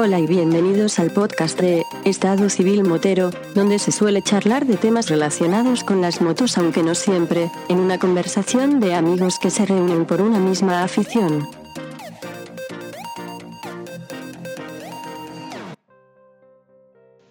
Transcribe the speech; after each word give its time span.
Hola 0.00 0.20
y 0.20 0.28
bienvenidos 0.28 1.00
al 1.00 1.10
podcast 1.10 1.60
de 1.60 1.82
Estado 2.04 2.48
Civil 2.50 2.84
Motero, 2.84 3.30
donde 3.56 3.80
se 3.80 3.90
suele 3.90 4.22
charlar 4.22 4.64
de 4.64 4.76
temas 4.76 5.08
relacionados 5.08 5.82
con 5.82 6.00
las 6.00 6.20
motos, 6.20 6.56
aunque 6.56 6.84
no 6.84 6.94
siempre, 6.94 7.50
en 7.68 7.80
una 7.80 7.98
conversación 7.98 8.78
de 8.78 8.94
amigos 8.94 9.40
que 9.40 9.50
se 9.50 9.66
reúnen 9.66 10.06
por 10.06 10.20
una 10.20 10.38
misma 10.38 10.84
afición. 10.84 11.48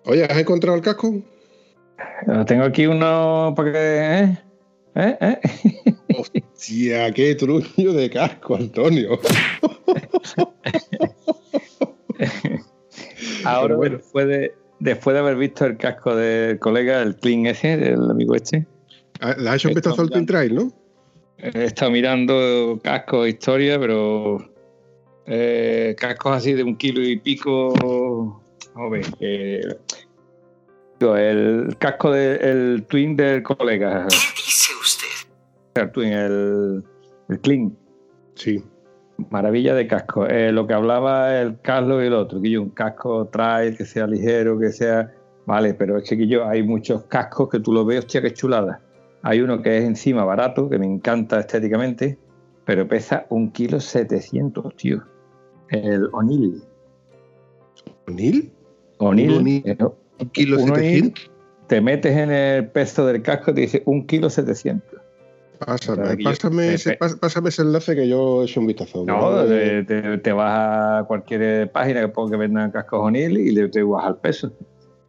Oye, 0.03 0.25
¿has 0.25 0.37
encontrado 0.37 0.75
el 0.75 0.83
casco? 0.83 1.21
Tengo 2.47 2.65
aquí 2.65 2.85
uno 2.85 3.53
para 3.55 3.71
que. 3.71 4.23
¿Eh? 4.23 4.37
¿Eh? 4.95 5.17
¿Eh? 5.21 5.95
Hostia, 6.17 7.13
qué 7.13 7.33
truño 7.35 7.93
de 7.93 8.09
casco, 8.09 8.55
Antonio. 8.57 9.21
Ahora, 13.45 13.75
bueno. 13.75 13.97
después, 13.97 14.27
de, 14.27 14.53
después 14.79 15.13
de 15.13 15.19
haber 15.19 15.35
visto 15.37 15.65
el 15.65 15.77
casco 15.77 16.15
del 16.15 16.59
colega, 16.59 17.01
el 17.01 17.15
Clean 17.17 17.45
ese, 17.45 17.77
del 17.77 18.09
amigo 18.09 18.35
este, 18.35 18.65
Ah, 19.19 19.35
Le 19.37 19.49
has 19.49 19.55
hecho 19.55 19.69
un 19.69 19.73
vistazo 19.75 20.01
al 20.01 20.09
Twin 20.09 20.25
Trail, 20.25 20.53
¿no? 20.55 20.71
he 21.39 21.65
estado 21.65 21.91
mirando 21.91 22.79
cascos, 22.83 23.27
historia, 23.27 23.79
pero. 23.79 24.37
eh, 25.25 25.95
cascos 25.97 26.35
así 26.37 26.53
de 26.53 26.63
un 26.63 26.75
kilo 26.75 27.01
y 27.01 27.17
pico. 27.19 28.43
Eh, 29.19 29.61
digo, 30.99 31.15
el 31.17 31.75
casco 31.79 32.11
del 32.11 32.85
Twin 32.87 33.15
del 33.15 33.41
colega. 33.43 34.07
¿Qué 34.09 34.15
dice 34.35 34.71
usted? 34.79 35.07
El 35.75 35.91
Twin, 35.91 36.13
el, 36.13 36.83
el 37.29 37.39
Clean. 37.41 37.75
Sí. 38.35 38.63
Maravilla 39.29 39.73
de 39.73 39.87
casco. 39.87 40.27
Eh, 40.27 40.51
lo 40.51 40.67
que 40.67 40.73
hablaba 40.73 41.39
el 41.39 41.59
Carlos 41.61 42.03
y 42.03 42.07
el 42.07 42.13
otro, 42.13 42.41
que 42.41 42.51
yo 42.51 42.61
un 42.61 42.69
casco 42.69 43.27
trail, 43.27 43.75
que 43.75 43.85
sea 43.85 44.07
ligero, 44.07 44.59
que 44.59 44.71
sea. 44.71 45.11
Vale, 45.45 45.73
pero 45.73 45.97
es 45.97 46.09
que 46.09 46.27
yo 46.27 46.45
hay 46.45 46.61
muchos 46.61 47.03
cascos 47.05 47.49
que 47.49 47.59
tú 47.59 47.71
lo 47.71 47.85
ves, 47.85 47.99
hostia, 47.99 48.21
qué 48.21 48.33
chulada. 48.33 48.81
Hay 49.23 49.41
uno 49.41 49.61
que 49.61 49.77
es 49.77 49.83
encima 49.85 50.23
barato, 50.23 50.69
que 50.69 50.77
me 50.77 50.85
encanta 50.85 51.39
estéticamente, 51.39 52.17
pero 52.65 52.87
pesa 52.87 53.25
un 53.29 53.51
kilo 53.51 53.79
700, 53.79 54.75
tío. 54.75 55.03
El 55.69 56.09
O'Neill. 56.13 56.61
¿O'Neill? 58.07 58.51
O'Neill. 58.97 59.37
O'Neill. 59.37 59.63
eh, 59.65 59.77
¿Un 60.19 60.29
kilo 60.29 60.57
un 60.57 60.71
O'Neill, 60.71 61.13
700? 61.13 61.31
Te 61.67 61.81
metes 61.81 62.15
en 62.15 62.31
el 62.31 62.67
peso 62.69 63.05
del 63.05 63.21
casco 63.21 63.51
y 63.51 63.53
te 63.55 63.61
dice 63.61 63.83
un 63.85 64.05
kilo 64.05 64.29
700. 64.29 64.96
Pásame, 65.59 66.17
pásame, 66.23 66.67
eh, 66.69 66.73
ese, 66.75 66.91
eh. 66.93 66.97
pásame 67.19 67.49
ese 67.49 67.61
enlace 67.63 67.95
que 67.95 68.07
yo 68.07 68.41
he 68.41 68.45
hecho 68.45 68.59
un 68.59 68.67
vistazo. 68.67 69.03
No, 69.05 69.41
Eh, 69.43 69.83
te, 69.87 70.01
te- 70.01 70.17
te 70.19 70.31
vas 70.31 71.01
a 71.01 71.03
cualquier 71.07 71.71
página 71.71 72.01
que 72.01 72.07
ponga 72.09 72.31
que 72.31 72.37
vendan 72.37 72.71
cascos 72.71 72.99
O'Neill 73.01 73.37
y 73.37 73.51
le 73.51 73.67
te 73.69 73.83
baja 73.83 74.09
el 74.09 74.15
peso. 74.17 74.51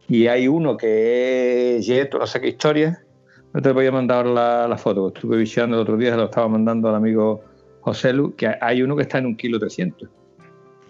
Y 0.07 0.27
hay 0.27 0.47
uno 0.47 0.75
que 0.77 1.77
es 1.77 1.85
Jet, 1.85 2.13
no 2.13 2.25
sé 2.25 2.41
qué 2.41 2.47
historia. 2.49 3.03
No 3.53 3.61
te 3.61 3.71
voy 3.71 3.85
a 3.87 3.91
mandar 3.91 4.25
la, 4.25 4.67
la 4.67 4.77
foto. 4.77 5.07
Estuve 5.13 5.37
bicheando 5.37 5.75
el 5.77 5.81
otro 5.83 5.97
día, 5.97 6.11
se 6.11 6.17
lo 6.17 6.25
estaba 6.25 6.47
mandando 6.47 6.89
al 6.89 6.95
amigo 6.95 7.43
José 7.81 8.13
Lu, 8.13 8.35
que 8.35 8.49
hay 8.61 8.81
uno 8.81 8.95
que 8.95 9.03
está 9.03 9.17
en 9.19 9.25
un 9.27 9.37
kilo 9.37 9.59
300 9.59 10.09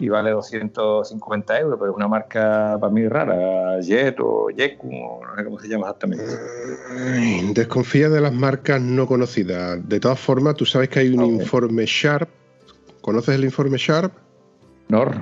y 0.00 0.08
vale 0.08 0.30
250 0.30 1.60
euros, 1.60 1.78
pero 1.78 1.92
es 1.92 1.96
una 1.96 2.08
marca 2.08 2.76
para 2.80 2.92
mí 2.92 3.06
rara, 3.06 3.80
Jet 3.80 4.16
o 4.20 4.48
Jeku, 4.56 4.88
o 4.88 5.20
no 5.24 5.36
sé 5.36 5.44
cómo 5.44 5.58
se 5.60 5.68
llama 5.68 5.86
exactamente. 5.86 6.24
Desconfía 7.54 8.08
de 8.08 8.20
las 8.20 8.32
marcas 8.32 8.80
no 8.80 9.06
conocidas. 9.06 9.86
De 9.88 10.00
todas 10.00 10.18
formas, 10.18 10.56
tú 10.56 10.64
sabes 10.64 10.88
que 10.88 11.00
hay 11.00 11.10
un 11.10 11.24
informe 11.24 11.84
Sharp. 11.86 12.28
¿Conoces 13.02 13.34
el 13.36 13.44
informe 13.44 13.76
Sharp? 13.78 14.12
Nor. 14.88 15.14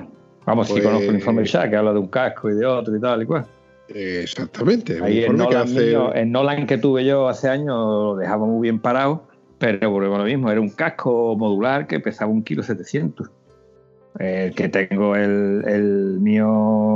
Vamos, 0.45 0.67
sí 0.67 0.73
Pues- 0.73 0.83
conozco 0.85 1.09
el 1.09 1.15
informe 1.15 1.45
ya, 1.45 1.69
que 1.69 1.75
habla 1.75 1.93
de 1.93 1.99
un 1.99 2.07
casco 2.07 2.49
y 2.49 2.55
de 2.55 2.65
otro 2.65 2.95
y 2.95 2.99
tal 3.01 3.21
y 3.21 3.25
cual. 3.25 3.45
Exactamente. 3.89 4.99
Ahí 5.03 5.19
el 5.19 5.31
que 5.31 5.33
Nolan, 5.37 5.63
hace. 5.63 5.87
mío, 5.87 6.13
el 6.13 6.31
Nolan 6.31 6.65
que 6.67 6.77
tuve 6.77 7.05
yo 7.05 7.27
hace 7.27 7.49
años 7.49 7.67
lo 7.77 8.15
dejaba 8.15 8.45
muy 8.45 8.61
bien 8.61 8.79
parado, 8.79 9.23
pero 9.57 9.89
volvemos 9.91 10.15
a 10.17 10.19
lo 10.21 10.25
mismo, 10.27 10.49
era 10.51 10.61
un 10.61 10.69
casco 10.69 11.35
modular 11.37 11.87
que 11.87 11.99
pesaba 11.99 12.31
un 12.31 12.43
kilo 12.43 12.63
700. 12.63 13.29
El 14.17 14.53
que 14.55 14.69
tengo 14.69 15.15
el, 15.15 15.63
el 15.67 16.19
mío 16.19 16.47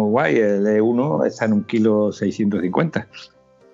guay, 0.09 0.37
el 0.37 0.65
E1, 0.65 1.27
está 1.27 1.45
en 1.45 1.53
un 1.53 1.63
kilo 1.63 2.11
650. 2.11 3.07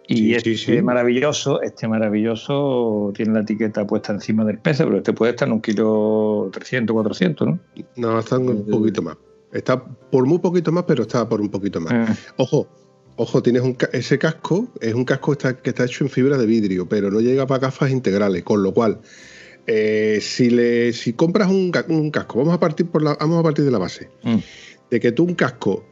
Y 0.07 0.15
Sí, 0.17 0.35
este 0.35 0.55
sí, 0.57 0.75
sí. 0.77 0.81
maravilloso, 0.81 1.61
este 1.61 1.87
maravilloso 1.87 3.11
tiene 3.15 3.33
la 3.33 3.41
etiqueta 3.41 3.85
puesta 3.85 4.11
encima 4.11 4.43
del 4.43 4.57
peso, 4.59 4.85
pero 4.85 4.97
este 4.97 5.13
puede 5.13 5.31
estar 5.31 5.47
en 5.47 5.53
un 5.53 5.61
kilo 5.61 6.49
300, 6.51 6.93
400, 6.93 7.47
¿no? 7.47 7.59
No, 7.95 8.19
está 8.19 8.37
un 8.39 8.49
Eh, 8.49 8.71
poquito 8.71 9.01
más. 9.01 9.17
Está 9.51 9.83
por 9.83 10.25
muy 10.25 10.39
poquito 10.39 10.71
más, 10.71 10.83
pero 10.85 11.03
está 11.03 11.27
por 11.29 11.41
un 11.41 11.49
poquito 11.49 11.79
más. 11.79 11.93
Eh, 11.93 12.13
Ojo, 12.37 12.67
ojo, 13.15 13.41
tienes 13.43 13.61
un 13.61 13.77
ese 13.93 14.17
casco, 14.19 14.67
es 14.81 14.93
un 14.93 15.05
casco 15.05 15.31
que 15.31 15.37
está, 15.47 15.61
que 15.61 15.69
está 15.69 15.85
hecho 15.85 16.03
en 16.03 16.09
fibra 16.09 16.37
de 16.37 16.45
vidrio, 16.45 16.87
pero 16.89 17.09
no 17.11 17.19
llega 17.19 17.45
para 17.47 17.61
gafas 17.61 17.91
integrales, 17.91 18.43
con 18.43 18.63
lo 18.63 18.73
cual, 18.73 18.99
eh, 19.71 20.17
si 20.19 20.49
le, 20.49 20.91
si 20.93 21.13
compras 21.13 21.47
un, 21.49 21.69
ca- 21.69 21.85
un 21.87 22.09
casco, 22.09 22.39
vamos 22.39 22.55
a 22.55 22.59
partir 22.59 22.87
por 22.87 23.03
la, 23.03 23.13
vamos 23.19 23.39
a 23.39 23.43
partir 23.43 23.63
de 23.65 23.69
la 23.71 23.77
base, 23.77 24.09
mm. 24.23 24.37
de 24.89 24.99
que 24.99 25.11
tú 25.11 25.25
un 25.25 25.35
casco, 25.35 25.85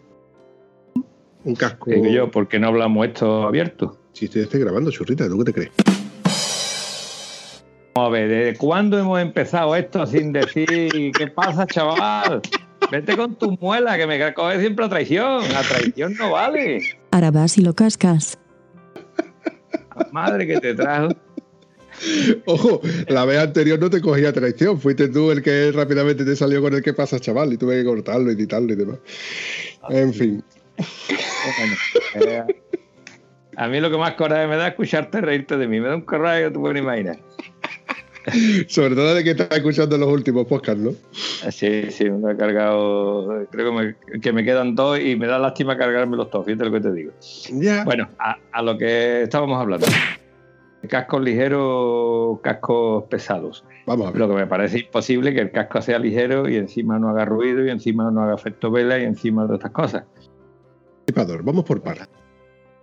un 1.43 1.55
casco, 1.55 1.91
Digo 1.91 2.07
yo, 2.07 2.31
¿por 2.31 2.47
qué 2.47 2.57
no 2.57 2.67
hablamos 2.69 3.05
esto 3.05 3.43
abierto? 3.43 3.99
si 4.13 4.25
estoy, 4.25 4.41
estoy 4.41 4.61
grabando, 4.61 4.89
churrita, 4.89 5.27
¿tú 5.29 5.37
qué 5.37 5.43
te 5.45 5.53
crees? 5.53 5.71
Vamos 7.93 8.09
a 8.09 8.11
ver, 8.11 8.29
¿desde 8.29 8.57
cuándo 8.57 8.97
hemos 8.97 9.19
empezado 9.21 9.75
esto 9.75 10.07
sin 10.07 10.33
decir 10.33 11.11
qué 11.15 11.27
pasa, 11.27 11.67
chaval? 11.67 12.41
Vete 12.91 13.15
con 13.15 13.35
tus 13.35 13.59
muelas, 13.61 13.97
que 13.97 14.07
me 14.07 14.33
coge 14.33 14.59
siempre 14.59 14.85
a 14.85 14.89
traición. 14.89 15.43
A 15.55 15.61
traición 15.61 16.15
no 16.15 16.31
vale. 16.31 16.79
Ahora 17.11 17.29
vas 17.31 17.57
y 17.57 17.61
lo 17.61 17.73
cascas. 17.73 18.37
La 19.95 20.07
madre 20.11 20.47
que 20.47 20.59
te 20.59 20.73
trajo. 20.73 21.09
Ojo, 22.45 22.81
la 23.07 23.25
vez 23.25 23.39
anterior 23.39 23.79
no 23.79 23.89
te 23.89 24.01
cogía 24.01 24.31
traición, 24.33 24.79
fuiste 24.79 25.07
tú 25.09 25.31
el 25.31 25.41
que 25.41 25.71
rápidamente 25.71 26.25
te 26.25 26.35
salió 26.35 26.61
con 26.61 26.73
el 26.73 26.81
que 26.81 26.93
pasa, 26.93 27.19
chaval, 27.19 27.53
y 27.53 27.57
tuve 27.57 27.77
que 27.77 27.85
cortarlo 27.85 28.31
y 28.31 28.35
editarlo 28.35 28.73
y 28.73 28.75
demás. 28.75 28.97
En 29.89 30.13
fin. 30.13 30.43
Bueno, 31.57 31.75
eh, 32.15 32.43
a 33.55 33.67
mí 33.67 33.79
lo 33.79 33.89
que 33.89 33.97
más 33.97 34.13
coraje 34.13 34.47
me 34.47 34.57
da 34.57 34.67
es 34.67 34.71
escucharte 34.71 35.21
reírte 35.21 35.57
de 35.57 35.67
mí. 35.67 35.79
Me 35.79 35.87
da 35.87 35.95
un 35.95 36.01
coraje 36.01 36.45
que 36.45 36.51
tú 36.51 36.61
puedes 36.61 36.81
imaginar. 36.81 37.17
Sobre 38.67 38.93
todo 38.93 39.15
de 39.15 39.23
que 39.23 39.31
estás 39.31 39.49
escuchando 39.51 39.97
los 39.97 40.09
últimos 40.09 40.45
podcasts, 40.45 40.81
¿no? 40.81 40.91
Sí, 41.49 41.89
sí, 41.89 42.09
me 42.09 42.31
ha 42.31 42.37
cargado. 42.37 43.47
Creo 43.49 43.71
que 43.71 43.95
me, 44.11 44.19
que 44.19 44.33
me 44.33 44.43
quedan 44.43 44.75
dos 44.75 44.99
y 44.99 45.15
me 45.15 45.27
da 45.27 45.39
lástima 45.39 45.77
cargarme 45.77 46.17
los 46.17 46.29
dos. 46.29 46.45
Fíjate 46.45 46.65
lo 46.65 46.71
que 46.71 46.81
te 46.81 46.91
digo. 46.91 47.11
Ya. 47.53 47.83
Bueno, 47.85 48.09
a, 48.19 48.37
a 48.51 48.61
lo 48.61 48.77
que 48.77 49.23
estábamos 49.23 49.59
hablando. 49.59 49.87
Cascos 50.87 51.21
ligeros, 51.21 52.39
cascos 52.41 53.05
pesados. 53.05 53.63
Vamos 53.85 54.07
a 54.07 54.11
ver. 54.11 54.19
Lo 54.19 54.29
que 54.29 54.35
me 54.35 54.47
parece 54.47 54.79
imposible 54.79 55.33
que 55.33 55.41
el 55.41 55.51
casco 55.51 55.81
sea 55.81 55.99
ligero 55.99 56.47
y 56.49 56.55
encima 56.55 56.99
no 56.99 57.09
haga 57.09 57.25
ruido 57.25 57.65
y 57.65 57.69
encima 57.69 58.11
no 58.11 58.21
haga 58.21 58.35
efecto 58.35 58.71
vela 58.71 58.99
y 58.99 59.03
encima 59.03 59.45
de 59.47 59.55
estas 59.55 59.71
cosas. 59.71 60.03
Disipador, 61.05 61.43
vamos 61.43 61.63
por 61.63 61.81
paras. 61.81 62.09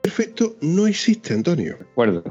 Perfecto, 0.03 0.57
no 0.61 0.87
existe, 0.87 1.35
Antonio. 1.35 1.77
¿De 1.79 1.85
acuerdo? 1.85 2.23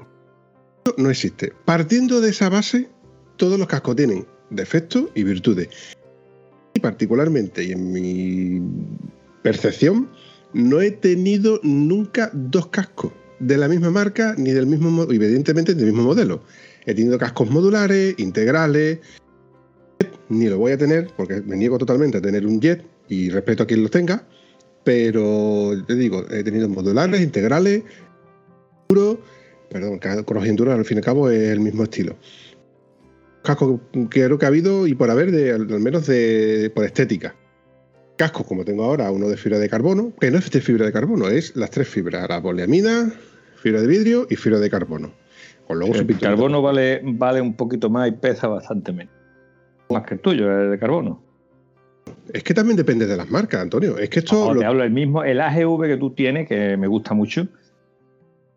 No 0.97 1.09
existe. 1.09 1.53
Partiendo 1.66 2.22
de 2.22 2.29
esa 2.29 2.50
base, 2.50 2.90
todos 3.38 3.57
los 3.57 3.67
cascos 3.67 3.95
tienen 3.95 4.25
defectos 4.50 5.05
y 5.16 5.23
virtudes. 5.23 5.97
Y 6.73 6.79
particularmente, 6.79 7.63
y 7.63 7.72
en 7.72 7.91
mi 7.91 8.61
percepción, 9.41 10.09
no 10.53 10.81
he 10.81 10.91
tenido 10.91 11.59
nunca 11.63 12.29
dos 12.34 12.67
cascos 12.67 13.11
de 13.47 13.57
la 13.57 13.67
misma 13.67 13.91
marca 13.91 14.35
ni 14.37 14.51
del 14.51 14.67
mismo, 14.67 14.90
mo- 14.90 15.03
evidentemente 15.11 15.73
del 15.73 15.85
mismo 15.87 16.03
modelo. 16.03 16.41
He 16.85 16.93
tenido 16.93 17.17
cascos 17.17 17.49
modulares, 17.49 18.16
integrales, 18.17 18.99
ni 20.29 20.47
lo 20.47 20.57
voy 20.57 20.72
a 20.72 20.78
tener 20.78 21.09
porque 21.16 21.41
me 21.41 21.55
niego 21.55 21.78
totalmente 21.78 22.17
a 22.17 22.22
tener 22.22 22.45
un 22.45 22.59
jet 22.59 22.84
y 23.07 23.29
respeto 23.29 23.63
a 23.63 23.67
quien 23.67 23.81
los 23.81 23.91
tenga, 23.91 24.25
pero 24.84 25.72
te 25.87 25.95
digo, 25.95 26.25
he 26.31 26.43
tenido 26.43 26.67
modulares, 26.69 27.22
integrales, 27.22 27.84
enduro, 28.90 29.19
perdón, 29.69 29.99
cross 29.99 30.46
y 30.46 30.49
enduro 30.49 30.73
al 30.73 30.85
fin 30.85 30.97
y 30.97 30.99
al 30.99 31.05
cabo 31.05 31.29
es 31.29 31.49
el 31.51 31.59
mismo 31.59 31.84
estilo. 31.84 32.16
Cascos 33.43 33.79
que 34.09 34.23
creo 34.23 34.37
que 34.37 34.46
ha 34.46 34.49
habido 34.49 34.87
y 34.87 34.96
por 34.96 35.09
haber, 35.09 35.31
de, 35.31 35.51
al 35.51 35.67
menos 35.67 36.07
de, 36.07 36.72
por 36.73 36.85
estética. 36.85 37.35
Cascos 38.17 38.46
como 38.46 38.63
tengo 38.63 38.84
ahora, 38.84 39.11
uno 39.11 39.28
de 39.28 39.37
fibra 39.37 39.59
de 39.59 39.67
carbono, 39.69 40.13
que 40.19 40.31
no 40.31 40.37
es 40.37 40.49
de 40.49 40.61
fibra 40.61 40.85
de 40.85 40.93
carbono, 40.93 41.28
es 41.28 41.55
las 41.55 41.72
tres 41.72 41.87
fibras, 41.87 42.28
la 42.29 42.41
poliamida, 42.41 43.11
fibra 43.63 43.79
de 43.81 43.87
vidrio 43.87 44.27
y 44.29 44.35
fibra 44.35 44.59
de 44.59 44.69
carbono. 44.69 45.11
Con 45.65 45.79
luego 45.79 45.93
su 45.95 46.01
El 46.01 46.19
carbono 46.19 46.61
vale, 46.61 47.01
vale 47.01 47.39
un 47.39 47.53
poquito 47.55 47.89
más 47.89 48.09
y 48.09 48.11
pesa 48.11 48.47
bastante 48.49 48.91
menos. 48.91 49.13
Más 49.89 50.03
que 50.03 50.15
el 50.15 50.19
tuyo, 50.19 50.51
el 50.51 50.71
de 50.71 50.77
carbono. 50.77 51.23
Es 52.33 52.43
que 52.43 52.53
también 52.53 52.75
depende 52.75 53.05
de 53.07 53.15
las 53.15 53.29
marcas, 53.31 53.61
Antonio. 53.61 53.97
Es 53.97 54.09
que 54.09 54.19
esto. 54.19 54.53
Lo- 54.53 54.59
te 54.59 54.65
hablo 54.65 54.83
el 54.83 54.91
mismo, 54.91 55.23
el 55.23 55.39
AGV 55.39 55.83
que 55.87 55.97
tú 55.97 56.09
tienes, 56.09 56.47
que 56.49 56.75
me 56.75 56.87
gusta 56.87 57.13
mucho. 57.13 57.47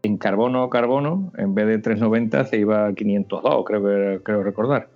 En 0.03 0.19
carbono 0.19 0.69
carbono, 0.71 1.33
en 1.39 1.55
vez 1.55 1.67
de 1.69 1.79
390 1.79 2.45
se 2.47 2.59
iba 2.59 2.87
a 2.89 2.93
502, 2.93 3.65
creo, 3.65 4.23
creo 4.25 4.43
recordar. 4.43 4.89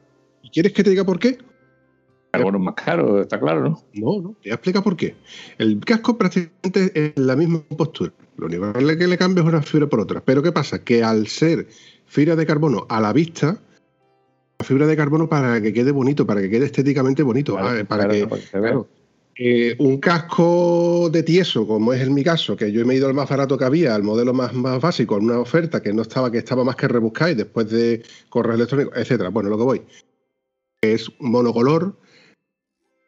¿Quieres 0.52 0.72
que 0.72 0.82
te 0.82 0.90
diga 0.90 1.04
por 1.04 1.20
qué? 1.20 1.38
Carbono 2.30 2.58
más 2.58 2.74
caro, 2.74 3.22
está 3.22 3.38
claro, 3.38 3.62
¿no? 3.62 3.82
No, 3.94 4.22
no, 4.22 4.36
te 4.42 4.50
explica 4.50 4.82
por 4.82 4.96
qué. 4.96 5.16
El 5.58 5.80
casco 5.80 6.16
prácticamente 6.16 6.92
es 6.94 7.12
la 7.16 7.36
misma 7.36 7.62
postura. 7.76 8.12
Lo 8.36 8.46
único 8.46 8.72
que 8.72 9.06
le 9.06 9.18
cambia 9.18 9.42
es 9.42 9.48
una 9.48 9.62
fibra 9.62 9.86
por 9.86 10.00
otra. 10.00 10.20
Pero 10.20 10.42
¿qué 10.42 10.52
pasa? 10.52 10.82
Que 10.82 11.02
al 11.02 11.26
ser 11.26 11.66
fibra 12.06 12.36
de 12.36 12.46
carbono 12.46 12.86
a 12.88 13.00
la 13.00 13.12
vista, 13.12 13.58
la 14.58 14.64
fibra 14.64 14.86
de 14.86 14.96
carbono 14.96 15.28
para 15.28 15.60
que 15.60 15.72
quede 15.72 15.90
bonito, 15.90 16.26
para 16.26 16.40
que 16.40 16.50
quede 16.50 16.66
estéticamente 16.66 17.22
bonito, 17.22 17.58
ah, 17.58 17.84
para 17.86 18.08
que, 18.08 18.26
eh, 19.42 19.74
un 19.78 19.98
casco 19.98 21.08
de 21.10 21.22
tieso, 21.22 21.66
como 21.66 21.94
es 21.94 22.02
en 22.02 22.12
mi 22.12 22.22
caso, 22.22 22.56
que 22.56 22.70
yo 22.70 22.82
he 22.82 22.94
ido 22.94 23.08
al 23.08 23.14
más 23.14 23.28
barato 23.28 23.56
que 23.56 23.64
había, 23.64 23.94
al 23.94 24.02
modelo 24.02 24.34
más, 24.34 24.52
más 24.52 24.80
básico, 24.82 25.16
en 25.16 25.24
una 25.24 25.38
oferta 25.38 25.80
que 25.80 25.94
no 25.94 26.02
estaba, 26.02 26.30
que 26.30 26.36
estaba 26.36 26.62
más 26.62 26.76
que 26.76 26.88
rebuscar 26.88 27.30
y 27.30 27.34
después 27.36 27.70
de 27.70 28.02
correo 28.28 28.54
electrónico, 28.54 28.92
etcétera. 28.94 29.30
Bueno, 29.30 29.48
lo 29.48 29.56
que 29.56 29.64
voy. 29.64 29.82
Es 30.82 31.10
monocolor, 31.20 31.96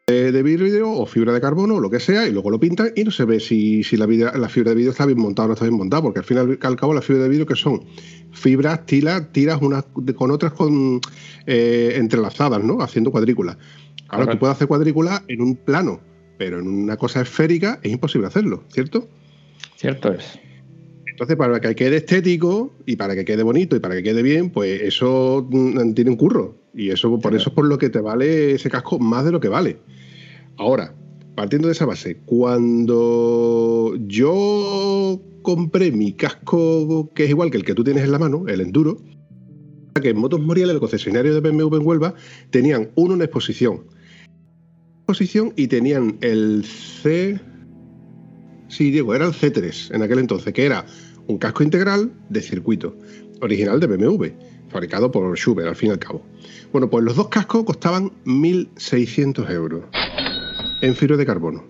de 0.08 0.42
vidrio 0.42 0.90
o 0.90 1.06
fibra 1.06 1.32
de 1.32 1.40
carbono 1.40 1.76
o 1.76 1.80
lo 1.80 1.88
que 1.88 2.00
sea, 2.00 2.26
y 2.26 2.32
luego 2.32 2.50
lo 2.50 2.58
pintan 2.58 2.90
y 2.96 3.04
no 3.04 3.12
se 3.12 3.24
ve 3.24 3.38
si, 3.38 3.84
si 3.84 3.96
la, 3.96 4.06
la, 4.06 4.48
fibra 4.48 4.70
de 4.70 4.74
vidrio 4.74 4.90
está 4.90 5.06
bien 5.06 5.20
montada 5.20 5.46
o 5.46 5.48
no 5.48 5.54
está 5.54 5.64
bien 5.64 5.78
montada, 5.78 6.02
porque 6.02 6.18
al 6.18 6.24
final 6.24 6.58
al 6.60 6.76
cabo 6.76 6.92
la 6.92 7.02
fibra 7.02 7.22
de 7.22 7.28
vidrio 7.28 7.46
que 7.46 7.54
son 7.54 7.84
fibras, 8.32 8.84
tiras, 8.84 9.30
tiras 9.30 9.62
unas 9.62 9.84
con 10.16 10.32
otras 10.32 10.52
con, 10.54 11.00
eh, 11.46 11.92
entrelazadas, 11.94 12.64
¿no? 12.64 12.82
Haciendo 12.82 13.12
cuadrículas. 13.12 13.56
Ahora 14.08 14.32
tú 14.32 14.38
puedes 14.40 14.56
hacer 14.56 14.66
cuadrículas 14.66 15.22
en 15.28 15.40
un 15.40 15.54
plano, 15.54 16.00
pero 16.36 16.58
en 16.58 16.66
una 16.66 16.96
cosa 16.96 17.20
esférica 17.20 17.78
es 17.82 17.92
imposible 17.92 18.26
hacerlo, 18.26 18.64
¿cierto? 18.72 19.08
Cierto 19.76 20.12
es. 20.12 20.38
Entonces, 21.06 21.36
para 21.36 21.60
que 21.60 21.74
quede 21.76 21.98
estético 21.98 22.74
y 22.86 22.96
para 22.96 23.14
que 23.14 23.24
quede 23.24 23.44
bonito 23.44 23.76
y 23.76 23.80
para 23.80 23.94
que 23.94 24.02
quede 24.02 24.22
bien, 24.22 24.50
pues 24.50 24.82
eso 24.82 25.46
mm, 25.48 25.92
tiene 25.92 26.10
un 26.10 26.16
curro. 26.16 26.61
Y 26.74 26.90
eso 26.90 27.18
por 27.18 27.34
eso 27.34 27.50
es 27.50 27.54
por 27.54 27.66
lo 27.66 27.78
que 27.78 27.90
te 27.90 28.00
vale 28.00 28.52
ese 28.52 28.70
casco 28.70 28.98
más 28.98 29.24
de 29.24 29.32
lo 29.32 29.40
que 29.40 29.48
vale. 29.48 29.78
Ahora, 30.56 30.94
partiendo 31.34 31.68
de 31.68 31.72
esa 31.72 31.86
base, 31.86 32.16
cuando 32.24 33.94
yo 34.06 35.20
compré 35.42 35.92
mi 35.92 36.12
casco, 36.12 37.10
que 37.14 37.24
es 37.24 37.30
igual 37.30 37.50
que 37.50 37.58
el 37.58 37.64
que 37.64 37.74
tú 37.74 37.84
tienes 37.84 38.04
en 38.04 38.12
la 38.12 38.18
mano, 38.18 38.44
el 38.48 38.60
Enduro, 38.60 38.98
que 40.00 40.10
en 40.10 40.18
Motos 40.18 40.40
Morial, 40.40 40.70
el 40.70 40.80
concesionario 40.80 41.34
de 41.34 41.40
BMW 41.40 41.76
en 41.76 41.86
Huelva, 41.86 42.14
tenían 42.50 42.90
uno 42.94 43.14
en 43.14 43.22
exposición. 43.22 43.84
Exposición 45.00 45.52
y 45.56 45.66
tenían 45.66 46.16
el 46.20 46.64
C. 46.64 47.38
Sí, 48.68 48.90
Diego, 48.90 49.14
era 49.14 49.26
el 49.26 49.32
C3 49.32 49.94
en 49.94 50.02
aquel 50.02 50.18
entonces, 50.18 50.52
que 50.54 50.64
era 50.64 50.86
un 51.26 51.38
casco 51.38 51.62
integral 51.62 52.10
de 52.30 52.40
circuito, 52.40 52.96
original 53.40 53.80
de 53.80 53.86
BMW, 53.86 54.26
fabricado 54.72 55.10
por 55.10 55.36
Schubert, 55.36 55.68
al 55.68 55.76
fin 55.76 55.90
y 55.90 55.92
al 55.92 55.98
cabo. 55.98 56.22
Bueno, 56.72 56.88
pues 56.88 57.04
los 57.04 57.16
dos 57.16 57.28
cascos 57.28 57.64
costaban 57.64 58.10
1.600 58.24 59.50
euros 59.50 59.84
en 60.80 60.94
fibra 60.94 61.16
de 61.16 61.26
carbono. 61.26 61.64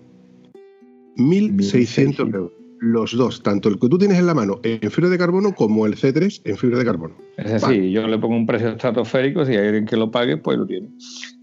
1.600 1.17 2.19
euros. 2.19 2.51
Los 2.79 3.15
dos, 3.15 3.41
tanto 3.41 3.69
el 3.69 3.79
que 3.79 3.87
tú 3.87 3.97
tienes 3.97 4.19
en 4.19 4.25
la 4.25 4.33
mano 4.33 4.59
en 4.63 4.91
fibra 4.91 5.09
de 5.09 5.17
carbono 5.17 5.55
como 5.55 5.85
el 5.85 5.95
C3 5.95 6.41
en 6.43 6.57
fibra 6.57 6.77
de 6.79 6.83
carbono. 6.83 7.15
Es 7.37 7.51
decir, 7.61 7.89
yo 7.91 8.05
le 8.05 8.19
pongo 8.19 8.35
un 8.35 8.45
precio 8.45 8.71
estratosférico, 8.71 9.45
si 9.45 9.53
hay 9.53 9.67
alguien 9.67 9.85
que 9.85 9.95
lo 9.95 10.11
pague, 10.11 10.35
pues 10.35 10.57
lo 10.57 10.65
tiene. 10.65 10.89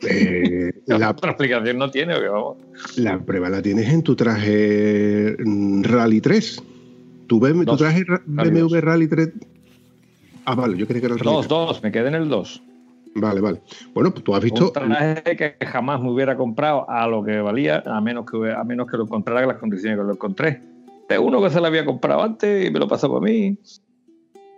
Eh, 0.06 0.70
la 0.86 1.08
otra 1.08 1.30
explicación 1.30 1.78
no 1.78 1.90
tiene, 1.90 2.18
vamos. 2.28 2.58
La 2.96 3.24
prueba 3.24 3.48
la 3.48 3.62
tienes 3.62 3.88
en 3.88 4.02
tu 4.02 4.14
traje 4.16 5.34
mm, 5.42 5.82
Rally 5.84 6.20
3. 6.20 6.62
Tu, 7.26 7.40
tu 7.40 7.76
traje 7.78 8.04
BMW 8.26 8.80
Rally 8.80 9.08
3. 9.08 9.30
Ah, 10.44 10.54
vale, 10.54 10.76
yo 10.76 10.86
creía 10.86 11.00
que 11.00 11.06
era 11.06 11.14
el 11.16 11.22
Dos, 11.22 11.48
dos, 11.48 11.82
me 11.82 11.92
quedé 11.92 12.08
en 12.08 12.14
el 12.14 12.28
2. 12.28 12.62
Vale, 13.14 13.40
vale. 13.40 13.60
Bueno, 13.92 14.12
pues 14.12 14.24
tú 14.24 14.34
has 14.34 14.42
visto. 14.42 14.66
Un 14.66 14.72
traje 14.72 15.36
que 15.36 15.66
jamás 15.66 16.00
me 16.00 16.10
hubiera 16.10 16.36
comprado 16.36 16.88
a 16.88 17.06
lo 17.08 17.24
que 17.24 17.40
valía, 17.40 17.82
a 17.84 18.00
menos 18.00 18.24
que, 18.30 18.52
a 18.52 18.62
menos 18.64 18.86
que 18.88 18.96
lo 18.96 19.04
encontrara 19.04 19.42
en 19.42 19.48
las 19.48 19.58
condiciones 19.58 19.98
que 19.98 20.04
lo 20.04 20.12
encontré. 20.12 20.62
De 21.08 21.18
uno 21.18 21.42
que 21.42 21.50
se 21.50 21.60
lo 21.60 21.66
había 21.66 21.84
comprado 21.84 22.22
antes 22.22 22.66
y 22.66 22.70
me 22.70 22.78
lo 22.78 22.86
pasó 22.86 23.08
por 23.08 23.20
mí. 23.20 23.58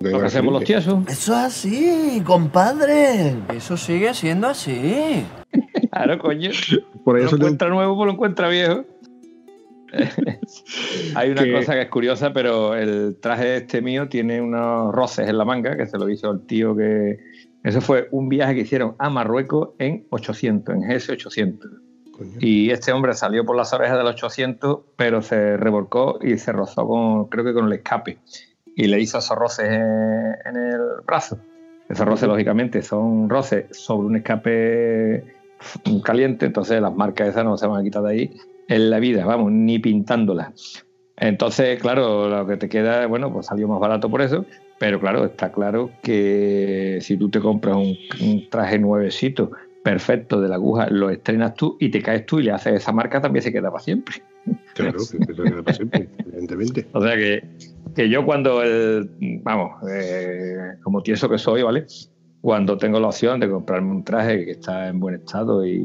lo 0.00 0.20
que 0.20 0.26
hacemos 0.26 0.52
los 0.52 0.64
tiesos. 0.64 1.06
Eso 1.08 1.32
es 1.32 1.38
así, 1.38 2.22
compadre. 2.26 3.36
Eso 3.54 3.78
sigue 3.78 4.12
siendo 4.12 4.48
así. 4.48 5.24
claro, 5.90 6.18
coño. 6.18 6.50
Por 7.04 7.18
eso 7.18 7.36
lo 7.36 7.44
encuentra 7.44 7.68
nuevo, 7.70 7.96
pues 7.96 8.06
lo 8.06 8.12
encuentra 8.12 8.48
viejo. 8.48 8.84
Hay 11.14 11.30
una 11.30 11.50
cosa 11.52 11.74
que 11.74 11.82
es 11.82 11.88
curiosa, 11.88 12.32
pero 12.32 12.74
el 12.74 13.18
traje 13.20 13.58
este 13.58 13.82
mío 13.82 14.08
tiene 14.08 14.40
unos 14.40 14.92
roces 14.92 15.28
en 15.28 15.38
la 15.38 15.44
manga, 15.44 15.76
que 15.76 15.86
se 15.86 15.98
lo 15.98 16.08
hizo 16.08 16.30
el 16.30 16.46
tío 16.46 16.74
que, 16.74 17.18
ese 17.62 17.80
fue 17.80 18.08
un 18.10 18.28
viaje 18.28 18.54
que 18.54 18.60
hicieron 18.62 18.96
a 18.98 19.08
Marruecos 19.08 19.70
en 19.78 20.06
800, 20.10 20.74
en 20.74 20.80
GS 20.82 21.10
800. 21.10 21.70
Y 22.40 22.70
este 22.70 22.92
hombre 22.92 23.14
salió 23.14 23.44
por 23.44 23.56
las 23.56 23.72
orejas 23.72 23.98
del 23.98 24.06
800, 24.06 24.80
pero 24.96 25.22
se 25.22 25.56
revolcó 25.56 26.18
y 26.20 26.38
se 26.38 26.52
rozó 26.52 26.86
con, 26.86 27.26
creo 27.26 27.44
que 27.44 27.52
con 27.52 27.66
el 27.66 27.72
escape. 27.72 28.18
Y 28.76 28.86
le 28.86 29.00
hizo 29.00 29.18
esos 29.18 29.36
roces 29.36 29.66
en, 29.66 30.56
el 30.56 30.80
brazo. 31.04 31.38
Esos 31.88 32.06
roces, 32.06 32.28
lógicamente, 32.28 32.82
son 32.82 33.28
roces 33.28 33.66
sobre 33.70 34.06
un 34.06 34.16
escape 34.16 35.24
caliente, 36.04 36.46
entonces 36.46 36.80
las 36.80 36.94
marcas 36.94 37.28
esas 37.28 37.44
no 37.44 37.56
se 37.56 37.66
van 37.66 37.80
a 37.80 37.84
quitar 37.84 38.02
de 38.02 38.10
ahí 38.10 38.30
en 38.68 38.90
la 38.90 38.98
vida, 38.98 39.24
vamos, 39.24 39.52
ni 39.52 39.78
pintándolas. 39.78 40.84
Entonces, 41.16 41.80
claro, 41.80 42.28
lo 42.28 42.46
que 42.46 42.56
te 42.56 42.68
queda, 42.68 43.06
bueno, 43.06 43.32
pues 43.32 43.46
salió 43.46 43.68
más 43.68 43.78
barato 43.78 44.10
por 44.10 44.22
eso, 44.22 44.44
pero 44.78 44.98
claro, 44.98 45.24
está 45.24 45.52
claro 45.52 45.90
que 46.02 46.98
si 47.00 47.16
tú 47.16 47.30
te 47.30 47.38
compras 47.38 47.76
un, 47.76 48.48
traje 48.50 48.78
nuevecito, 48.78 49.52
perfecto 49.84 50.40
de 50.40 50.48
la 50.48 50.56
aguja, 50.56 50.88
lo 50.90 51.10
estrenas 51.10 51.54
tú 51.54 51.76
y 51.78 51.90
te 51.90 52.02
caes 52.02 52.26
tú 52.26 52.40
y 52.40 52.44
le 52.44 52.50
haces 52.50 52.74
esa 52.74 52.90
marca, 52.90 53.20
también 53.20 53.42
se 53.42 53.52
queda 53.52 53.70
para 53.70 53.84
siempre. 53.84 54.16
Claro, 54.74 54.98
que 54.98 55.04
se 55.04 55.18
queda 55.18 55.62
para 55.62 55.76
siempre, 55.76 56.08
evidentemente. 56.26 56.88
O 56.92 57.00
sea 57.00 57.14
que, 57.14 57.44
que 57.94 58.08
yo 58.08 58.24
cuando 58.24 58.62
el, 58.62 59.08
vamos, 59.44 59.70
eh, 59.88 60.56
como 60.82 61.02
tieso 61.02 61.28
que 61.28 61.38
soy, 61.38 61.62
¿vale? 61.62 61.86
Cuando 62.40 62.76
tengo 62.76 62.98
la 62.98 63.06
opción 63.06 63.38
de 63.38 63.48
comprarme 63.48 63.92
un 63.92 64.02
traje 64.02 64.44
que 64.44 64.50
está 64.50 64.88
en 64.88 64.98
buen 64.98 65.14
estado 65.14 65.64
y 65.64 65.78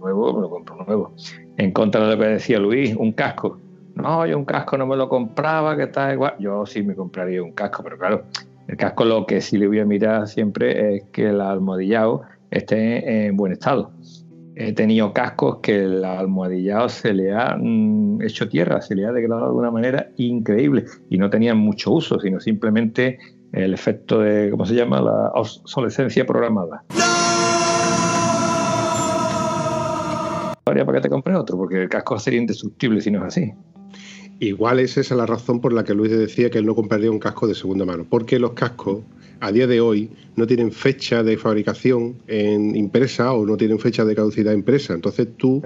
nuevo, 0.00 0.32
me 0.32 0.40
lo 0.40 0.48
compro 0.48 0.76
nuevo. 0.86 1.14
En 1.58 1.72
contra 1.72 2.06
de 2.06 2.16
lo 2.16 2.22
que 2.22 2.28
decía 2.28 2.58
Luis, 2.58 2.96
un 2.96 3.12
casco 3.12 3.60
no, 3.98 4.24
yo 4.26 4.38
un 4.38 4.44
casco 4.44 4.78
no 4.78 4.86
me 4.86 4.96
lo 4.96 5.08
compraba, 5.08 5.76
que 5.76 5.84
está 5.84 6.12
igual. 6.12 6.34
Yo 6.38 6.64
sí 6.66 6.82
me 6.82 6.94
compraría 6.94 7.42
un 7.42 7.52
casco, 7.52 7.82
pero 7.82 7.98
claro, 7.98 8.24
el 8.68 8.76
casco 8.76 9.04
lo 9.04 9.26
que 9.26 9.40
sí 9.40 9.58
le 9.58 9.66
voy 9.66 9.80
a 9.80 9.84
mirar 9.84 10.28
siempre 10.28 10.96
es 10.96 11.04
que 11.10 11.30
el 11.30 11.40
almohadillado 11.40 12.22
esté 12.50 13.26
en 13.26 13.36
buen 13.36 13.52
estado. 13.52 13.90
He 14.54 14.72
tenido 14.72 15.12
cascos 15.12 15.58
que 15.62 15.82
el 15.82 16.04
almohadillado 16.04 16.88
se 16.88 17.12
le 17.12 17.32
ha 17.32 17.56
mm, 17.58 18.22
hecho 18.22 18.48
tierra, 18.48 18.80
se 18.80 18.94
le 18.94 19.04
ha 19.04 19.12
degradado 19.12 19.50
de 19.50 19.58
una 19.58 19.70
manera 19.70 20.10
increíble 20.16 20.84
y 21.10 21.18
no 21.18 21.28
tenían 21.28 21.58
mucho 21.58 21.92
uso, 21.92 22.20
sino 22.20 22.38
simplemente 22.38 23.18
el 23.52 23.74
efecto 23.74 24.20
de, 24.20 24.50
¿cómo 24.50 24.64
se 24.64 24.74
llama? 24.74 25.00
La 25.00 25.30
obsolescencia 25.34 26.24
programada. 26.24 26.84
Para 30.74 30.98
que 30.98 31.02
te 31.02 31.08
compres 31.08 31.36
otro, 31.36 31.56
porque 31.56 31.82
el 31.82 31.88
casco 31.88 32.18
sería 32.18 32.40
indestructible 32.40 33.00
si 33.00 33.10
no 33.10 33.18
es 33.20 33.24
así. 33.24 33.52
Igual 34.40 34.78
es 34.78 34.96
esa 34.96 35.16
la 35.16 35.26
razón 35.26 35.60
por 35.60 35.72
la 35.72 35.82
que 35.82 35.94
Luis 35.94 36.12
decía 36.12 36.48
que 36.50 36.58
él 36.58 36.66
no 36.66 36.74
compraría 36.74 37.10
un 37.10 37.18
casco 37.18 37.48
de 37.48 37.54
segunda 37.54 37.84
mano, 37.84 38.06
porque 38.08 38.38
los 38.38 38.52
cascos 38.52 39.02
a 39.40 39.50
día 39.50 39.66
de 39.66 39.80
hoy 39.80 40.10
no 40.36 40.46
tienen 40.46 40.70
fecha 40.70 41.22
de 41.22 41.36
fabricación 41.36 42.16
en 42.28 42.76
impresa 42.76 43.32
o 43.32 43.44
no 43.46 43.56
tienen 43.56 43.78
fecha 43.78 44.04
de 44.04 44.14
caducidad 44.14 44.52
impresa. 44.52 44.94
Entonces 44.94 45.28
tú, 45.36 45.62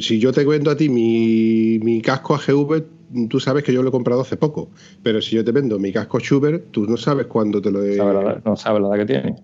si 0.00 0.18
yo 0.18 0.32
te 0.32 0.44
vendo 0.44 0.70
a 0.70 0.76
ti 0.76 0.88
mi, 0.88 1.78
mi 1.80 2.00
casco 2.00 2.34
AGV, 2.34 2.82
tú 3.28 3.40
sabes 3.40 3.64
que 3.64 3.72
yo 3.72 3.82
lo 3.82 3.88
he 3.88 3.92
comprado 3.92 4.20
hace 4.20 4.36
poco, 4.36 4.70
pero 5.02 5.20
si 5.20 5.36
yo 5.36 5.44
te 5.44 5.52
vendo 5.52 5.78
mi 5.78 5.92
casco 5.92 6.18
Schubert, 6.20 6.70
tú 6.70 6.86
no 6.86 6.96
sabes 6.96 7.26
cuándo 7.26 7.60
te 7.60 7.70
lo 7.70 7.84
he... 7.84 7.96
no 7.96 8.56
sabes 8.56 8.82
la 8.82 8.88
edad 8.88 8.98
que 8.98 9.06
tiene. 9.06 9.36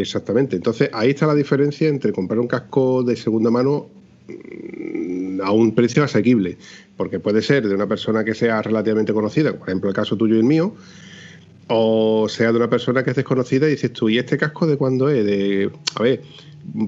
Exactamente. 0.00 0.56
Entonces 0.56 0.90
ahí 0.92 1.10
está 1.10 1.26
la 1.26 1.34
diferencia 1.34 1.88
entre 1.88 2.12
comprar 2.12 2.40
un 2.40 2.48
casco 2.48 3.02
de 3.02 3.16
segunda 3.16 3.50
mano 3.50 3.86
a 5.42 5.52
un 5.52 5.74
precio 5.74 6.04
asequible, 6.04 6.56
porque 6.96 7.20
puede 7.20 7.42
ser 7.42 7.66
de 7.66 7.74
una 7.74 7.86
persona 7.86 8.24
que 8.24 8.34
sea 8.34 8.62
relativamente 8.62 9.12
conocida, 9.12 9.52
por 9.52 9.68
ejemplo 9.68 9.88
el 9.90 9.96
caso 9.96 10.16
tuyo 10.16 10.36
y 10.36 10.38
el 10.38 10.44
mío, 10.44 10.74
o 11.68 12.26
sea 12.28 12.52
de 12.52 12.58
una 12.58 12.68
persona 12.68 13.02
que 13.02 13.10
es 13.10 13.16
desconocida 13.16 13.66
y 13.66 13.72
dices 13.72 13.92
tú, 13.92 14.08
¿y 14.08 14.18
este 14.18 14.36
casco 14.38 14.66
de 14.66 14.76
cuándo 14.76 15.08
es? 15.08 15.24
De, 15.24 15.70
a 15.94 16.02
ver, 16.02 16.22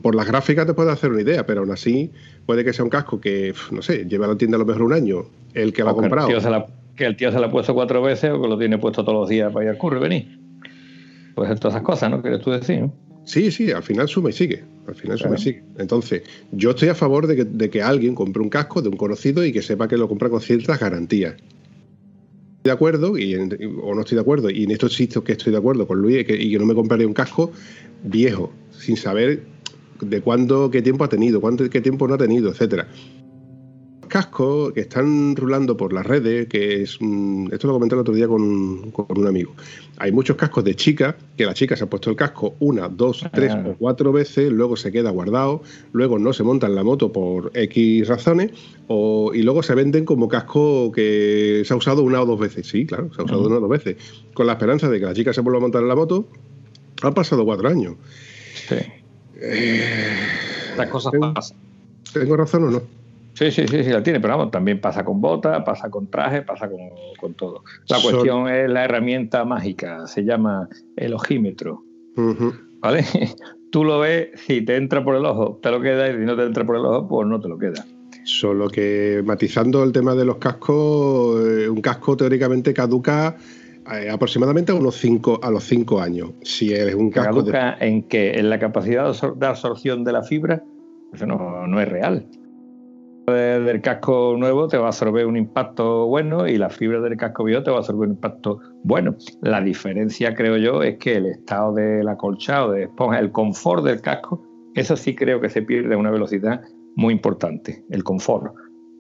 por 0.03 0.15
las 0.15 0.27
gráficas 0.27 0.67
te 0.67 0.75
puedes 0.75 0.93
hacer 0.93 1.11
una 1.11 1.23
idea, 1.23 1.47
pero 1.47 1.61
aún 1.61 1.71
así 1.71 2.11
puede 2.47 2.65
que 2.65 2.73
sea 2.73 2.85
un 2.85 2.91
casco 2.91 3.21
que, 3.21 3.55
no 3.71 3.83
sé, 3.83 4.05
lleva 4.07 4.27
a 4.27 4.31
la 4.31 4.37
tienda 4.37 4.57
a 4.57 4.61
lo 4.61 4.67
mejor 4.67 4.83
un 4.83 4.93
año, 4.93 5.27
el 5.55 5.73
que 5.73 5.83
lo 5.83 5.91
ha 5.91 5.95
comprado. 5.95 6.29
Que 6.29 7.07
el, 7.07 7.17
tío 7.17 7.33
se 7.33 7.39
lo 7.41 7.47
ha 7.47 7.51
puesto 7.51 7.75
cuatro 7.75 8.01
veces 8.03 8.31
o 8.31 8.41
que 8.41 8.49
lo 8.49 8.57
tiene 8.57 8.79
puesto 8.79 9.05
todos 9.05 9.19
los 9.19 9.29
días 9.29 9.53
para 9.53 9.65
ir 9.65 9.71
al 9.71 9.79
curro 9.79 9.99
y 9.99 10.03
venir. 10.03 10.39
Pues 11.35 11.59
todas 11.59 11.75
esas 11.75 11.83
cosas, 11.83 12.11
¿no? 12.11 12.23
Quieres 12.23 12.41
tú 12.41 12.53
decir, 12.53 12.89
Sí, 13.25 13.51
sí, 13.51 13.71
al 13.73 13.83
final 13.83 14.07
suma 14.07 14.31
y 14.31 14.33
sigue. 14.33 14.63
Al 14.87 14.95
final 14.95 15.19
suma 15.19 15.37
y 15.37 15.39
sigue. 15.39 15.63
Entonces, 15.79 16.23
yo 16.53 16.71
estoy 16.71 16.91
a 16.91 16.95
favor 16.95 17.27
de 17.27 17.37
que, 17.37 17.45
de 17.45 17.71
que, 17.71 17.83
alguien 17.83 18.15
compre 18.15 18.43
un 18.43 18.51
casco 18.51 18.83
de 18.83 18.91
un 18.91 18.97
conocido 18.97 19.45
y 19.45 19.53
que 19.53 19.63
sepa 19.63 19.89
que 19.89 19.97
lo 19.97 20.09
compra 20.09 20.29
con 20.29 20.41
ciertas 20.41 20.79
garantías. 20.79 21.35
De 22.65 22.71
acuerdo, 22.71 23.19
y, 23.19 23.35
o 23.35 23.95
no 23.95 24.01
estoy 24.01 24.17
de 24.17 24.23
acuerdo, 24.23 24.51
y 24.51 24.65
en 24.65 24.71
esto 24.71 24.89
sí 24.89 25.07
que 25.07 25.33
estoy 25.33 25.53
de 25.53 25.59
acuerdo 25.59 25.87
con 25.87 26.01
Luis, 26.01 26.21
y 26.21 26.51
que 26.51 26.59
no 26.59 26.65
me 26.65 26.75
compraría 26.75 27.07
un 27.07 27.13
casco 27.13 27.53
viejo, 28.03 28.53
sin 28.73 28.97
saber 28.97 29.43
de 30.01 30.21
cuándo, 30.23 30.71
qué 30.71 30.81
tiempo 30.81 31.05
ha 31.05 31.09
tenido, 31.09 31.41
cuánto, 31.41 31.69
qué 31.69 31.81
tiempo 31.83 32.09
no 32.09 32.15
ha 32.15 32.19
tenido, 32.19 32.51
etcétera 32.51 32.89
cascos 34.15 34.73
que 34.73 34.83
están 34.83 35.35
rulando 35.35 35.77
por 35.77 35.93
las 35.93 36.07
redes, 36.07 36.47
que 36.47 36.83
es. 36.83 37.01
esto 37.51 37.67
lo 37.67 37.73
comenté 37.73 37.97
el 37.97 38.01
otro 38.03 38.15
día 38.15 38.29
con, 38.29 38.93
un 39.09 39.27
amigo. 39.27 39.57
Hay 39.97 40.13
muchos 40.13 40.37
cascos 40.37 40.63
de 40.63 40.77
chica, 40.77 41.17
que 41.37 41.45
la 41.45 41.53
chica 41.53 41.77
se 41.77 41.83
ha 41.83 41.89
puesto 41.89 42.11
el 42.11 42.17
casco 42.17 42.55
una, 42.61 42.89
dos, 42.89 43.27
tres 43.33 43.51
ah. 43.53 43.65
o 43.67 43.75
cuatro 43.75 44.13
veces, 44.13 44.53
luego 44.53 44.77
se 44.77 44.93
queda 44.93 45.11
guardado, 45.11 45.65
luego 45.91 46.21
no 46.21 46.33
se 46.33 46.45
monta 46.45 46.69
en 46.69 46.77
la 46.77 46.85
moto 46.85 47.11
por 47.11 47.51
X 47.55 48.07
razones, 48.07 48.53
y 48.89 49.43
luego 49.43 49.65
se 49.65 49.75
venden 49.75 50.05
como 50.05 50.29
casco 50.29 50.93
que 50.93 51.63
se 51.65 51.75
ha 51.75 51.77
usado 51.77 52.05
una 52.05 52.23
o 52.23 52.27
dos 52.27 52.39
veces. 52.39 52.69
Sí, 52.69 52.87
claro, 52.87 53.13
se 53.13 53.21
ha 53.21 53.25
usado 53.25 53.49
una 53.49 53.57
o 53.57 53.61
dos 53.61 53.71
veces. 53.71 53.97
Con 54.33 54.47
la 54.47 54.53
esperanza 54.53 54.89
de 54.89 55.01
que 55.01 55.07
la 55.07 55.15
chica 55.15 55.33
se 55.33 55.41
vuelva 55.41 55.59
a 55.59 55.63
montar 55.63 55.83
en 55.83 55.89
la 55.89 55.97
moto, 55.97 56.29
han 57.03 57.15
pasado 57.15 57.45
cuatro 57.45 57.69
años. 57.69 57.97
Sí. 58.69 58.77
Eh, 59.41 60.17
Estas 60.71 60.89
cosas 60.89 61.13
pasan. 61.35 61.57
¿Tengo 62.13 62.37
razón 62.37 62.63
o 62.63 62.71
no? 62.71 63.04
Sí, 63.35 63.51
sí, 63.51 63.67
sí, 63.67 63.83
sí, 63.83 63.91
la 63.91 64.03
tiene, 64.03 64.21
pero 64.21 64.37
vamos, 64.37 64.53
también 64.53 64.81
pasa 64.81 65.05
con 65.05 65.21
bota, 65.21 65.65
pasa 65.65 65.91
con 65.91 66.09
traje, 66.09 66.43
pasa 66.43 66.71
con, 67.21 67.35
todo. 67.35 67.65
La 67.89 67.99
cuestión 68.01 68.49
es 68.49 68.71
la 68.71 68.85
herramienta 68.85 69.45
mágica, 69.45 70.07
se 70.07 70.25
llama 70.25 70.69
el 70.97 71.15
ojímetro. 71.15 71.83
¿Vale? 72.81 73.05
Tú 73.73 73.83
lo 73.83 73.99
ves, 73.99 74.29
si 74.47 74.63
te 74.63 74.77
entra 74.77 75.03
por 75.03 75.17
el 75.17 75.27
ojo, 75.27 75.59
te 75.61 75.73
lo 75.73 75.81
queda, 75.81 76.09
y 76.09 76.13
si 76.13 76.25
no 76.25 76.37
te 76.37 76.45
entra 76.45 76.65
por 76.65 76.77
el 76.77 76.85
ojo, 76.85 77.09
pues 77.09 77.27
no 77.27 77.41
te 77.41 77.49
lo 77.49 77.59
queda. 77.59 77.85
Solo 78.23 78.69
que 78.69 79.21
matizando 79.25 79.83
el 79.83 79.91
tema 79.91 80.15
de 80.15 80.25
los 80.25 80.37
cascos, 80.37 81.45
eh, 81.45 81.69
un 81.69 81.81
casco 81.81 82.17
teóricamente 82.17 82.73
caduca 82.73 83.37
eh, 83.93 84.11
aproximadamente 84.11 84.71
a 84.71 84.77
unos 84.77 84.95
cinco, 84.95 85.41
a 85.43 85.51
los 85.51 85.65
5 85.65 86.01
años. 86.01 86.31
Si 86.43 86.73
es 86.73 86.95
un 86.95 87.11
casco. 87.11 87.35
¿Caduca 87.35 87.77
en 87.81 88.05
que 88.05 88.39
En 88.39 88.49
la 88.49 88.61
capacidad 88.61 89.13
de 89.13 89.47
absorción 89.47 90.05
de 90.05 90.13
la 90.13 90.23
fibra, 90.23 90.63
eso 91.13 91.27
no, 91.27 91.67
no 91.67 91.81
es 91.81 91.89
real 91.89 92.29
del 93.33 93.81
casco 93.81 94.37
nuevo 94.39 94.69
te 94.69 94.77
va 94.77 94.85
a 94.85 94.89
absorber 94.89 95.27
un 95.27 95.37
impacto 95.37 96.07
bueno 96.07 96.47
y 96.47 96.59
la 96.59 96.69
fibra 96.69 97.01
del 97.01 97.17
casco 97.17 97.45
viejo 97.45 97.63
te 97.63 97.71
va 97.71 97.79
a 97.79 97.81
absorber 97.81 98.09
un 98.09 98.15
impacto 98.17 98.61
bueno. 98.83 99.17
La 99.41 99.61
diferencia, 99.61 100.35
creo 100.35 100.57
yo, 100.57 100.83
es 100.83 100.99
que 100.99 101.17
el 101.17 101.27
estado 101.27 101.75
del 101.75 102.09
acolchado, 102.09 102.73
de 102.73 102.85
esponja, 102.85 103.19
el 103.19 103.33
confort 103.33 103.85
del 103.85 104.01
casco, 104.01 104.43
eso 104.75 104.97
sí 104.97 105.15
creo 105.15 105.41
que 105.41 105.49
se 105.49 105.63
pierde 105.63 105.95
a 105.95 105.99
una 105.99 106.11
velocidad 106.11 106.63
muy 106.97 107.15
importante, 107.15 107.85
el 107.91 108.05
confort. 108.05 108.55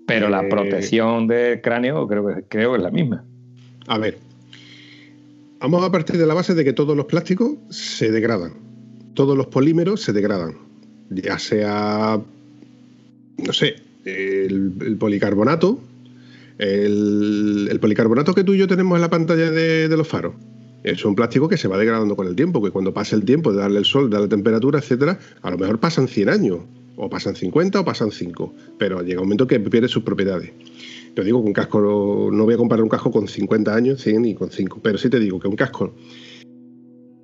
Pero 0.06 0.28
la 0.28 0.42
eh, 0.42 0.48
protección 0.48 1.26
del 1.26 1.60
cráneo 1.60 2.06
creo 2.06 2.26
que, 2.26 2.44
creo 2.48 2.72
que 2.72 2.78
es 2.78 2.82
la 2.82 2.90
misma. 2.90 3.24
A 3.86 3.98
ver, 3.98 4.18
vamos 5.60 5.84
a 5.84 5.90
partir 5.90 6.16
de 6.16 6.26
la 6.26 6.34
base 6.34 6.54
de 6.54 6.64
que 6.64 6.72
todos 6.72 6.96
los 6.96 7.06
plásticos 7.06 7.56
se 7.70 8.10
degradan, 8.10 8.52
todos 9.14 9.36
los 9.36 9.46
polímeros 9.48 10.02
se 10.02 10.12
degradan, 10.12 10.56
ya 11.10 11.38
sea, 11.38 12.20
no 13.38 13.52
sé, 13.52 13.76
el, 14.04 14.96
policarbonato, 14.98 15.78
el, 16.58 17.78
policarbonato 17.80 18.34
que 18.34 18.44
tú 18.44 18.54
y 18.54 18.58
yo 18.58 18.66
tenemos 18.66 18.96
en 18.96 19.02
la 19.02 19.10
pantalla 19.10 19.50
de, 19.50 19.88
los 19.88 20.06
faros. 20.06 20.34
Es 20.82 21.04
un 21.04 21.14
plástico 21.14 21.48
que 21.48 21.56
se 21.56 21.66
va 21.66 21.78
degradando 21.78 22.14
con 22.14 22.26
el 22.26 22.36
tiempo, 22.36 22.62
que 22.62 22.70
cuando 22.70 22.92
pasa 22.92 23.16
el 23.16 23.24
tiempo 23.24 23.52
de 23.52 23.60
darle 23.60 23.78
el 23.78 23.84
sol, 23.84 24.10
de 24.10 24.20
la 24.20 24.28
temperatura, 24.28 24.78
etcétera, 24.78 25.18
a 25.40 25.50
lo 25.50 25.56
mejor 25.56 25.80
pasan 25.80 26.08
100 26.08 26.28
años, 26.28 26.58
o 26.96 27.08
pasan 27.08 27.34
50 27.34 27.80
o 27.80 27.84
pasan 27.84 28.10
5, 28.10 28.54
pero 28.78 29.02
llega 29.02 29.20
un 29.20 29.26
momento 29.26 29.46
que 29.46 29.58
pierde 29.60 29.88
sus 29.88 30.02
propiedades. 30.02 30.52
Te 31.14 31.24
digo 31.24 31.40
que 31.40 31.46
un 31.46 31.52
casco, 31.52 32.30
no 32.32 32.44
voy 32.44 32.54
a 32.54 32.56
comparar 32.56 32.82
un 32.82 32.88
casco 32.88 33.10
con 33.10 33.28
50 33.28 33.74
años, 33.74 34.02
100 34.02 34.24
y 34.26 34.34
con 34.34 34.50
5, 34.50 34.80
pero 34.82 34.98
sí 34.98 35.08
te 35.08 35.18
digo 35.18 35.40
que 35.40 35.48
un 35.48 35.56
casco 35.56 35.94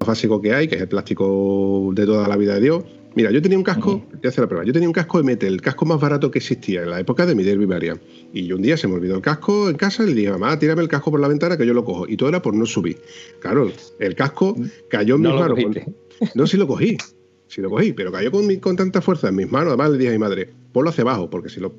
básico 0.04 0.40
que 0.40 0.54
hay, 0.54 0.66
que 0.66 0.76
es 0.76 0.82
el 0.82 0.88
plástico 0.88 1.90
de 1.94 2.06
toda 2.06 2.26
la 2.26 2.36
vida 2.36 2.54
de 2.54 2.60
Dios, 2.60 2.84
Mira, 3.14 3.32
yo 3.32 3.42
tenía 3.42 3.58
un 3.58 3.64
casco, 3.64 4.06
te 4.20 4.28
hace 4.28 4.40
la 4.40 4.46
prueba, 4.46 4.64
yo 4.64 4.72
tenía 4.72 4.88
un 4.88 4.92
casco 4.92 5.18
de 5.18 5.24
metal, 5.24 5.52
el 5.52 5.60
casco 5.60 5.84
más 5.84 6.00
barato 6.00 6.30
que 6.30 6.38
existía 6.38 6.82
en 6.82 6.90
la 6.90 7.00
época 7.00 7.26
de 7.26 7.34
mi 7.34 7.42
derby 7.42 7.66
Varian. 7.66 8.00
Y 8.32 8.46
yo 8.46 8.56
un 8.56 8.62
día 8.62 8.76
se 8.76 8.86
me 8.86 8.94
olvidó 8.94 9.16
el 9.16 9.22
casco 9.22 9.68
en 9.68 9.76
casa 9.76 10.04
y 10.04 10.08
le 10.08 10.14
dije, 10.14 10.30
mamá, 10.30 10.58
tírame 10.58 10.82
el 10.82 10.88
casco 10.88 11.10
por 11.10 11.18
la 11.18 11.26
ventana 11.26 11.56
que 11.56 11.66
yo 11.66 11.74
lo 11.74 11.84
cojo. 11.84 12.06
Y 12.08 12.16
todo 12.16 12.28
era 12.28 12.40
por 12.40 12.54
no 12.54 12.66
subir. 12.66 12.98
Claro, 13.40 13.70
el 13.98 14.14
casco 14.14 14.54
cayó 14.88 15.16
en 15.16 15.22
mis 15.22 15.32
manos. 15.32 15.58
No, 16.34 16.46
sí 16.46 16.58
lo 16.58 16.66
cogí, 16.66 16.98
sí 17.46 17.62
lo 17.62 17.70
cogí, 17.70 17.94
pero 17.94 18.12
cayó 18.12 18.30
con, 18.30 18.54
con 18.56 18.76
tanta 18.76 19.00
fuerza 19.00 19.30
en 19.30 19.36
mis 19.36 19.50
manos. 19.50 19.68
Además 19.68 19.92
le 19.92 19.96
dije 19.96 20.10
a 20.10 20.12
mi 20.12 20.18
madre, 20.18 20.50
ponlo 20.70 20.90
hacia 20.90 21.00
abajo, 21.00 21.30
porque 21.30 21.48
si 21.48 21.60
lo, 21.60 21.74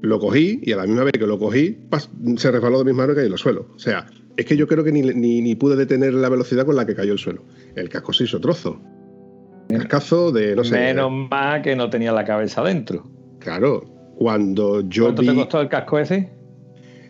lo 0.00 0.18
cogí 0.18 0.60
y 0.62 0.72
a 0.72 0.78
la 0.78 0.86
misma 0.86 1.04
vez 1.04 1.12
que 1.12 1.26
lo 1.26 1.38
cogí, 1.38 1.76
se 2.38 2.50
resbaló 2.50 2.78
de 2.78 2.84
mis 2.86 2.94
manos 2.94 3.12
y 3.12 3.16
cayó 3.16 3.26
en 3.26 3.32
el 3.34 3.38
suelo. 3.38 3.66
O 3.74 3.78
sea, 3.78 4.06
es 4.38 4.46
que 4.46 4.56
yo 4.56 4.66
creo 4.66 4.82
que 4.82 4.92
ni, 4.92 5.02
ni, 5.02 5.42
ni 5.42 5.54
pude 5.56 5.76
detener 5.76 6.14
la 6.14 6.30
velocidad 6.30 6.64
con 6.64 6.74
la 6.74 6.86
que 6.86 6.94
cayó 6.94 7.12
el 7.12 7.18
suelo. 7.18 7.44
El 7.76 7.90
casco 7.90 8.14
se 8.14 8.24
hizo 8.24 8.40
trozo. 8.40 8.80
Cascazo 9.78 10.32
de, 10.32 10.56
no 10.56 10.64
sé. 10.64 10.74
Menos 10.74 11.10
mal 11.30 11.62
que 11.62 11.76
no 11.76 11.90
tenía 11.90 12.12
la 12.12 12.24
cabeza 12.24 12.62
dentro. 12.62 13.08
Claro, 13.38 13.84
cuando 14.16 14.82
yo. 14.88 15.04
¿Cuánto 15.04 15.22
te 15.22 15.34
costó 15.34 15.60
el 15.60 15.68
casco 15.68 15.98
ese? 15.98 16.30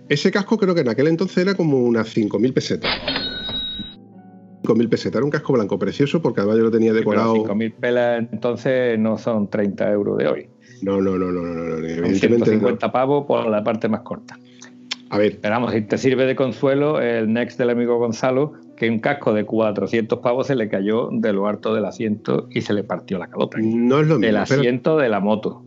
Ese 0.08 0.30
casco 0.30 0.58
creo 0.58 0.74
que 0.74 0.80
en 0.80 0.88
aquel 0.88 1.06
entonces 1.06 1.38
era 1.38 1.54
como 1.54 1.78
unas 1.78 2.16
5.000 2.16 2.52
pesetas. 2.52 2.90
5.000 4.62 4.88
pesetas. 4.88 5.16
Era 5.16 5.24
un 5.24 5.30
casco 5.30 5.52
blanco 5.52 5.78
precioso 5.78 6.20
porque 6.20 6.40
además 6.40 6.58
yo 6.58 6.64
lo 6.64 6.70
tenía 6.70 6.92
decorado. 6.92 7.34
5.000 7.34 7.74
pelas 7.76 8.26
entonces 8.32 8.98
no 8.98 9.18
son 9.18 9.48
30 9.48 9.90
euros 9.90 10.18
de 10.18 10.26
hoy. 10.26 10.48
No, 10.82 11.00
no, 11.00 11.16
no, 11.16 11.30
no, 11.30 11.42
no. 11.42 11.52
no, 11.52 11.76
evidentemente 11.76 12.46
150 12.46 12.90
pavos 12.90 13.26
por 13.26 13.46
la 13.48 13.62
parte 13.62 13.88
más 13.88 14.00
corta. 14.00 14.36
A 15.10 15.18
ver. 15.18 15.32
Esperamos, 15.32 15.72
si 15.72 15.82
te 15.82 15.98
sirve 15.98 16.26
de 16.26 16.36
consuelo, 16.36 17.00
el 17.00 17.32
Next 17.32 17.58
del 17.58 17.70
amigo 17.70 17.98
Gonzalo 17.98 18.52
que 18.80 18.88
un 18.88 18.98
casco 18.98 19.34
de 19.34 19.44
400 19.44 20.20
pavos 20.20 20.46
se 20.46 20.54
le 20.54 20.70
cayó 20.70 21.10
de 21.12 21.34
lo 21.34 21.46
harto 21.46 21.74
del 21.74 21.84
asiento 21.84 22.48
y 22.50 22.62
se 22.62 22.72
le 22.72 22.82
partió 22.82 23.18
la 23.18 23.28
calota. 23.28 23.58
No 23.60 24.00
es 24.00 24.06
lo 24.06 24.14
mismo. 24.14 24.26
El 24.30 24.36
asiento 24.38 24.96
de 24.96 25.10
la 25.10 25.20
moto. 25.20 25.66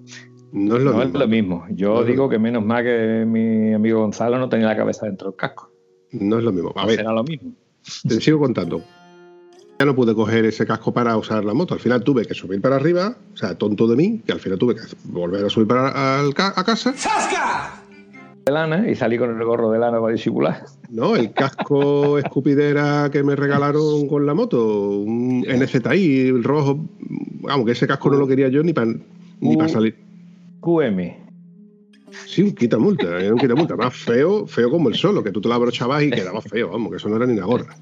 No 0.51 0.77
es 0.77 0.81
lo, 0.81 0.93
mismo. 0.93 1.03
Es 1.03 1.13
lo 1.13 1.27
mismo. 1.27 1.65
Yo 1.69 2.03
digo 2.03 2.27
que 2.27 2.39
menos 2.39 2.65
mal 2.65 2.83
que 2.83 3.23
mi 3.27 3.71
amigo 3.71 3.99
Gonzalo 3.99 4.39
no 4.39 4.49
tenía 4.49 4.65
la 4.65 4.75
cabeza 4.75 5.05
dentro 5.05 5.29
del 5.29 5.37
casco. 5.37 5.71
No 6.09 6.39
es 6.39 6.43
lo 6.43 6.51
mismo. 6.51 6.73
A 6.75 6.87
ver, 6.87 6.95
será 6.95 7.13
lo 7.13 7.23
mismo. 7.23 7.51
Te 8.01 8.19
sigo 8.19 8.39
contando. 8.39 8.81
Ya 9.77 9.85
no 9.85 9.93
pude 9.93 10.15
coger 10.15 10.45
ese 10.45 10.65
casco 10.65 10.91
para 10.91 11.15
usar 11.15 11.45
la 11.45 11.53
moto. 11.53 11.75
Al 11.75 11.79
final 11.79 12.03
tuve 12.03 12.25
que 12.25 12.33
subir 12.33 12.61
para 12.61 12.77
arriba, 12.77 13.15
o 13.31 13.37
sea, 13.37 13.55
tonto 13.55 13.85
de 13.85 13.95
mí, 13.95 14.23
que 14.25 14.31
al 14.31 14.39
final 14.39 14.57
tuve 14.57 14.73
que 14.73 14.81
volver 15.03 15.45
a 15.45 15.49
subir 15.51 15.67
para 15.67 16.19
a 16.19 16.63
casa. 16.63 16.93
¡Sasca! 16.95 17.82
De 18.45 18.51
lana 18.51 18.89
y 18.89 18.95
salí 18.95 19.17
con 19.17 19.29
el 19.29 19.45
gorro 19.45 19.71
de 19.71 19.79
lana 19.79 19.99
para 19.99 20.13
disimular. 20.13 20.65
No, 20.89 21.15
el 21.15 21.31
casco 21.33 22.17
escupidera 22.19 23.09
que 23.11 23.23
me 23.23 23.35
regalaron 23.35 24.07
con 24.07 24.25
la 24.25 24.33
moto, 24.33 24.99
un 24.99 25.41
NZI, 25.41 26.27
el 26.27 26.43
rojo, 26.43 26.85
vamos, 27.41 27.65
que 27.65 27.71
ese 27.71 27.87
casco 27.87 28.09
no 28.09 28.17
lo 28.17 28.27
quería 28.27 28.49
yo 28.49 28.63
ni 28.63 28.73
para 28.73 28.93
ni 29.39 29.57
para 29.57 29.69
salir. 29.69 29.95
QM. 30.61 31.23
Sí, 32.27 32.43
un 32.43 32.51
quita 32.51 32.77
multa, 32.77 33.07
un 33.31 33.37
quita 33.37 33.55
multa, 33.55 33.75
más 33.75 33.95
feo, 33.95 34.45
feo 34.45 34.69
como 34.69 34.89
el 34.89 34.95
solo, 34.95 35.23
que 35.23 35.31
tú 35.31 35.41
te 35.41 35.47
lo 35.47 35.55
abrochabas 35.55 36.03
y 36.03 36.11
quedaba 36.11 36.41
feo, 36.41 36.69
vamos, 36.69 36.91
que 36.91 36.97
eso 36.97 37.09
no 37.09 37.15
era 37.15 37.25
ni 37.25 37.33
una 37.33 37.45
gorra. 37.45 37.75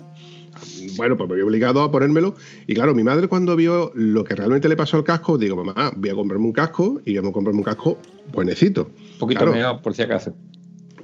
Bueno, 0.96 1.18
pues 1.18 1.30
me 1.30 1.36
vi 1.36 1.42
obligado 1.42 1.82
a 1.82 1.92
ponérmelo. 1.92 2.36
Y 2.68 2.74
claro, 2.74 2.94
mi 2.94 3.04
madre 3.04 3.28
cuando 3.28 3.56
vio 3.56 3.92
lo 3.96 4.24
que 4.24 4.36
realmente 4.36 4.70
le 4.70 4.76
pasó 4.76 4.98
al 4.98 5.04
casco, 5.04 5.38
digo, 5.38 5.56
mamá, 5.56 5.92
voy 5.96 6.10
a 6.10 6.16
comprarme 6.16 6.46
un 6.46 6.54
casco 6.54 7.02
y 7.06 7.16
vamos 7.16 7.32
a 7.32 7.34
comprarme 7.34 7.60
un 7.60 7.66
casco 7.66 7.98
buenecito. 8.34 8.90
Un 9.22 9.28
poquito 9.28 9.46
mejor, 9.46 9.82
por 9.82 9.94
si 9.94 10.02
acaso. 10.02 10.36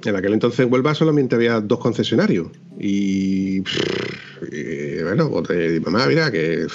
En 0.04 0.16
aquel 0.16 0.32
entonces 0.32 0.60
en 0.60 0.72
Huelva 0.72 0.94
solamente 0.94 1.34
había 1.34 1.60
dos 1.60 1.78
concesionarios. 1.78 2.48
Y, 2.78 3.60
bueno, 5.02 5.30
pues, 5.44 5.80
mamá, 5.82 6.06
mira, 6.06 6.30
que, 6.30 6.66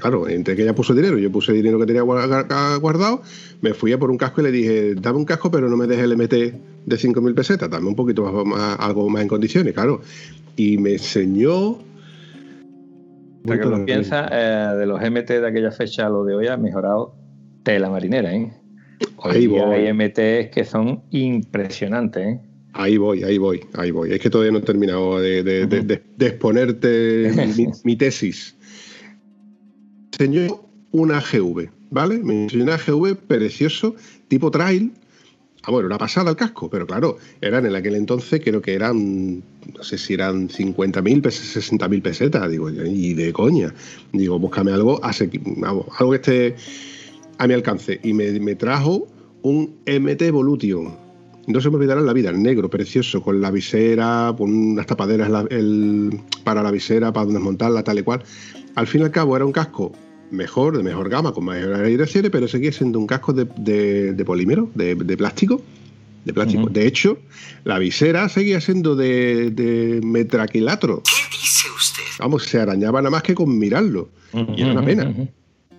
claro, 0.00 0.28
entre 0.28 0.56
que 0.56 0.62
ella 0.62 0.74
puso 0.74 0.94
dinero, 0.94 1.18
yo 1.18 1.30
puse 1.30 1.52
dinero 1.52 1.78
que 1.78 1.86
tenía 1.86 2.02
guardado, 2.02 3.22
me 3.60 3.74
fui 3.74 3.92
a 3.92 3.98
por 3.98 4.10
un 4.10 4.18
casco 4.18 4.40
y 4.40 4.44
le 4.44 4.50
dije, 4.50 4.94
dame 4.96 5.18
un 5.18 5.24
casco, 5.24 5.50
pero 5.50 5.68
no 5.68 5.76
me 5.76 5.86
dejes 5.86 6.04
el 6.04 6.16
MT 6.16 6.32
de 6.86 6.96
5.000 6.96 7.34
pesetas, 7.34 7.70
dame 7.70 7.88
un 7.88 7.96
poquito 7.96 8.24
más, 8.44 8.76
algo 8.80 9.08
más 9.08 9.22
en 9.22 9.28
condiciones, 9.28 9.74
claro. 9.74 10.00
Y 10.56 10.78
me 10.78 10.92
enseñó... 10.94 11.78
que 13.44 13.56
lo 13.56 13.84
piensa, 13.84 14.28
eh, 14.32 14.76
de 14.76 14.86
los 14.86 15.00
MT 15.00 15.28
de 15.28 15.46
aquella 15.46 15.70
fecha 15.70 16.08
lo 16.08 16.24
de 16.24 16.34
hoy 16.34 16.48
ha 16.48 16.56
mejorado 16.56 17.14
tela 17.62 17.88
marinera, 17.88 18.34
¿eh? 18.34 18.52
Hoy 19.16 19.54
hay 19.56 19.92
MTs 19.92 20.50
que 20.52 20.64
son 20.64 21.02
impresionantes, 21.10 22.26
¿eh? 22.26 22.40
Ahí 22.74 22.96
voy, 22.96 23.24
ahí 23.24 23.38
voy, 23.38 23.60
ahí 23.74 23.90
voy. 23.90 24.12
Es 24.12 24.20
que 24.20 24.30
todavía 24.30 24.52
no 24.52 24.58
he 24.58 24.62
terminado 24.62 25.18
de, 25.20 26.00
exponerte 26.20 27.32
mi, 27.84 27.96
tesis. 27.96 28.54
Me 30.18 30.26
enseñó 30.26 30.64
una 30.92 31.20
GV, 31.20 31.70
¿vale? 31.90 32.18
Me 32.18 32.44
enseñó 32.44 32.64
una 32.64 32.76
GV 32.76 33.16
precioso, 33.16 33.96
tipo 34.28 34.50
trail. 34.50 34.92
Ah, 35.64 35.72
bueno, 35.72 35.86
una 35.86 35.98
pasada 35.98 36.30
el 36.30 36.36
casco, 36.36 36.70
pero 36.70 36.86
claro, 36.86 37.18
eran 37.40 37.66
en 37.66 37.74
aquel 37.74 37.96
entonces, 37.96 38.40
creo 38.42 38.62
que 38.62 38.74
eran, 38.74 39.38
no 39.38 39.82
sé 39.82 39.98
si 39.98 40.14
eran 40.14 40.48
50.000, 40.48 41.20
60.000 41.20 42.02
pesetas, 42.02 42.48
digo, 42.48 42.70
y 42.70 43.14
de 43.14 43.32
coña. 43.32 43.74
Digo, 44.12 44.38
búscame 44.38 44.70
algo, 44.70 45.00
algo 45.02 46.10
que 46.12 46.16
esté 46.16 46.56
a 47.38 47.46
mi 47.46 47.54
alcance. 47.54 48.00
Y 48.02 48.12
me, 48.12 48.30
me 48.40 48.54
trajo 48.54 49.06
un 49.42 49.76
MT 49.86 50.22
Evolution 50.22 51.08
no 51.46 51.62
se 51.62 51.70
me 51.70 51.76
olvidará 51.76 52.00
en 52.00 52.04
la 52.06 52.12
vida, 52.12 52.28
el 52.28 52.42
negro, 52.42 52.68
precioso, 52.68 53.22
con 53.22 53.40
la 53.40 53.50
visera, 53.50 54.34
con 54.36 54.52
unas 54.54 54.84
tapaderas 54.84 55.30
para 56.44 56.62
la 56.62 56.70
visera, 56.70 57.10
para 57.10 57.24
desmontarla, 57.24 57.82
tal 57.82 57.98
y 57.98 58.02
cual. 58.02 58.22
Al 58.74 58.86
fin 58.86 59.00
y 59.00 59.04
al 59.04 59.10
cabo 59.10 59.34
era 59.34 59.46
un 59.46 59.52
casco 59.52 59.92
mejor, 60.30 60.76
de 60.76 60.82
mejor 60.82 61.08
gama, 61.08 61.32
con 61.32 61.46
mayores 61.46 61.78
aireaciones, 61.78 62.30
pero 62.30 62.48
seguía 62.48 62.70
siendo 62.70 62.98
un 62.98 63.06
casco 63.06 63.32
de, 63.32 63.46
de- 63.56 64.12
de 64.12 64.24
polímero, 64.26 64.68
de, 64.74 64.94
de 64.94 65.16
plástico. 65.16 65.62
De 66.26 66.34
plástico. 66.34 66.68
De 66.68 66.86
hecho, 66.86 67.16
la 67.64 67.78
visera 67.78 68.28
seguía 68.28 68.60
siendo 68.60 68.94
de, 68.94 69.50
de 69.50 70.00
metraquilatro. 70.04 71.02
¿Qué 71.02 71.38
dice 71.40 71.66
usted? 71.74 72.02
Vamos, 72.18 72.42
se 72.44 72.60
arañaba 72.60 73.00
nada 73.00 73.10
más 73.10 73.22
que 73.22 73.34
con 73.34 73.58
mirarlo. 73.58 74.10
Y 74.54 74.60
era 74.60 74.72
una 74.72 74.84
pena. 74.84 75.04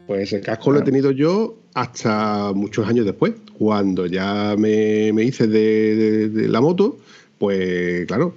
Pues 0.09 0.33
el 0.33 0.41
casco 0.41 0.71
lo 0.71 0.79
he 0.79 0.81
tenido 0.81 1.11
yo 1.11 1.55
hasta 1.75 2.51
muchos 2.55 2.87
años 2.87 3.05
después. 3.05 3.33
Cuando 3.59 4.07
ya 4.07 4.55
me, 4.57 5.13
me 5.13 5.23
hice 5.23 5.45
de, 5.47 5.95
de- 5.95 6.29
de 6.29 6.47
la 6.47 6.61
moto, 6.61 6.97
pues 7.37 8.07
claro, 8.07 8.33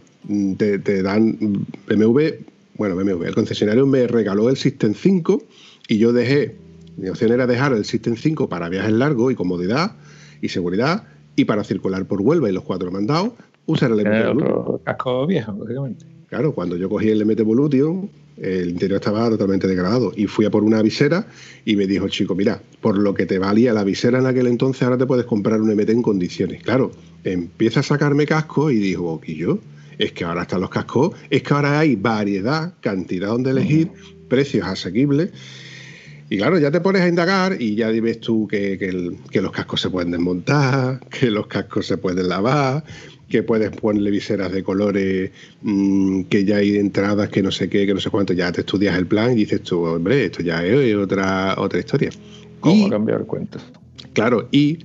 te, 0.58 0.78
te 0.80 1.02
dan 1.02 1.38
BMW, 1.88 2.20
bueno, 2.76 2.94
BMW, 2.96 3.24
el 3.24 3.34
concesionario 3.34 3.86
me 3.86 4.06
regaló 4.06 4.50
el 4.50 4.56
System 4.58 4.92
5 4.92 5.42
y 5.88 5.96
yo 5.96 6.12
dejé, 6.12 6.56
mi 6.98 7.08
opción 7.08 7.32
era 7.32 7.46
dejar 7.46 7.72
el 7.72 7.86
System 7.86 8.16
5 8.16 8.50
para 8.50 8.68
viajes 8.68 8.92
largos 8.92 9.32
y 9.32 9.34
comodidad 9.34 9.96
y 10.42 10.50
seguridad 10.50 11.04
y 11.36 11.46
para 11.46 11.64
circular 11.64 12.04
por 12.04 12.20
Huelva 12.20 12.50
y 12.50 12.52
los 12.52 12.64
cuatro 12.64 12.90
mandados, 12.92 13.30
usar 13.64 13.92
el 13.92 14.00
Era 14.00 14.10
MT 14.34 14.40
Evolution. 14.42 14.78
casco 14.84 15.26
viejo, 15.26 15.52
lógicamente. 15.58 16.04
Claro, 16.28 16.52
cuando 16.52 16.76
yo 16.76 16.90
cogí 16.90 17.08
el 17.08 17.24
MT 17.24 17.40
Evolution, 17.40 18.10
el 18.42 18.70
interior 18.70 18.96
estaba 19.00 19.30
totalmente 19.30 19.66
degradado 19.68 20.12
y 20.16 20.26
fui 20.26 20.44
a 20.44 20.50
por 20.50 20.64
una 20.64 20.82
visera 20.82 21.26
y 21.64 21.76
me 21.76 21.86
dijo 21.86 22.04
el 22.06 22.10
chico, 22.10 22.34
mira, 22.34 22.60
por 22.80 22.98
lo 22.98 23.14
que 23.14 23.24
te 23.24 23.38
valía 23.38 23.72
la 23.72 23.84
visera 23.84 24.18
en 24.18 24.26
aquel 24.26 24.48
entonces, 24.48 24.82
ahora 24.82 24.98
te 24.98 25.06
puedes 25.06 25.24
comprar 25.26 25.60
un 25.60 25.70
MT 25.70 25.90
en 25.90 26.02
condiciones. 26.02 26.62
Claro, 26.62 26.90
empieza 27.24 27.80
a 27.80 27.82
sacarme 27.84 28.26
casco 28.26 28.70
y 28.70 28.76
dijo, 28.78 29.20
¿y 29.24 29.36
yo? 29.36 29.58
Es 29.98 30.12
que 30.12 30.24
ahora 30.24 30.42
están 30.42 30.60
los 30.60 30.70
cascos, 30.70 31.14
es 31.30 31.42
que 31.42 31.54
ahora 31.54 31.78
hay 31.78 31.94
variedad, 31.96 32.74
cantidad 32.80 33.28
donde 33.28 33.50
elegir, 33.50 33.90
precios 34.28 34.66
asequibles. 34.66 35.30
Y 36.30 36.38
claro, 36.38 36.58
ya 36.58 36.70
te 36.70 36.80
pones 36.80 37.02
a 37.02 37.08
indagar 37.08 37.60
y 37.60 37.74
ya 37.74 37.88
ves 37.90 38.18
tú 38.20 38.48
que, 38.48 38.78
que 38.78 38.88
el- 38.88 39.18
que 39.30 39.42
los 39.42 39.52
cascos 39.52 39.82
se 39.82 39.90
pueden 39.90 40.10
desmontar, 40.10 41.00
que 41.10 41.30
los 41.30 41.46
cascos 41.46 41.86
se 41.86 41.98
pueden 41.98 42.28
lavar, 42.28 42.82
que 43.28 43.42
puedes 43.42 43.70
ponerle 43.70 44.10
viseras 44.10 44.52
de 44.52 44.62
colores, 44.62 45.30
mm, 45.62 46.22
que 46.24 46.44
ya 46.44 46.56
hay 46.56 46.76
entradas 46.76 47.28
que 47.30 47.42
no 47.42 47.50
sé 47.50 47.68
qué, 47.68 47.86
que 47.86 47.94
no 47.94 48.00
sé 48.00 48.10
cuánto. 48.10 48.32
Ya 48.34 48.52
te 48.52 48.60
estudias 48.60 48.96
el 48.98 49.06
plan 49.06 49.32
y 49.32 49.36
dices 49.36 49.62
tú, 49.62 49.80
hombre, 49.84 50.26
esto 50.26 50.42
ya 50.42 50.64
es 50.64 50.94
otra, 50.96 51.54
otra 51.58 51.78
historia. 51.78 52.10
¿Cómo 52.60 52.86
Y- 52.86 52.90
cambiar 52.90 53.20
el 53.20 53.26
cuento? 53.26 53.58
Claro, 54.12 54.48
y 54.50 54.78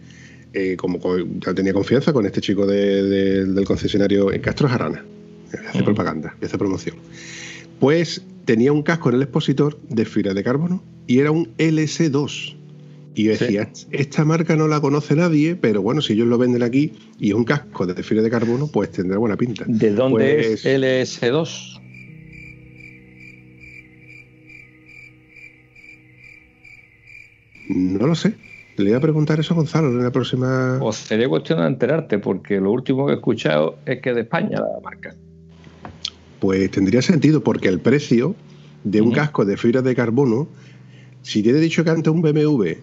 eh, 0.54 0.76
como 0.78 1.00
co- 1.00 1.18
ya 1.20 1.54
tenía 1.54 1.74
confianza 1.74 2.14
con 2.14 2.26
este 2.26 2.42
chico 2.42 2.66
de- 2.66 3.04
de- 3.04 3.46
del 3.46 3.66
concesionario 3.66 4.32
en 4.32 4.42
Castro 4.42 4.68
Jarana, 4.68 5.04
que 5.52 5.58
hace 5.58 5.82
Mm. 5.82 5.86
propaganda, 5.86 6.36
que 6.40 6.46
hace 6.48 6.58
promoción, 6.58 6.96
pues 7.80 8.24
tenía 8.46 8.72
un 8.72 8.82
casco 8.82 9.10
en 9.10 9.16
el 9.18 9.22
expositor 9.24 9.78
de 9.90 10.06
fibra 10.06 10.34
de 10.34 10.44
carbono 10.44 10.82
y 11.06 11.20
era 11.20 11.30
un 11.32 11.50
LS2. 11.60 12.56
Y 13.18 13.24
yo 13.24 13.34
Sí. 13.36 13.46
decía, 13.46 13.68
esta 13.90 14.24
marca 14.26 14.56
no 14.56 14.68
la 14.68 14.80
conoce 14.80 15.16
nadie, 15.16 15.56
pero 15.56 15.82
bueno, 15.82 16.02
si 16.04 16.14
ellos 16.14 16.28
lo 16.28 16.38
venden 16.38 16.62
aquí 16.62 16.94
y 17.20 17.30
es 17.30 17.34
un 17.34 17.46
casco 17.46 17.88
de 17.88 18.04
fibra 18.04 18.22
de 18.22 18.30
carbono, 18.30 18.68
pues 18.68 18.92
tendrá 18.92 19.18
buena 19.18 19.36
pinta. 19.36 19.66
¿De 19.68 19.90
dónde 19.92 20.36
Pues- 20.36 20.64
es 20.64 20.66
LS2? 20.68 21.82
No 27.70 28.08
lo 28.08 28.16
sé. 28.16 28.36
Le 28.78 28.86
voy 28.86 28.94
a 28.94 29.00
preguntar 29.00 29.40
eso 29.40 29.54
a 29.54 29.58
Gonzalo 29.58 29.88
en 29.90 30.04
la 30.04 30.12
próxima. 30.12 30.78
O 30.82 30.92
sería 30.94 31.28
cuestión 31.28 31.60
de 31.60 31.68
enterarte, 31.68 32.20
porque 32.20 32.60
lo 32.60 32.72
último 32.72 33.08
que 33.08 33.14
he 33.14 33.16
escuchado 33.16 33.80
es 33.86 34.00
que 34.02 34.14
de 34.14 34.22
España 34.22 34.60
la 34.60 34.80
marca. 34.84 35.16
Pues 36.40 36.70
tendría 36.70 37.02
sentido, 37.02 37.44
porque 37.44 37.68
el 37.68 37.80
precio 37.80 38.36
de 38.84 39.02
un 39.02 39.12
casco 39.12 39.44
de 39.44 39.58
fibra 39.58 39.82
de 39.82 39.96
carbono, 39.96 40.48
si 41.24 41.42
te 41.42 41.50
he 41.50 41.54
dicho 41.54 41.84
que 41.84 41.90
antes 41.90 42.14
un 42.14 42.22
BMW 42.22 42.74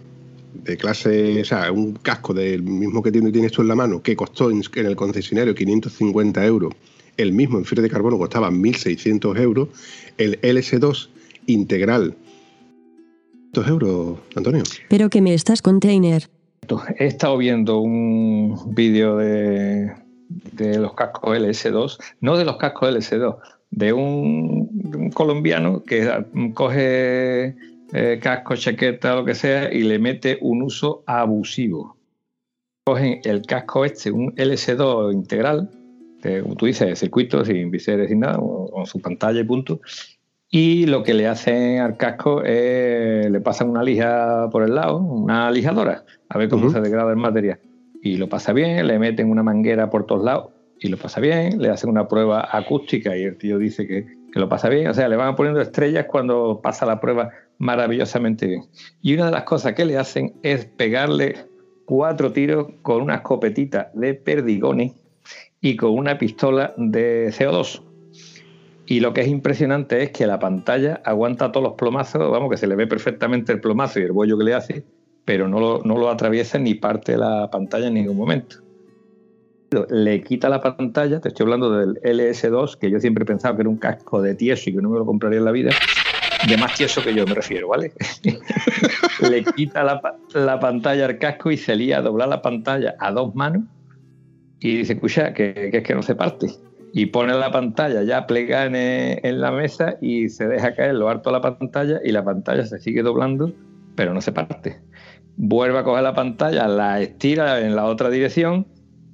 de 0.63 0.77
clase, 0.77 1.41
o 1.41 1.45
sea, 1.45 1.71
un 1.71 1.93
casco 1.93 2.33
del 2.33 2.63
mismo 2.63 3.01
que 3.03 3.11
tiene- 3.11 3.31
tienes 3.31 3.51
tú 3.51 3.61
en 3.61 3.67
la 3.67 3.75
mano, 3.75 4.01
que 4.01 4.15
costó 4.15 4.49
en, 4.49 4.61
en 4.75 4.85
el 4.85 4.95
concesionario 4.95 5.53
550 5.55 6.45
euros, 6.45 6.73
el 7.17 7.31
mismo 7.33 7.57
en 7.57 7.65
fibra 7.65 7.81
de 7.83 7.89
carbono 7.89 8.17
costaba 8.17 8.49
1.600 8.51 9.37
euros, 9.39 9.69
el 10.17 10.39
LS2 10.41 11.09
integral, 11.47 12.15
2 13.53 13.67
euros, 13.67 14.19
Antonio. 14.35 14.63
Pero 14.89 15.09
que 15.09 15.21
me 15.21 15.33
estás 15.33 15.61
container. 15.61 16.27
He 16.97 17.05
estado 17.05 17.37
viendo 17.37 17.79
un 17.79 18.73
vídeo 18.73 19.17
de, 19.17 19.91
de 20.53 20.79
los 20.79 20.93
cascos 20.95 21.37
LS2, 21.37 21.97
no 22.21 22.37
de 22.37 22.45
los 22.45 22.57
cascos 22.57 22.89
LS2, 22.89 23.35
de 23.71 23.93
un, 23.93 24.67
de 24.71 24.97
un 24.97 25.11
colombiano 25.11 25.83
que 25.83 26.09
coge 26.53 27.55
eh, 27.95 28.19
casco, 28.19 28.55
chaqueta, 28.55 29.15
lo 29.15 29.23
que 29.23 29.35
sea, 29.35 29.73
y 29.73 29.83
le 29.83 29.99
mete 29.99 30.37
un 30.41 30.61
uso 30.61 31.03
abusivo. 31.07 31.97
Cogen 32.85 33.21
el 33.23 33.43
casco 33.43 33.85
este, 33.85 34.11
un 34.11 34.35
LS2 34.35 35.13
integral, 35.13 35.69
de, 36.21 36.41
como 36.41 36.55
tú 36.55 36.65
dices, 36.65 36.89
de 36.89 36.95
circuito, 36.97 37.45
sin 37.45 37.71
viseres, 37.71 38.09
sin 38.09 38.19
nada, 38.19 38.37
con 38.37 38.85
su 38.85 38.99
pantalla 38.99 39.39
y 39.39 39.45
punto, 39.45 39.79
y 40.49 40.85
lo 40.87 41.03
que 41.03 41.13
le 41.13 41.27
hacen 41.27 41.79
al 41.79 41.97
casco 41.97 42.43
es 42.43 43.29
le 43.29 43.41
pasan 43.41 43.69
una 43.69 43.81
lija 43.81 44.49
por 44.51 44.63
el 44.63 44.75
lado, 44.75 44.97
una 44.97 45.49
lijadora, 45.49 46.03
a 46.29 46.37
ver 46.37 46.49
cómo 46.49 46.69
se 46.69 46.81
degrada 46.81 47.11
el 47.11 47.17
material. 47.17 47.59
Y 48.01 48.17
lo 48.17 48.29
pasa 48.29 48.53
bien, 48.53 48.85
le 48.85 48.99
meten 48.99 49.31
una 49.31 49.41
manguera 49.41 49.89
por 49.89 50.05
todos 50.05 50.23
lados 50.23 50.54
y 50.79 50.89
lo 50.89 50.97
pasa 50.97 51.19
bien, 51.21 51.61
le 51.61 51.69
hacen 51.69 51.89
una 51.89 52.07
prueba 52.07 52.47
acústica 52.51 53.15
y 53.15 53.23
el 53.23 53.37
tío 53.37 53.57
dice 53.57 53.87
que, 53.87 54.05
que 54.31 54.39
lo 54.39 54.49
pasa 54.49 54.69
bien. 54.69 54.87
O 54.87 54.93
sea, 54.93 55.07
le 55.07 55.15
van 55.15 55.35
poniendo 55.35 55.61
estrellas 55.61 56.05
cuando 56.07 56.59
pasa 56.61 56.85
la 56.85 56.99
prueba 56.99 57.31
maravillosamente 57.57 58.47
bien. 58.47 58.63
Y 59.01 59.13
una 59.13 59.25
de 59.25 59.31
las 59.31 59.43
cosas 59.43 59.73
que 59.73 59.85
le 59.85 59.97
hacen 59.97 60.33
es 60.43 60.65
pegarle 60.65 61.35
cuatro 61.85 62.31
tiros 62.33 62.67
con 62.81 63.01
una 63.01 63.15
escopetita 63.15 63.91
de 63.93 64.13
perdigones 64.13 64.93
y 65.61 65.75
con 65.75 65.91
una 65.91 66.17
pistola 66.17 66.73
de 66.77 67.31
CO2. 67.31 67.81
Y 68.87 68.99
lo 68.99 69.13
que 69.13 69.21
es 69.21 69.27
impresionante 69.27 70.03
es 70.03 70.11
que 70.11 70.27
la 70.27 70.37
pantalla 70.37 71.01
aguanta 71.05 71.51
todos 71.51 71.63
los 71.63 71.73
plomazos, 71.73 72.29
vamos, 72.29 72.51
que 72.51 72.57
se 72.57 72.67
le 72.67 72.75
ve 72.75 72.85
perfectamente 72.85 73.51
el 73.51 73.61
plomazo 73.61 73.99
y 73.99 74.03
el 74.03 74.11
bollo 74.11 74.37
que 74.37 74.43
le 74.43 74.53
hace, 74.53 74.83
pero 75.23 75.47
no 75.47 75.59
lo, 75.59 75.81
no 75.83 75.97
lo 75.97 76.09
atraviesa 76.09 76.59
ni 76.59 76.75
parte 76.75 77.17
la 77.17 77.49
pantalla 77.49 77.87
en 77.87 77.95
ningún 77.95 78.17
momento. 78.17 78.64
Le 79.89 80.21
quita 80.21 80.49
la 80.49 80.61
pantalla, 80.61 81.19
te 81.19 81.29
estoy 81.29 81.45
hablando 81.45 81.71
del 81.71 81.95
LS2, 82.01 82.77
que 82.77 82.89
yo 82.89 82.99
siempre 82.99 83.23
he 83.23 83.25
pensado 83.25 83.55
que 83.55 83.61
era 83.61 83.69
un 83.69 83.77
casco 83.77 84.21
de 84.21 84.35
tieso 84.35 84.69
y 84.69 84.75
que 84.75 84.81
no 84.81 84.89
me 84.89 84.99
lo 84.99 85.05
compraría 85.05 85.39
en 85.39 85.45
la 85.45 85.51
vida, 85.51 85.71
de 86.47 86.57
más 86.57 86.75
tieso 86.75 87.03
que 87.03 87.13
yo 87.13 87.25
me 87.25 87.33
refiero, 87.33 87.67
¿vale? 87.67 87.91
le 89.29 89.43
quita 89.43 89.83
la, 89.83 90.01
la 90.33 90.59
pantalla 90.59 91.05
al 91.05 91.17
casco 91.17 91.51
y 91.51 91.57
se 91.57 91.75
lía 91.75 91.97
a 91.97 92.01
doblar 92.01 92.29
la 92.29 92.41
pantalla 92.41 92.95
a 92.99 93.11
dos 93.11 93.35
manos 93.35 93.63
y 94.59 94.77
dice, 94.77 94.93
escucha, 94.93 95.33
que, 95.33 95.69
es 95.73 95.83
que 95.83 95.95
no 95.95 96.01
se 96.01 96.15
parte. 96.15 96.47
Y 96.93 97.07
pone 97.07 97.33
la 97.33 97.51
pantalla 97.51 98.03
ya 98.03 98.25
plegada 98.25 98.65
en, 98.65 99.19
en 99.23 99.41
la 99.41 99.51
mesa 99.51 99.97
y 100.01 100.29
se 100.29 100.47
deja 100.47 100.73
caer 100.75 100.95
lo 100.95 101.09
harto 101.09 101.29
de 101.29 101.39
la 101.39 101.41
pantalla 101.41 101.99
y 102.03 102.11
la 102.11 102.23
pantalla 102.23 102.65
se 102.65 102.79
sigue 102.79 103.03
doblando, 103.03 103.51
pero 103.95 104.13
no 104.13 104.21
se 104.21 104.31
parte. 104.31 104.79
Vuelve 105.35 105.79
a 105.79 105.83
coger 105.83 106.03
la 106.03 106.13
pantalla, 106.13 106.67
la 106.67 107.01
estira 107.01 107.59
en 107.59 107.75
la 107.75 107.85
otra 107.85 108.09
dirección 108.09 108.65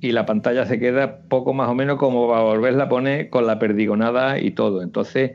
y 0.02 0.12
la 0.12 0.26
pantalla 0.26 0.66
se 0.66 0.80
queda 0.80 1.20
poco 1.30 1.54
más 1.54 1.70
o 1.70 1.76
menos 1.76 1.98
como 1.98 2.28
para 2.28 2.42
volverla 2.42 2.86
a 2.86 2.90
poner 2.90 3.30
con 3.30 3.46
la 3.46 3.60
perdigonada 3.60 4.40
y 4.40 4.52
todo. 4.52 4.82
Entonces, 4.82 5.34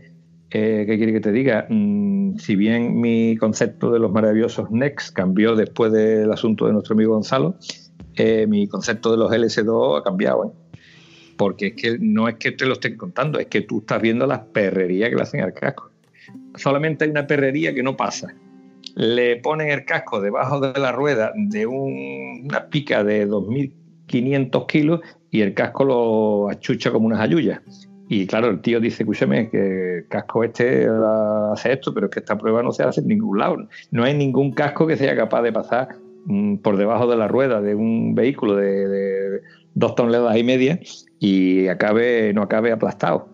eh, 0.50 0.84
¿qué 0.86 0.96
quiere 0.96 1.12
que 1.12 1.20
te 1.20 1.30
diga? 1.32 1.66
Mm, 1.70 2.36
si 2.38 2.56
bien 2.56 3.00
mi 3.00 3.36
concepto 3.36 3.92
de 3.92 4.00
los 4.00 4.10
maravillosos 4.10 4.70
NEX 4.70 5.12
cambió 5.12 5.54
después 5.54 5.92
del 5.92 6.30
asunto 6.32 6.66
de 6.66 6.72
nuestro 6.72 6.94
amigo 6.94 7.14
Gonzalo, 7.14 7.56
eh, 8.16 8.46
mi 8.48 8.66
concepto 8.66 9.12
de 9.12 9.18
los 9.18 9.30
LS2 9.30 10.00
ha 10.00 10.02
cambiado. 10.02 10.46
¿eh? 10.46 10.78
Porque 11.36 11.68
es 11.68 11.74
que 11.74 11.96
no 12.00 12.28
es 12.28 12.34
que 12.36 12.50
te 12.52 12.64
lo 12.66 12.72
estén 12.72 12.96
contando, 12.96 13.38
es 13.38 13.46
que 13.46 13.60
tú 13.60 13.80
estás 13.80 14.02
viendo 14.02 14.26
las 14.26 14.40
perrerías 14.40 15.10
que 15.10 15.16
le 15.16 15.22
hacen 15.22 15.42
al 15.42 15.52
casco. 15.52 15.90
Solamente 16.56 17.04
hay 17.04 17.10
una 17.10 17.26
perrería 17.26 17.72
que 17.74 17.82
no 17.82 17.96
pasa. 17.96 18.34
Le 18.96 19.36
ponen 19.36 19.68
el 19.68 19.84
casco 19.84 20.20
debajo 20.20 20.58
de 20.60 20.80
la 20.80 20.90
rueda 20.90 21.32
de 21.36 21.66
un- 21.66 22.46
una 22.48 22.66
pica 22.68 23.04
de 23.04 23.26
2.500 24.06 24.66
kilos 24.66 25.00
y 25.30 25.40
el 25.40 25.54
casco 25.54 25.84
lo 25.84 26.48
achucha 26.48 26.90
como 26.90 27.06
unas 27.06 27.20
ayuyas. 27.20 27.60
Y 28.08 28.26
claro, 28.26 28.48
el 28.48 28.60
tío 28.60 28.78
dice, 28.78 29.02
escúchame, 29.02 29.50
que 29.50 29.98
el 29.98 30.08
casco 30.08 30.44
este 30.44 30.86
hace 31.52 31.72
esto, 31.72 31.92
pero 31.92 32.06
es 32.06 32.12
que 32.12 32.20
esta 32.20 32.38
prueba 32.38 32.62
no 32.62 32.70
se 32.70 32.84
hace 32.84 33.00
en 33.00 33.08
ningún 33.08 33.38
lado. 33.38 33.56
No 33.90 34.04
hay 34.04 34.16
ningún 34.16 34.52
casco 34.52 34.86
que 34.86 34.96
sea 34.96 35.16
capaz 35.16 35.42
de 35.42 35.52
pasar 35.52 35.88
mm, 36.26 36.58
por 36.58 36.76
debajo 36.76 37.08
de 37.08 37.16
la 37.16 37.26
rueda 37.26 37.60
de 37.60 37.74
un 37.74 38.14
vehículo 38.14 38.54
de, 38.54 38.88
de 38.88 39.40
dos 39.74 39.94
toneladas 39.96 40.36
y 40.36 40.44
media 40.44 40.78
y 41.18 41.66
acabe, 41.66 42.32
no 42.32 42.42
acabe 42.42 42.70
aplastado. 42.70 43.28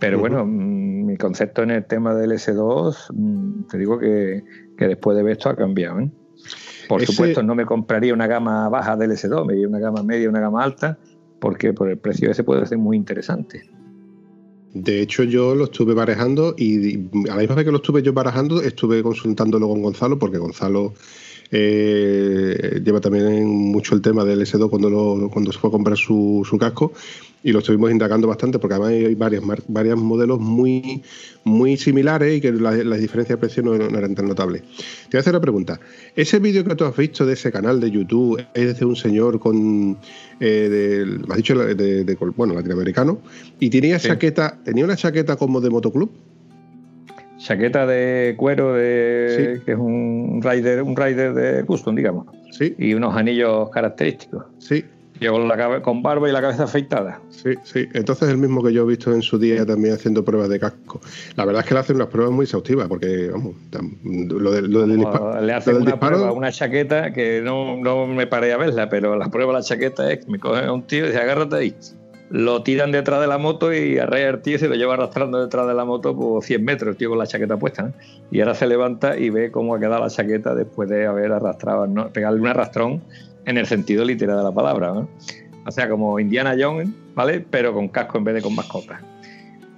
Pero 0.00 0.18
bueno, 0.18 0.44
mm, 0.46 1.06
mi 1.06 1.16
concepto 1.16 1.62
en 1.62 1.70
el 1.70 1.84
tema 1.84 2.14
del 2.14 2.32
S2, 2.32 3.12
mm, 3.12 3.66
te 3.68 3.78
digo 3.78 3.98
que, 3.98 4.42
que 4.76 4.88
después 4.88 5.16
de 5.16 5.22
ver 5.22 5.32
esto 5.32 5.50
ha 5.50 5.56
cambiado. 5.56 6.00
¿eh? 6.00 6.10
Por 6.88 7.02
Ese- 7.02 7.12
supuesto, 7.12 7.42
no 7.42 7.54
me 7.54 7.66
compraría 7.66 8.14
una 8.14 8.26
gama 8.26 8.68
baja 8.68 8.96
del 8.96 9.10
S2, 9.12 9.46
me 9.46 9.54
iría 9.54 9.68
una 9.68 9.78
gama 9.78 10.02
media, 10.02 10.28
una 10.28 10.40
gama 10.40 10.62
alta, 10.64 10.98
porque 11.40 11.72
por 11.72 11.88
el 11.90 11.98
precio 11.98 12.30
ese 12.30 12.42
puede 12.44 12.64
ser 12.66 12.78
muy 12.78 12.96
interesante. 12.96 13.68
De 14.74 15.00
hecho, 15.00 15.22
yo 15.24 15.54
lo 15.54 15.64
estuve 15.64 15.94
barajando 15.94 16.54
y 16.56 16.96
a 17.30 17.34
la 17.34 17.36
misma 17.36 17.54
vez 17.54 17.64
que 17.64 17.70
lo 17.70 17.78
estuve 17.78 18.02
yo 18.02 18.12
barajando, 18.12 18.60
estuve 18.62 19.02
consultándolo 19.02 19.68
con 19.68 19.82
Gonzalo, 19.82 20.18
porque 20.18 20.38
Gonzalo 20.38 20.92
eh, 21.50 22.80
lleva 22.84 23.00
también 23.00 23.46
mucho 23.46 23.94
el 23.94 24.02
tema 24.02 24.24
del 24.24 24.40
S2 24.40 24.68
cuando, 24.68 24.90
lo, 24.90 25.30
cuando 25.30 25.52
se 25.52 25.58
fue 25.58 25.68
a 25.68 25.70
comprar 25.70 25.96
su, 25.96 26.46
su 26.48 26.58
casco 26.58 26.92
y 27.42 27.52
lo 27.52 27.60
estuvimos 27.60 27.90
indagando 27.90 28.26
bastante 28.26 28.58
porque 28.58 28.74
además 28.74 28.90
hay 28.90 29.14
varias, 29.14 29.42
varios 29.68 29.98
modelos 29.98 30.40
muy, 30.40 31.02
muy 31.44 31.76
similares 31.76 32.36
y 32.36 32.40
que 32.40 32.52
las 32.52 32.84
la 32.84 32.96
diferencias 32.96 33.38
de 33.38 33.46
precio 33.46 33.62
no, 33.62 33.74
eran 33.74 34.14
tan 34.14 34.26
notables. 34.26 34.62
Te 34.62 35.12
voy 35.12 35.18
a 35.18 35.20
hacer 35.20 35.32
una 35.32 35.40
pregunta. 35.40 35.80
¿Ese 36.16 36.38
vídeo 36.38 36.64
que 36.64 36.74
tú 36.74 36.84
has 36.84 36.96
visto 36.96 37.24
de 37.24 37.34
ese 37.34 37.52
canal 37.52 37.80
de 37.80 37.90
YouTube 37.90 38.44
es 38.54 38.78
de 38.78 38.84
un 38.84 38.96
señor 38.96 39.38
con, 39.38 39.96
eh, 40.40 41.06
has 41.28 41.36
dicho, 41.36 41.54
de, 41.56 42.18
bueno, 42.36 42.54
latinoamericano, 42.54 43.20
y 43.60 43.70
tenía, 43.70 43.98
chaqueta, 43.98 44.58
tenía 44.64 44.84
una 44.84 44.96
chaqueta 44.96 45.36
como 45.36 45.60
de 45.60 45.70
motoclub? 45.70 46.10
Chaqueta 47.38 47.86
de 47.86 48.34
cuero 48.36 48.74
de 48.74 49.60
que 49.64 49.72
es 49.72 49.78
un 49.78 50.40
rider, 50.42 50.82
un 50.82 50.96
rider 50.96 51.32
de 51.34 51.64
custom, 51.64 51.94
digamos. 51.94 52.26
Sí. 52.50 52.74
Y 52.78 52.94
unos 52.94 53.16
anillos 53.16 53.70
característicos. 53.70 54.44
Sí. 54.58 54.84
Con, 55.26 55.48
la, 55.48 55.82
con 55.82 56.00
barba 56.00 56.28
y 56.28 56.32
la 56.32 56.40
cabeza 56.40 56.64
afeitada. 56.64 57.20
Sí, 57.30 57.54
sí. 57.64 57.88
Entonces 57.92 58.28
el 58.28 58.38
mismo 58.38 58.62
que 58.62 58.72
yo 58.72 58.84
he 58.84 58.86
visto 58.86 59.12
en 59.12 59.22
su 59.22 59.36
día 59.36 59.66
también 59.66 59.94
haciendo 59.94 60.24
pruebas 60.24 60.48
de 60.48 60.60
casco. 60.60 61.00
La 61.34 61.44
verdad 61.44 61.62
es 61.62 61.68
que 61.68 61.74
le 61.74 61.80
hacen 61.80 61.96
unas 61.96 62.08
pruebas 62.08 62.32
muy 62.32 62.44
exhaustivas, 62.44 62.86
porque, 62.86 63.28
vamos, 63.32 63.56
lo, 64.02 64.52
de, 64.52 64.62
lo 64.62 64.86
del, 64.86 65.04
Le 65.44 65.52
hacen 65.52 65.76
una 65.76 65.98
prueba, 65.98 66.30
una 66.30 66.52
chaqueta 66.52 67.12
que 67.12 67.40
no, 67.42 67.76
no, 67.76 68.06
me 68.06 68.28
paré 68.28 68.52
a 68.52 68.58
verla, 68.58 68.88
pero 68.88 69.16
la 69.16 69.28
prueba 69.28 69.52
de 69.52 69.58
la 69.58 69.64
chaqueta 69.64 70.12
es 70.12 70.24
que 70.24 70.30
me 70.30 70.38
cogen 70.38 70.66
a 70.66 70.72
un 70.72 70.86
tío 70.86 71.04
y 71.04 71.08
dice, 71.08 71.18
agárrate 71.18 71.56
ahí. 71.56 71.74
Lo 72.30 72.62
tiran 72.62 72.92
detrás 72.92 73.20
de 73.20 73.26
la 73.26 73.38
moto 73.38 73.72
y 73.72 73.98
arrea 73.98 74.28
el 74.28 74.42
tío 74.42 74.56
y 74.56 74.58
se 74.58 74.68
lo 74.68 74.74
lleva 74.74 74.94
arrastrando 74.94 75.40
detrás 75.40 75.66
de 75.66 75.74
la 75.74 75.84
moto 75.84 76.14
por 76.14 76.44
100 76.44 76.62
metros, 76.62 76.90
el 76.90 76.96
tío 76.96 77.08
con 77.08 77.18
la 77.18 77.26
chaqueta 77.26 77.56
puesta. 77.56 77.92
Y 78.30 78.40
ahora 78.40 78.54
se 78.54 78.66
levanta 78.66 79.18
y 79.18 79.30
ve 79.30 79.50
cómo 79.50 79.74
ha 79.74 79.80
quedado 79.80 80.00
la 80.00 80.10
chaqueta 80.10 80.54
después 80.54 80.88
de 80.90 81.06
haber 81.06 81.32
arrastrado, 81.32 81.86
¿no? 81.86 82.08
pegarle 82.10 82.40
un 82.40 82.48
arrastrón 82.48 83.02
en 83.46 83.56
el 83.56 83.66
sentido 83.66 84.04
literal 84.04 84.36
de 84.36 84.42
la 84.44 84.52
palabra. 84.52 84.92
O 84.92 85.70
sea, 85.70 85.88
como 85.88 86.20
Indiana 86.20 86.54
Jones, 86.58 86.90
¿vale? 87.14 87.44
Pero 87.50 87.72
con 87.72 87.88
casco 87.88 88.18
en 88.18 88.24
vez 88.24 88.34
de 88.34 88.42
con 88.42 88.54
mascota. 88.54 89.00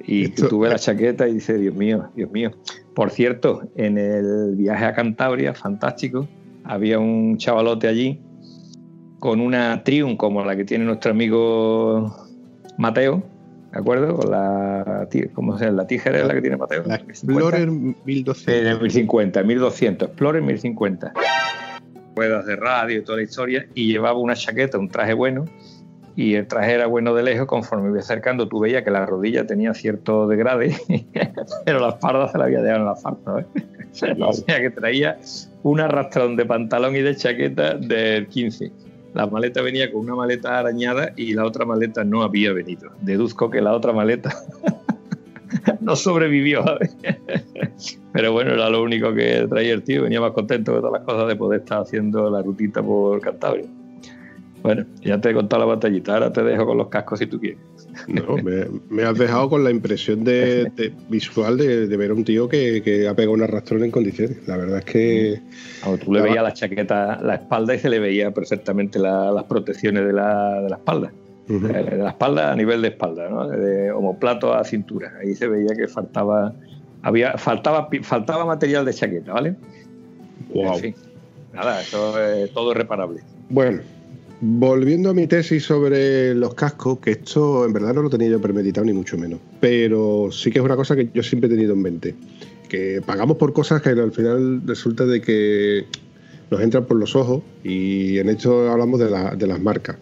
Y 0.04 0.28
tú 0.28 0.60
ves 0.60 0.72
la 0.72 0.78
chaqueta 0.78 1.28
y 1.28 1.34
dices, 1.34 1.60
Dios 1.60 1.74
mío, 1.74 2.10
Dios 2.16 2.30
mío. 2.32 2.50
Por 2.94 3.10
cierto, 3.10 3.62
en 3.76 3.96
el 3.96 4.56
viaje 4.56 4.84
a 4.84 4.94
Cantabria, 4.94 5.54
fantástico, 5.54 6.26
había 6.64 6.98
un 6.98 7.38
chavalote 7.38 7.86
allí 7.86 8.20
con 9.20 9.40
una 9.40 9.84
Triumph 9.84 10.16
como 10.16 10.44
la 10.44 10.56
que 10.56 10.64
tiene 10.64 10.84
nuestro 10.84 11.12
amigo 11.12 12.29
Mateo, 12.80 13.22
¿de 13.72 13.78
acuerdo? 13.78 14.16
Con 14.16 14.30
la, 14.30 15.06
¿cómo 15.34 15.58
se 15.58 15.66
llama? 15.66 15.76
La 15.82 15.86
tijera 15.86 16.18
es 16.18 16.26
la 16.26 16.32
que 16.32 16.40
tiene 16.40 16.56
Mateo. 16.56 16.82
La 16.86 16.94
Explorer 16.94 17.70
1200. 17.70 18.80
1050, 18.80 19.42
1200, 19.42 20.08
Explorer 20.08 20.42
1050 20.42 21.12
ruedas 22.16 22.46
de 22.46 22.56
radio 22.56 22.98
y 22.98 23.04
toda 23.04 23.18
la 23.18 23.24
historia, 23.24 23.66
y 23.74 23.92
llevaba 23.92 24.18
una 24.18 24.34
chaqueta, 24.34 24.78
un 24.78 24.88
traje 24.88 25.12
bueno, 25.12 25.44
y 26.16 26.34
el 26.34 26.46
traje 26.46 26.72
era 26.72 26.86
bueno 26.86 27.14
de 27.14 27.22
lejos, 27.22 27.46
conforme 27.46 27.90
iba 27.90 28.00
acercando 28.00 28.48
tú 28.48 28.60
veías 28.60 28.82
que 28.82 28.90
la 28.90 29.06
rodilla 29.06 29.46
tenía 29.46 29.74
cierto 29.74 30.26
degrade, 30.26 30.74
pero 31.66 31.80
la 31.80 31.90
espalda 31.90 32.28
se 32.28 32.38
la 32.38 32.44
había 32.44 32.62
dejado 32.62 32.80
en 32.80 32.86
la 32.86 32.96
falta, 32.96 33.40
¿eh? 33.40 34.16
o 34.20 34.32
sea 34.32 34.60
que 34.60 34.70
traía 34.70 35.18
un 35.62 35.80
arrastrón 35.80 36.36
de 36.36 36.46
pantalón 36.46 36.96
y 36.96 37.00
de 37.00 37.14
chaqueta 37.14 37.74
del 37.74 38.26
15. 38.26 38.72
La 39.14 39.26
maleta 39.26 39.60
venía 39.62 39.90
con 39.90 40.02
una 40.02 40.14
maleta 40.14 40.58
arañada 40.58 41.12
y 41.16 41.34
la 41.34 41.44
otra 41.44 41.64
maleta 41.64 42.04
no 42.04 42.22
había 42.22 42.52
venido. 42.52 42.90
Deduzco 43.00 43.50
que 43.50 43.60
la 43.60 43.72
otra 43.72 43.92
maleta 43.92 44.32
no 45.80 45.96
sobrevivió. 45.96 46.64
Pero 48.12 48.32
bueno, 48.32 48.52
era 48.52 48.70
lo 48.70 48.82
único 48.82 49.12
que 49.14 49.46
traía 49.48 49.72
el 49.72 49.82
tío. 49.82 50.02
Venía 50.02 50.20
más 50.20 50.32
contento 50.32 50.74
de 50.74 50.80
todas 50.80 50.92
las 50.92 51.02
cosas 51.02 51.28
de 51.28 51.36
poder 51.36 51.60
estar 51.60 51.80
haciendo 51.82 52.30
la 52.30 52.42
rutita 52.42 52.82
por 52.82 53.20
Cantabria. 53.20 53.66
Bueno, 54.62 54.84
ya 55.02 55.20
te 55.20 55.30
he 55.30 55.34
contado 55.34 55.60
la 55.60 55.74
batallita, 55.74 56.14
ahora 56.14 56.32
te 56.32 56.42
dejo 56.42 56.66
con 56.66 56.76
los 56.76 56.88
cascos 56.88 57.18
si 57.18 57.26
tú 57.26 57.40
quieres. 57.40 57.58
No, 58.08 58.36
me, 58.90 59.02
has 59.02 59.18
dejado 59.18 59.48
con 59.48 59.64
la 59.64 59.70
impresión 59.70 60.22
de, 60.24 60.92
visual 61.08 61.56
de, 61.56 61.86
ver 61.96 62.10
a 62.10 62.14
un 62.14 62.24
tío 62.24 62.48
que, 62.48 63.06
ha 63.08 63.14
pegado 63.14 63.32
un 63.32 63.42
arrastrón 63.42 63.84
en 63.84 63.90
condiciones. 63.90 64.46
La 64.46 64.56
verdad 64.56 64.78
es 64.78 64.84
que. 64.84 65.42
tú 66.04 66.12
le 66.12 66.22
veías 66.22 66.42
la 66.42 66.52
chaqueta, 66.52 67.20
la 67.22 67.36
espalda 67.36 67.74
y 67.74 67.78
se 67.78 67.88
le 67.88 67.98
veía 67.98 68.32
perfectamente 68.32 68.98
las 68.98 69.44
protecciones 69.44 70.06
de 70.06 70.12
la, 70.12 70.60
de 70.62 70.70
la 70.70 70.76
espalda. 70.76 71.12
Eh, 71.48 71.54
de 71.58 71.96
la 71.96 72.10
espalda 72.10 72.52
a 72.52 72.56
nivel 72.56 72.80
de 72.82 72.88
espalda, 72.88 73.28
¿no? 73.28 73.48
de 73.48 73.90
homoplato 73.90 74.54
a 74.54 74.62
cintura. 74.62 75.14
Ahí 75.20 75.34
se 75.34 75.48
veía 75.48 75.74
que 75.74 75.88
faltaba 75.88 76.54
había 77.02 77.38
faltaba 77.38 77.88
faltaba 78.02 78.44
material 78.44 78.84
de 78.84 78.94
chaqueta, 78.94 79.32
¿vale? 79.32 79.56
Wow. 80.54 80.80
nada, 81.52 81.80
eso 81.80 82.20
es 82.22 82.52
todo 82.52 82.74
reparable. 82.74 83.22
Bueno, 83.48 83.80
volviendo 84.40 85.10
a 85.10 85.14
mi 85.14 85.26
tesis 85.26 85.64
sobre 85.64 86.34
los 86.34 86.54
cascos, 86.54 86.98
que 87.00 87.12
esto 87.12 87.66
en 87.66 87.72
verdad 87.72 87.94
no 87.94 88.02
lo 88.02 88.10
tenía 88.10 88.28
yo 88.28 88.40
premeditado 88.40 88.86
ni 88.86 88.92
mucho 88.92 89.18
menos, 89.18 89.38
pero 89.60 90.28
sí 90.32 90.50
que 90.50 90.58
es 90.58 90.64
una 90.64 90.76
cosa 90.76 90.96
que 90.96 91.10
yo 91.12 91.22
siempre 91.22 91.48
he 91.48 91.50
tenido 91.50 91.74
en 91.74 91.82
mente, 91.82 92.14
que 92.68 93.02
pagamos 93.04 93.36
por 93.36 93.52
cosas 93.52 93.82
que 93.82 93.90
al 93.90 94.12
final 94.12 94.62
resulta 94.66 95.04
de 95.04 95.20
que 95.20 95.84
nos 96.50 96.60
entran 96.60 96.86
por 96.86 96.96
los 96.96 97.14
ojos 97.14 97.42
y 97.62 98.18
en 98.18 98.28
esto 98.28 98.70
hablamos 98.70 98.98
de, 99.00 99.46
las 99.46 99.60
marcas. 99.60 99.96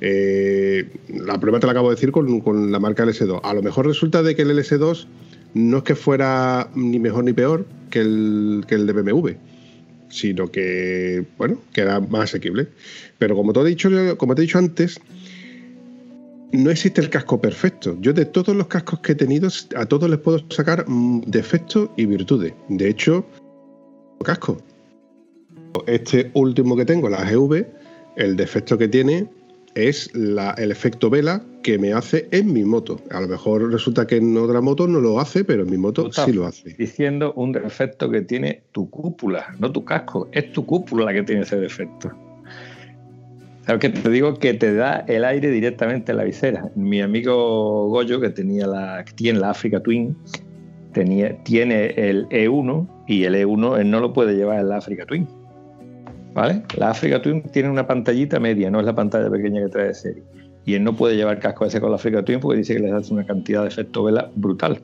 Eh, 0.00 0.88
la 1.08 1.38
prueba 1.40 1.60
te 1.60 1.66
la 1.66 1.72
acabo 1.72 1.88
de 1.90 1.96
decir 1.96 2.12
con, 2.12 2.72
la 2.72 2.78
marca 2.78 3.04
LS2. 3.04 3.40
A 3.42 3.54
lo 3.54 3.62
mejor 3.62 3.86
resulta 3.86 4.22
de 4.22 4.34
que 4.34 4.42
el 4.42 4.50
LS2 4.50 5.06
no 5.54 5.78
es 5.78 5.82
que 5.82 5.94
fuera 5.94 6.70
ni 6.74 6.98
mejor 6.98 7.24
ni 7.24 7.32
peor 7.32 7.66
que 7.90 8.00
el, 8.00 8.64
que 8.66 8.74
el 8.76 8.86
de 8.86 8.92
BMW, 8.92 9.30
sino 10.14 10.50
que, 10.50 11.24
bueno, 11.36 11.60
que 11.72 11.80
era 11.80 11.98
más 11.98 12.24
asequible. 12.30 12.68
Pero 13.18 13.34
como 13.34 13.52
te 13.52 13.60
he 13.60 13.64
dicho, 13.64 13.90
como 14.16 14.34
te 14.34 14.42
he 14.42 14.44
dicho 14.44 14.58
antes, 14.58 15.00
no 16.52 16.70
existe 16.70 17.00
el 17.00 17.10
casco 17.10 17.40
perfecto. 17.40 17.96
Yo 18.00 18.12
de 18.12 18.24
todos 18.24 18.54
los 18.54 18.68
cascos 18.68 19.00
que 19.00 19.12
he 19.12 19.14
tenido, 19.16 19.48
a 19.74 19.86
todos 19.86 20.08
les 20.08 20.20
puedo 20.20 20.38
sacar 20.50 20.88
mm, 20.88 21.22
defectos 21.26 21.90
y 21.96 22.06
virtudes. 22.06 22.54
De 22.68 22.88
hecho, 22.88 23.26
casco. 24.22 24.58
Este 25.86 26.30
último 26.34 26.76
que 26.76 26.84
tengo, 26.84 27.08
la 27.08 27.24
GV, 27.24 27.66
el 28.16 28.36
defecto 28.36 28.78
que 28.78 28.86
tiene 28.86 29.26
es 29.74 30.10
el 30.14 30.70
efecto 30.70 31.10
vela 31.10 31.42
que 31.62 31.78
me 31.78 31.92
hace 31.92 32.28
en 32.30 32.52
mi 32.52 32.64
moto. 32.64 33.00
A 33.10 33.20
lo 33.20 33.28
mejor 33.28 33.70
resulta 33.72 34.06
que 34.06 34.16
en 34.16 34.36
otra 34.36 34.60
moto 34.60 34.86
no 34.86 35.00
lo 35.00 35.18
hace, 35.18 35.44
pero 35.44 35.62
en 35.62 35.70
mi 35.70 35.78
moto 35.78 36.10
sí 36.12 36.32
lo 36.32 36.46
hace. 36.46 36.74
Diciendo 36.74 37.32
un 37.34 37.52
defecto 37.52 38.10
que 38.10 38.22
tiene 38.22 38.62
tu 38.72 38.88
cúpula, 38.90 39.54
no 39.58 39.72
tu 39.72 39.84
casco, 39.84 40.28
es 40.32 40.52
tu 40.52 40.64
cúpula 40.64 41.06
la 41.06 41.12
que 41.12 41.22
tiene 41.22 41.42
ese 41.42 41.56
defecto. 41.56 42.12
¿Sabes 43.66 43.80
que 43.80 43.88
te 43.88 44.10
digo 44.10 44.38
que 44.38 44.52
te 44.52 44.74
da 44.74 45.04
el 45.08 45.24
aire 45.24 45.50
directamente 45.50 46.12
en 46.12 46.18
la 46.18 46.24
visera? 46.24 46.70
Mi 46.74 47.00
amigo 47.00 47.88
Goyo, 47.88 48.20
que 48.20 48.28
tenía 48.28 48.66
la, 48.66 49.04
tiene 49.14 49.38
la 49.38 49.50
Africa 49.50 49.80
Twin, 49.80 50.14
tenía, 50.92 51.42
tiene 51.44 51.86
el 51.96 52.28
E1 52.28 52.86
y 53.08 53.24
el 53.24 53.34
E1 53.34 53.80
él 53.80 53.90
no 53.90 54.00
lo 54.00 54.12
puede 54.12 54.36
llevar 54.36 54.60
en 54.60 54.68
la 54.68 54.76
Africa 54.76 55.06
Twin 55.06 55.26
¿vale? 56.34 56.62
La 56.76 56.90
Africa 56.90 57.22
Twin 57.22 57.42
tiene 57.50 57.70
una 57.70 57.86
pantallita 57.86 58.38
media, 58.40 58.70
no 58.70 58.80
es 58.80 58.86
la 58.86 58.94
pantalla 58.94 59.30
pequeña 59.30 59.62
que 59.62 59.68
trae 59.68 59.86
de 59.86 59.94
serie. 59.94 60.22
Y 60.66 60.74
él 60.74 60.84
no 60.84 60.94
puede 60.96 61.16
llevar 61.16 61.38
casco 61.38 61.64
ese 61.64 61.80
con 61.80 61.90
la 61.90 61.96
Africa 61.96 62.24
Twin 62.24 62.40
porque 62.40 62.58
dice 62.58 62.74
que 62.74 62.80
le 62.80 62.92
hace 62.92 63.12
una 63.12 63.24
cantidad 63.24 63.62
de 63.62 63.68
efecto 63.68 64.04
vela 64.04 64.30
brutal. 64.34 64.80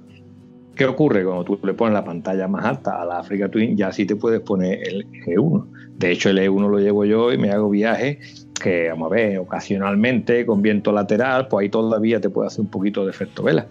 ¿Qué 0.77 0.87
ocurre? 0.87 1.25
Cuando 1.25 1.45
tú 1.45 1.59
le 1.63 1.75
pones 1.75 1.95
la 1.95 2.05
pantalla 2.05 2.49
más 2.49 2.65
alta 2.65 3.03
a 3.03 3.05
la 3.05 3.19
Africa 3.19 3.51
Twin, 3.51 3.77
ya 3.77 3.93
sí 3.93 4.07
te 4.07 4.17
puedes 4.17 4.41
poner 4.41 4.87
el 4.87 5.07
E1. 5.27 5.67
De 5.99 6.13
hecho, 6.13 6.31
el 6.31 6.39
E1 6.39 6.71
lo 6.71 6.79
llevo 6.79 7.05
yo 7.05 7.33
y 7.33 7.39
me 7.39 7.51
hago 7.51 7.69
viajes 7.69 8.47
que, 8.63 8.89
vamos 8.91 9.11
a 9.11 9.15
ver, 9.15 9.39
ocasionalmente 9.39 10.47
con 10.47 10.63
viento 10.63 10.93
lateral, 10.93 11.49
pues 11.49 11.65
ahí 11.65 11.69
todavía 11.71 12.21
te 12.21 12.31
puede 12.31 12.47
hacer 12.47 12.61
un 12.61 12.71
poquito 12.71 13.05
de 13.05 13.11
efecto 13.11 13.43
vela. 13.43 13.67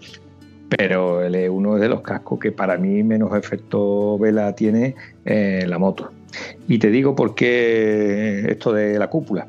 Pero 0.68 1.22
el 1.22 1.34
E1 1.34 1.76
es 1.76 1.80
de 1.80 1.88
los 1.88 2.00
cascos 2.02 2.38
que 2.38 2.52
para 2.52 2.76
mí 2.76 3.02
menos 3.02 3.36
efecto 3.36 4.18
vela 4.18 4.54
tiene 4.54 4.94
eh, 5.24 5.64
la 5.66 5.78
moto. 5.78 6.12
Y 6.68 6.78
te 6.78 6.90
digo 6.90 7.14
por 7.14 7.34
qué 7.34 8.46
esto 8.48 8.72
de 8.72 8.98
la 8.98 9.08
cúpula. 9.08 9.48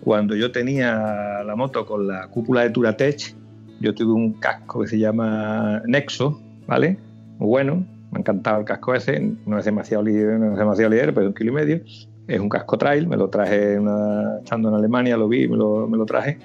Cuando 0.00 0.34
yo 0.34 0.50
tenía 0.50 1.42
la 1.44 1.54
moto 1.56 1.84
con 1.86 2.06
la 2.06 2.28
cúpula 2.28 2.62
de 2.62 2.70
Turatech, 2.70 3.34
yo 3.80 3.94
tuve 3.94 4.12
un 4.12 4.34
casco 4.34 4.80
que 4.82 4.88
se 4.88 4.98
llama 4.98 5.82
Nexo, 5.86 6.40
¿vale? 6.66 6.98
Bueno, 7.38 7.84
me 8.10 8.18
ha 8.18 8.20
encantado 8.20 8.60
el 8.60 8.64
casco 8.64 8.94
ese, 8.94 9.32
no 9.46 9.58
es 9.58 9.64
demasiado 9.64 10.02
líder, 10.02 10.38
no 10.38 10.52
es 10.52 10.58
demasiado 10.58 10.90
líder, 10.90 11.14
pero 11.14 11.26
un 11.28 11.34
kilo 11.34 11.52
y 11.52 11.54
medio. 11.54 11.80
Es 12.28 12.38
un 12.38 12.48
casco 12.48 12.78
trail, 12.78 13.06
me 13.06 13.16
lo 13.16 13.28
traje 13.28 13.74
estando 13.74 14.68
en 14.68 14.74
Alemania, 14.74 15.16
lo 15.16 15.28
vi, 15.28 15.48
me 15.48 15.56
lo, 15.56 16.06
traje. 16.06 16.38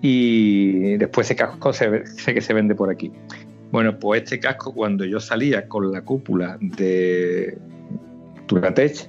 Y 0.00 0.96
después 0.96 1.26
ese 1.26 1.36
casco 1.36 1.72
sé 1.72 2.02
que 2.34 2.40
se 2.40 2.54
vende 2.54 2.74
por 2.74 2.90
aquí. 2.90 3.12
Bueno, 3.72 3.98
pues 3.98 4.24
este 4.24 4.38
casco 4.38 4.74
cuando 4.74 5.04
yo 5.06 5.18
salía 5.18 5.66
con 5.66 5.90
la 5.90 6.02
cúpula 6.02 6.58
de, 6.60 7.56
Turatech, 8.46 9.08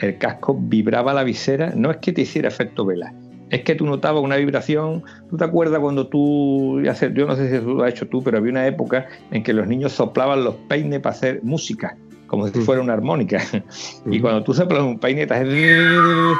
el 0.00 0.18
casco 0.18 0.56
vibraba 0.58 1.14
la 1.14 1.24
visera, 1.24 1.72
no 1.76 1.90
es 1.90 1.98
que 1.98 2.12
te 2.12 2.22
hiciera 2.22 2.48
efecto 2.48 2.84
vela, 2.84 3.14
es 3.52 3.62
que 3.64 3.74
tú 3.74 3.84
notabas 3.84 4.22
una 4.22 4.36
vibración. 4.36 5.04
¿Tú 5.28 5.36
te 5.36 5.44
acuerdas 5.44 5.78
cuando 5.78 6.08
tú, 6.08 6.80
yo 6.80 7.26
no 7.26 7.36
sé 7.36 7.50
si 7.50 7.64
lo 7.64 7.84
has 7.84 7.92
hecho 7.92 8.08
tú, 8.08 8.22
pero 8.22 8.38
había 8.38 8.50
una 8.50 8.66
época 8.66 9.06
en 9.30 9.42
que 9.42 9.52
los 9.52 9.68
niños 9.68 9.92
soplaban 9.92 10.42
los 10.42 10.54
peines 10.68 11.00
para 11.00 11.14
hacer 11.14 11.40
música, 11.42 11.94
como 12.28 12.48
si 12.48 12.60
fuera 12.60 12.80
una 12.80 12.94
armónica. 12.94 13.42
Y 14.10 14.20
cuando 14.20 14.42
tú 14.42 14.54
soplas 14.54 14.82
un 14.82 14.98
peine, 14.98 15.26
te 15.26 15.34
hace 15.34 16.34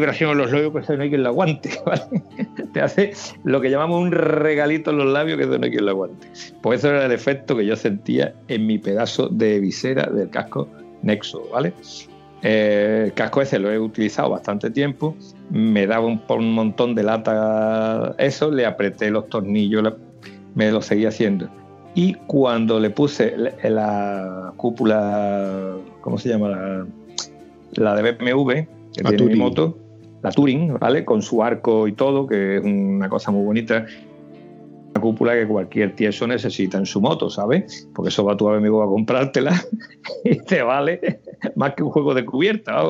vibración 0.00 0.32
en 0.32 0.38
los 0.38 0.50
labios 0.50 0.86
que 0.86 0.96
no 0.96 1.02
hay 1.02 1.08
quien 1.08 1.22
lo 1.22 1.28
aguante, 1.28 1.70
Te 2.72 2.80
hace 2.80 3.12
lo 3.44 3.60
que 3.60 3.70
llamamos 3.70 4.00
un 4.00 4.12
regalito 4.12 4.90
en 4.90 4.98
los 4.98 5.06
labios 5.06 5.38
que 5.38 5.46
no 5.46 5.64
hay 5.64 5.70
quien 5.70 5.84
lo 5.84 5.92
aguante. 5.92 6.28
Pues 6.62 6.80
eso 6.80 6.90
era 6.90 7.06
el 7.06 7.12
efecto 7.12 7.56
que 7.56 7.66
yo 7.66 7.76
sentía 7.76 8.34
en 8.48 8.66
mi 8.66 8.78
pedazo 8.78 9.28
de 9.28 9.60
visera 9.60 10.06
del 10.10 10.30
casco 10.30 10.68
Nexo, 11.02 11.48
¿vale? 11.52 11.72
Eh, 12.42 13.04
el 13.06 13.12
casco 13.12 13.42
ese 13.42 13.58
lo 13.58 13.70
he 13.70 13.78
utilizado 13.78 14.30
bastante 14.30 14.70
tiempo, 14.70 15.14
me 15.50 15.86
daba 15.86 16.06
un, 16.06 16.54
montón 16.54 16.94
de 16.94 17.02
lata 17.02 18.14
eso, 18.18 18.50
le 18.50 18.64
apreté 18.64 19.10
los 19.10 19.28
tornillos, 19.28 19.92
me 20.54 20.70
lo 20.70 20.80
seguía 20.80 21.08
haciendo. 21.08 21.48
Y 21.94 22.14
cuando 22.14 22.78
le 22.80 22.90
puse 22.90 23.34
la, 23.62 24.52
cúpula, 24.56 25.76
¿cómo 26.00 26.18
se 26.18 26.28
llama? 26.28 26.48
La, 26.48 26.86
la 27.72 27.94
de 27.94 28.12
BMW, 28.12 28.52
que 28.94 29.02
tiene 29.02 29.24
mi 29.24 29.34
moto, 29.34 29.76
la 30.22 30.30
Touring, 30.30 30.78
¿vale? 30.78 31.04
Con 31.04 31.22
su 31.22 31.42
arco 31.42 31.88
y 31.88 31.92
todo, 31.92 32.26
que 32.26 32.56
es 32.56 32.64
una 32.64 33.08
cosa 33.08 33.30
muy 33.30 33.44
bonita. 33.44 33.86
Una 34.90 35.00
cúpula 35.00 35.34
que 35.34 35.46
cualquier 35.46 35.94
tieso 35.94 36.26
necesita 36.26 36.78
en 36.78 36.86
su 36.86 37.00
moto, 37.00 37.30
¿sabes? 37.30 37.88
Porque 37.94 38.08
eso 38.08 38.24
va 38.24 38.36
tu 38.36 38.48
amigo 38.48 38.82
a 38.82 38.86
comprártela 38.86 39.54
y 40.24 40.38
te 40.38 40.62
vale 40.62 41.20
más 41.56 41.74
que 41.74 41.82
un 41.82 41.90
juego 41.90 42.14
de 42.14 42.24
cubierta. 42.24 42.82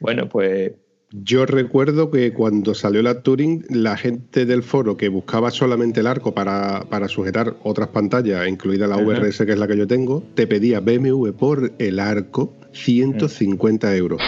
Bueno, 0.00 0.28
pues 0.28 0.72
yo 1.10 1.46
recuerdo 1.46 2.10
que 2.10 2.32
cuando 2.32 2.74
salió 2.74 3.00
la 3.00 3.22
Touring, 3.22 3.64
la 3.70 3.96
gente 3.96 4.46
del 4.46 4.62
foro 4.62 4.96
que 4.96 5.08
buscaba 5.08 5.50
solamente 5.50 6.00
el 6.00 6.08
arco 6.08 6.34
para, 6.34 7.08
sujetar 7.08 7.54
otras 7.62 7.88
pantallas, 7.88 8.48
incluida 8.48 8.86
la 8.86 8.96
VRS, 8.96 9.46
que 9.46 9.52
es 9.52 9.58
la 9.58 9.68
que 9.68 9.76
yo 9.76 9.86
tengo, 9.86 10.24
te 10.34 10.46
pedía 10.46 10.80
BMW 10.80 11.30
por 11.30 11.72
el 11.78 12.00
arco 12.00 12.52
150 12.72 13.94
euros 13.96 14.20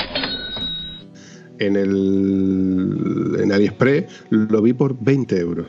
en 1.59 1.77
el 1.77 3.37
en 3.43 3.53
AliExpress 3.53 4.27
lo 4.31 4.63
vi 4.63 4.73
por 4.73 4.97
20 4.99 5.39
euros. 5.39 5.67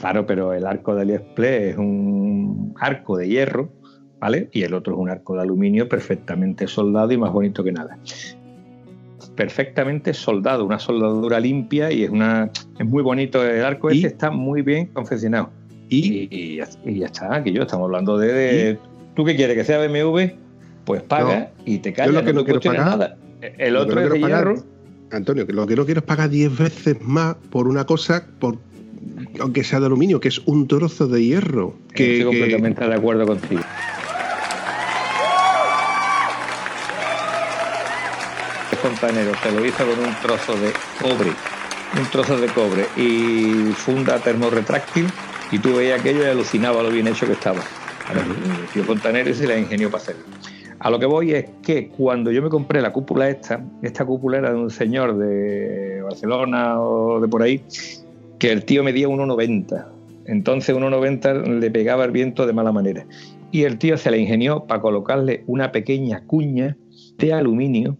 Claro, 0.00 0.26
pero 0.26 0.52
el 0.52 0.66
arco 0.66 0.94
de 0.94 1.02
AliExpress 1.02 1.72
es 1.72 1.78
un 1.78 2.74
arco 2.78 3.16
de 3.16 3.28
hierro, 3.28 3.70
¿vale? 4.20 4.48
Y 4.52 4.62
el 4.62 4.74
otro 4.74 4.94
es 4.94 5.00
un 5.00 5.10
arco 5.10 5.34
de 5.34 5.42
aluminio 5.42 5.88
perfectamente 5.88 6.66
soldado 6.66 7.12
y 7.12 7.16
más 7.16 7.32
bonito 7.32 7.64
que 7.64 7.72
nada. 7.72 7.98
Perfectamente 9.34 10.14
soldado, 10.14 10.64
una 10.64 10.78
soldadura 10.78 11.40
limpia 11.40 11.92
y 11.92 12.04
es 12.04 12.10
una 12.10 12.50
es 12.78 12.86
muy 12.86 13.02
bonito 13.02 13.44
el 13.44 13.64
arco 13.64 13.90
ese 13.90 14.06
está 14.06 14.30
muy 14.30 14.62
bien 14.62 14.86
confeccionado. 14.86 15.50
Y, 15.88 16.56
ya 16.56 17.06
está, 17.06 17.42
que 17.44 17.52
yo 17.52 17.62
estamos 17.62 17.84
hablando 17.84 18.18
de, 18.18 18.78
tú 19.14 19.24
qué 19.24 19.36
quieres 19.36 19.56
que 19.56 19.64
sea 19.64 19.78
BMW, 19.78 20.32
pues 20.84 21.02
paga 21.02 21.52
y 21.64 21.78
te 21.78 21.92
callas, 21.92 22.24
no, 22.24 22.44
que 22.44 22.52
no 22.52 22.72
nada. 22.72 23.16
El 23.40 23.76
otro 23.76 24.00
es 24.00 24.10
de 24.10 24.18
hierro 24.18 24.75
Antonio, 25.12 25.46
que 25.46 25.52
lo 25.52 25.66
que 25.66 25.76
no 25.76 25.84
quiero 25.84 26.00
es 26.00 26.06
pagar 26.06 26.30
10 26.30 26.58
veces 26.58 26.96
más 27.00 27.36
por 27.50 27.68
una 27.68 27.84
cosa, 27.84 28.26
por, 28.38 28.58
aunque 29.40 29.64
sea 29.64 29.80
de 29.80 29.86
aluminio, 29.86 30.20
que 30.20 30.28
es 30.28 30.40
un 30.46 30.66
trozo 30.66 31.06
de 31.06 31.24
hierro. 31.24 31.76
Que, 31.94 32.18
Estoy 32.18 32.24
completamente 32.24 32.86
de 32.86 32.94
acuerdo 32.94 33.26
contigo. 33.26 33.62
El 38.72 38.78
fontanero 38.78 39.32
se 39.42 39.52
lo 39.52 39.64
hizo 39.64 39.78
con 39.78 39.98
un 40.04 40.14
trozo 40.22 40.54
de 40.54 40.72
cobre, 41.00 41.30
un 41.98 42.06
trozo 42.10 42.38
de 42.38 42.48
cobre 42.48 42.86
y 42.96 43.72
funda 43.74 44.18
termorretráctil 44.18 45.06
y 45.50 45.58
tú 45.58 45.76
veías 45.76 46.00
aquello 46.00 46.22
y 46.22 46.26
alucinaba 46.26 46.82
lo 46.82 46.90
bien 46.90 47.06
hecho 47.06 47.26
que 47.26 47.32
estaba. 47.32 47.62
el 48.12 48.66
tío 48.72 48.84
fontanero 48.84 49.32
se 49.34 49.46
la 49.46 49.56
ingenió 49.56 49.90
para 49.90 50.02
hacerlo. 50.02 50.35
A 50.78 50.90
lo 50.90 50.98
que 50.98 51.06
voy 51.06 51.32
es 51.32 51.46
que 51.62 51.88
cuando 51.88 52.30
yo 52.30 52.42
me 52.42 52.50
compré 52.50 52.82
la 52.82 52.92
cúpula 52.92 53.28
esta, 53.28 53.64
esta 53.82 54.04
cúpula 54.04 54.38
era 54.38 54.50
de 54.50 54.56
un 54.56 54.70
señor 54.70 55.16
de 55.16 56.02
Barcelona 56.02 56.80
o 56.80 57.20
de 57.20 57.28
por 57.28 57.42
ahí, 57.42 57.62
que 58.38 58.52
el 58.52 58.64
tío 58.64 58.84
medía 58.84 59.08
1,90. 59.08 59.86
Entonces 60.26 60.76
1,90 60.76 61.60
le 61.60 61.70
pegaba 61.70 62.04
el 62.04 62.10
viento 62.10 62.46
de 62.46 62.52
mala 62.52 62.72
manera. 62.72 63.06
Y 63.52 63.62
el 63.62 63.78
tío 63.78 63.96
se 63.96 64.10
le 64.10 64.18
ingenió 64.18 64.64
para 64.64 64.80
colocarle 64.80 65.44
una 65.46 65.72
pequeña 65.72 66.24
cuña 66.26 66.76
de 67.16 67.32
aluminio 67.32 67.96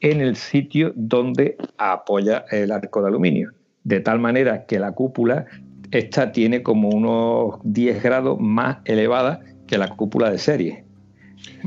en 0.00 0.20
el 0.20 0.36
sitio 0.36 0.92
donde 0.94 1.56
apoya 1.76 2.44
el 2.50 2.72
arco 2.72 3.02
de 3.02 3.08
aluminio. 3.08 3.52
De 3.82 4.00
tal 4.00 4.20
manera 4.20 4.64
que 4.64 4.78
la 4.78 4.92
cúpula 4.92 5.46
esta 5.90 6.32
tiene 6.32 6.62
como 6.62 6.88
unos 6.88 7.60
10 7.64 8.02
grados 8.02 8.38
más 8.40 8.78
elevada 8.84 9.40
que 9.66 9.78
la 9.78 9.88
cúpula 9.88 10.30
de 10.30 10.38
serie. 10.38 10.83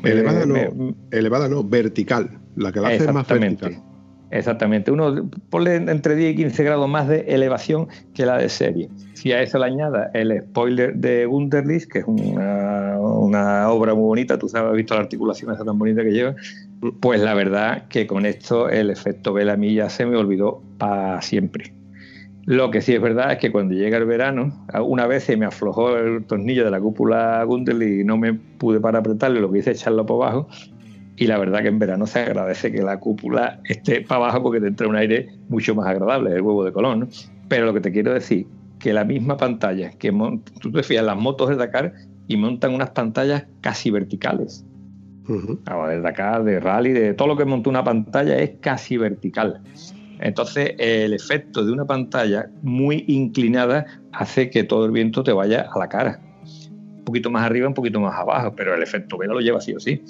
Elevada, 0.04 0.46
no, 0.46 0.96
elevada 1.12 1.48
no, 1.50 1.64
vertical. 1.64 2.30
La 2.56 2.72
que 2.72 2.80
la 2.80 2.90
hace 2.90 3.12
más 3.12 3.28
vertical. 3.28 3.84
Exactamente. 4.30 4.92
Uno 4.92 5.30
ponle 5.50 5.76
entre 5.76 6.16
10 6.16 6.34
y 6.34 6.36
15 6.36 6.64
grados 6.64 6.90
más 6.90 7.08
de 7.08 7.22
elevación 7.28 7.88
que 8.14 8.26
la 8.26 8.38
de 8.38 8.50
serie. 8.50 8.90
Si 9.14 9.32
a 9.32 9.42
eso 9.42 9.58
le 9.58 9.66
añada 9.66 10.12
el 10.14 10.42
spoiler 10.42 10.96
de 10.96 11.26
Wunderlich, 11.26 11.88
que 11.88 12.00
es 12.00 12.06
una, 12.08 13.70
obra 13.70 13.94
muy 13.94 14.04
bonita, 14.04 14.38
tú 14.38 14.50
sabes, 14.50 14.72
has 14.72 14.76
visto 14.76 14.96
la 14.96 15.02
articulación 15.02 15.54
esa 15.54 15.64
tan 15.64 15.78
bonita 15.78 16.04
que 16.04 16.12
lleva, 16.12 16.36
pues 17.00 17.22
la 17.22 17.34
verdad 17.34 17.88
que 17.88 18.06
con 18.06 18.26
esto 18.26 18.70
el 18.70 18.90
efecto 18.90 19.34
mí 19.58 19.74
ya 19.74 19.90
se 19.90 20.06
me 20.06 20.18
olvidó 20.18 20.62
para 20.78 21.22
siempre. 21.22 21.77
Lo 22.48 22.72
que 22.72 22.80
sí 22.80 22.94
es 22.94 23.02
verdad 23.02 23.34
es 23.34 23.40
que 23.40 23.52
cuando 23.52 23.74
llega 23.74 23.98
el 23.98 24.06
verano, 24.06 24.66
una 24.86 25.06
vez 25.06 25.26
se 25.26 25.36
me 25.36 25.46
aflojó 25.46 25.98
el 25.98 26.24
tornillo 26.24 26.64
de 26.64 26.72
la 26.72 26.80
cúpula 26.80 27.44
Gundel 27.44 27.84
y 27.84 28.06
no 28.06 28.18
me 28.18 28.36
pude 28.36 28.80
para 28.80 29.00
apretarle, 29.00 29.42
lo 29.42 29.52
que 29.52 29.60
hice 29.60 29.72
es 29.72 29.82
echarlo 29.82 30.06
para 30.06 30.32
abajo. 30.32 30.48
Y 31.18 31.28
la 31.28 31.38
verdad 31.40 31.62
que 31.62 31.68
en 31.68 31.78
verano 31.78 32.08
se 32.08 32.20
agradece 32.20 32.72
que 32.72 32.82
la 32.82 33.02
cúpula 33.02 33.60
esté 33.66 34.00
para 34.00 34.22
abajo 34.22 34.44
porque 34.44 34.62
te 34.62 34.68
entra 34.68 34.88
un 34.88 34.96
aire 34.96 35.28
mucho 35.50 35.76
más 35.76 35.88
agradable, 35.88 36.34
el 36.34 36.42
huevo 36.42 36.64
de 36.64 36.72
Colón. 36.72 37.10
Pero 37.50 37.66
lo 37.66 37.74
que 37.74 37.82
te 37.82 37.92
quiero 37.92 38.14
decir, 38.14 38.48
que 38.80 38.94
la 38.94 39.04
misma 39.04 39.36
pantalla, 39.36 39.92
que 39.92 40.14
tú 40.62 40.72
te 40.72 40.84
fías, 40.84 41.04
las 41.04 41.18
motos 41.18 41.50
de 41.50 41.58
Dakar 41.58 41.96
y 42.30 42.38
montan 42.38 42.74
unas 42.74 42.92
pantallas 42.92 43.46
casi 43.60 43.92
verticales. 43.92 44.66
Uh 45.28 45.58
de 45.90 46.00
Dakar, 46.00 46.46
de 46.46 46.62
rally, 46.62 46.94
de 46.94 47.14
todo 47.14 47.28
lo 47.28 47.36
que 47.36 47.44
monta 47.44 47.70
una 47.70 47.84
pantalla 47.84 48.38
es 48.38 48.52
casi 48.62 48.96
vertical. 48.96 49.62
Entonces, 50.20 50.74
el 50.78 51.14
efecto 51.14 51.66
de 51.66 51.72
una 51.72 51.86
pantalla 51.86 52.50
muy 52.62 53.06
inclinada 53.08 53.86
hace 54.12 54.50
que 54.50 54.64
todo 54.64 54.86
el 54.86 54.92
viento 54.92 55.24
te 55.24 55.32
vaya 55.32 55.70
a 55.74 55.80
la 55.80 55.88
cara. 55.88 56.20
Un 56.98 57.04
poquito 57.06 57.30
más 57.30 57.46
arriba, 57.46 57.68
un 57.68 57.74
poquito 57.74 58.00
más 58.00 58.18
abajo, 58.18 58.54
pero 58.56 58.76
el 58.76 58.84
efecto 58.84 59.18
vela 59.18 59.34
lo 59.34 59.42
lleva 59.42 59.62
sí 59.62 59.74
o 59.74 59.80
sí. 59.80 60.02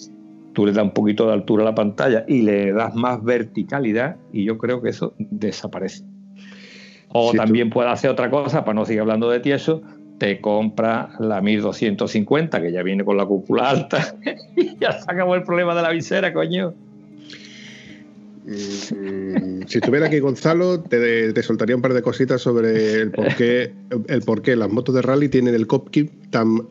Tú 0.54 0.66
le 0.66 0.72
das 0.72 0.84
un 0.84 0.92
poquito 0.92 1.28
de 1.28 1.34
altura 1.34 1.64
a 1.64 1.66
la 1.66 1.76
pantalla 1.76 2.26
y 2.28 2.42
le 2.42 2.72
das 2.72 2.96
más 2.96 3.24
verticalidad 3.24 4.18
y 4.32 4.46
yo 4.46 4.58
creo 4.58 4.82
que 4.82 4.90
eso 4.90 5.14
desaparece. 5.18 6.04
O 7.10 7.32
también 7.34 7.70
puede 7.70 7.90
hacer 7.90 8.10
otra 8.10 8.30
cosa, 8.30 8.66
para 8.66 8.74
no 8.74 8.86
seguir 8.86 9.02
hablando 9.02 9.30
de 9.30 9.40
tieso, 9.40 9.82
te 10.18 10.42
compra 10.42 11.10
la 11.20 11.42
1250, 11.42 12.62
que 12.62 12.72
ya 12.72 12.82
viene 12.84 13.06
con 13.06 13.18
la 13.18 13.26
cúpula 13.26 13.70
alta, 13.70 14.16
y 14.56 14.78
ya 14.80 14.94
se 14.94 15.12
acabó 15.12 15.36
el 15.36 15.44
problema 15.44 15.76
de 15.76 15.82
la 15.84 15.90
visera, 15.92 16.34
coño. 16.34 16.74
Mm, 18.48 19.64
si 19.68 19.78
estuviera 19.80 20.08
aquí 20.08 20.20
Gonzalo, 20.20 20.80
te, 20.80 21.44
soltaría 21.44 21.76
un 21.76 21.82
par 21.82 21.94
de 21.94 22.02
cositas 22.02 22.42
sobre 22.42 23.02
el 23.02 23.12
por 23.12 23.36
qué, 23.36 23.74
el 24.08 24.22
por 24.22 24.42
qué 24.42 24.56
las 24.56 24.72
motos 24.72 24.96
de 24.96 25.02
rally 25.02 25.28
tienen 25.28 25.54
el 25.54 25.68
cockpit 25.68 26.10
tan 26.30 26.62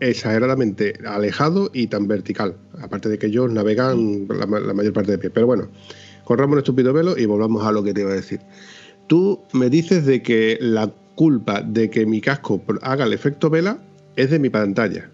exageradamente 0.00 0.94
alejado 1.06 1.70
y 1.74 1.88
tan 1.88 2.08
vertical. 2.08 2.56
Aparte 2.80 3.10
de 3.10 3.18
que 3.18 3.26
ellos 3.26 3.52
navegan 3.52 4.26
la, 4.28 4.46
mayor 4.46 4.94
parte 4.94 5.12
de 5.12 5.18
pie. 5.18 5.28
Pero 5.28 5.46
bueno, 5.46 5.68
corramos 6.24 6.54
un 6.54 6.58
estúpido 6.60 6.94
velo 6.94 7.18
y 7.18 7.26
volvamos 7.26 7.66
a 7.66 7.72
lo 7.72 7.82
que 7.82 7.92
te 7.92 8.00
iba 8.00 8.12
a 8.12 8.14
decir. 8.14 8.40
Tú 9.06 9.42
me 9.52 9.68
dices 9.68 10.06
de 10.06 10.22
que 10.22 10.56
la 10.60 10.90
culpa 11.16 11.60
de 11.60 11.90
que 11.90 12.06
mi 12.06 12.22
casco 12.22 12.62
haga 12.80 13.04
el 13.04 13.12
efecto 13.12 13.50
vela 13.50 13.78
es 14.16 14.30
de 14.30 14.38
mi 14.38 14.48
pantalla, 14.48 15.10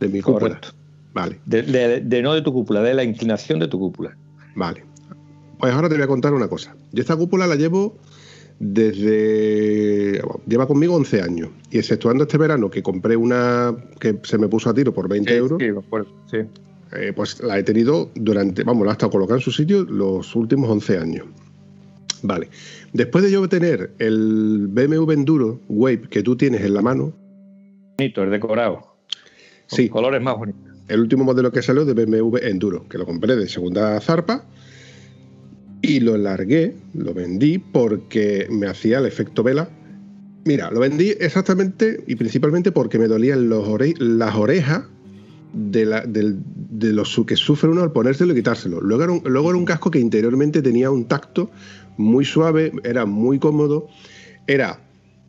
de 0.00 0.08
mi 0.08 0.22
cúpula. 0.22 0.60
Vale. 1.12 1.40
de 1.46 2.20
no 2.22 2.32
de 2.32 2.42
tu 2.42 2.52
cúpula, 2.54 2.82
de 2.82 2.94
la 2.94 3.04
inclinación 3.04 3.58
de 3.58 3.68
tu 3.68 3.78
cúpula. 3.78 4.16
Vale. 4.54 4.87
Pues 5.58 5.72
ahora 5.72 5.88
te 5.88 5.94
voy 5.96 6.04
a 6.04 6.06
contar 6.06 6.34
una 6.34 6.48
cosa. 6.48 6.76
Yo 6.92 7.00
esta 7.00 7.16
cúpula 7.16 7.46
la 7.46 7.56
llevo 7.56 7.96
desde. 8.60 10.22
Lleva 10.46 10.66
conmigo 10.66 10.94
11 10.94 11.22
años. 11.22 11.50
Y 11.70 11.78
exceptuando 11.78 12.24
este 12.24 12.38
verano 12.38 12.70
que 12.70 12.82
compré 12.82 13.16
una 13.16 13.74
que 13.98 14.18
se 14.22 14.38
me 14.38 14.48
puso 14.48 14.70
a 14.70 14.74
tiro 14.74 14.92
por 14.92 15.08
20 15.08 15.36
euros. 15.36 15.60
Sí, 16.30 16.38
eh, 16.96 17.12
pues 17.14 17.42
la 17.42 17.58
he 17.58 17.62
tenido 17.62 18.10
durante. 18.14 18.62
Vamos, 18.62 18.84
la 18.84 18.92
he 18.92 18.94
estado 18.94 19.10
colocando 19.10 19.38
en 19.38 19.42
su 19.42 19.52
sitio 19.52 19.84
los 19.84 20.34
últimos 20.36 20.70
11 20.70 20.98
años. 20.98 21.26
Vale. 22.22 22.48
Después 22.92 23.24
de 23.24 23.30
yo 23.30 23.48
tener 23.48 23.92
el 23.98 24.66
BMW 24.68 25.12
Enduro 25.12 25.60
Wave 25.68 26.02
que 26.10 26.22
tú 26.22 26.36
tienes 26.36 26.62
en 26.62 26.74
la 26.74 26.82
mano. 26.82 27.12
Bonito, 27.98 28.22
el 28.22 28.30
decorado. 28.30 28.96
sí. 29.66 29.88
colores 29.88 30.22
más 30.22 30.36
bonitos. 30.36 30.62
El 30.88 31.00
último 31.00 31.22
modelo 31.24 31.52
que 31.52 31.60
salió 31.60 31.84
de 31.84 31.92
BMW 31.92 32.38
Enduro, 32.38 32.88
que 32.88 32.96
lo 32.96 33.04
compré 33.04 33.36
de 33.36 33.46
segunda 33.46 34.00
zarpa 34.00 34.46
Y 35.82 36.00
lo 36.00 36.16
largué, 36.16 36.74
lo 36.94 37.14
vendí 37.14 37.58
porque 37.58 38.46
me 38.50 38.66
hacía 38.66 38.98
el 38.98 39.06
efecto 39.06 39.42
vela. 39.42 39.68
Mira, 40.44 40.70
lo 40.70 40.80
vendí 40.80 41.10
exactamente 41.20 42.02
y 42.06 42.16
principalmente 42.16 42.72
porque 42.72 42.98
me 42.98 43.06
dolían 43.06 43.48
los 43.48 43.68
las 43.98 44.34
orejas 44.34 44.84
de, 45.52 45.84
la, 45.84 46.00
de, 46.02 46.34
de 46.70 46.92
los 46.92 47.20
que 47.26 47.36
sufre 47.36 47.68
uno 47.68 47.82
al 47.82 47.92
ponérselo 47.92 48.32
y 48.32 48.36
quitárselo. 48.36 48.80
Luego 48.80 49.04
era, 49.04 49.12
un, 49.12 49.22
luego 49.24 49.50
era 49.50 49.58
un 49.58 49.64
casco 49.64 49.90
que 49.90 49.98
interiormente 49.98 50.62
tenía 50.62 50.90
un 50.90 51.06
tacto 51.06 51.50
muy 51.96 52.24
suave, 52.24 52.72
era 52.84 53.06
muy 53.06 53.38
cómodo, 53.38 53.88
era 54.46 54.80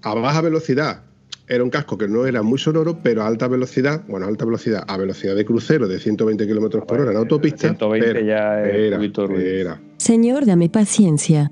a 0.01 0.13
baja 0.15 0.41
velocidad, 0.41 1.03
era 1.47 1.63
un 1.63 1.69
casco 1.69 1.97
que 1.97 2.07
no 2.07 2.25
era 2.25 2.43
muy 2.43 2.59
sonoro, 2.59 2.99
pero 3.03 3.23
a 3.23 3.27
alta 3.27 3.47
velocidad, 3.47 4.03
bueno, 4.07 4.25
a 4.25 4.29
alta 4.29 4.45
velocidad, 4.45 4.83
a 4.87 4.97
velocidad 4.97 5.35
de 5.35 5.45
crucero 5.45 5.87
de 5.87 5.99
120 5.99 6.47
kilómetros 6.47 6.85
por 6.85 7.01
hora 7.01 7.11
en 7.11 7.17
autopista. 7.17 7.69
120 7.69 8.25
ya 8.25 8.63
es 8.63 8.75
era, 8.75 9.03
era. 9.35 9.81
Señor, 10.09 10.43
dame 10.47 10.69
paciencia. 10.69 11.51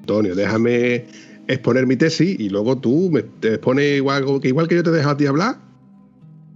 Antonio, 0.00 0.34
déjame 0.34 1.04
exponer 1.46 1.86
mi 1.86 1.94
tesis 1.94 2.34
y 2.40 2.48
luego 2.48 2.76
tú 2.76 3.10
me 3.12 3.22
te 3.22 3.50
expones 3.54 3.96
igual 3.98 4.24
que, 4.42 4.48
igual 4.48 4.66
que 4.66 4.74
yo 4.74 4.82
te 4.82 4.90
dejo 4.90 5.08
a 5.10 5.16
ti 5.16 5.26
hablar, 5.26 5.54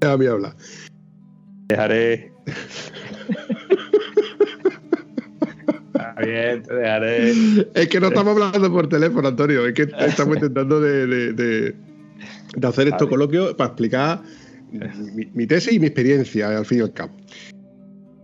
déjame 0.00 0.27
hablar. 0.27 0.57
Dejaré. 1.68 2.33
Está 5.94 6.14
bien, 6.20 6.62
te 6.64 6.74
dejaré. 6.74 7.31
Es 7.74 7.88
que 7.88 8.00
no 8.00 8.09
estamos 8.09 8.33
hablando 8.42 8.72
por 8.72 8.88
teléfono, 8.88 9.29
Antonio. 9.29 9.66
Es 9.68 9.74
que 9.74 9.83
estamos 10.00 10.35
intentando 10.35 10.81
de, 10.81 11.07
de- 11.07 11.33
de- 11.33 11.77
de 12.57 12.66
hacer 12.66 12.88
estos 12.88 13.09
coloquios 13.09 13.55
para 13.55 13.68
explicar 13.68 14.20
mi, 15.14 15.27
mi 15.33 15.46
tesis 15.46 15.74
y 15.74 15.79
mi 15.79 15.87
experiencia, 15.87 16.59
al 16.59 16.66
fin 16.66 16.79
y 16.79 16.81
al 16.81 16.92
cabo. 16.92 17.12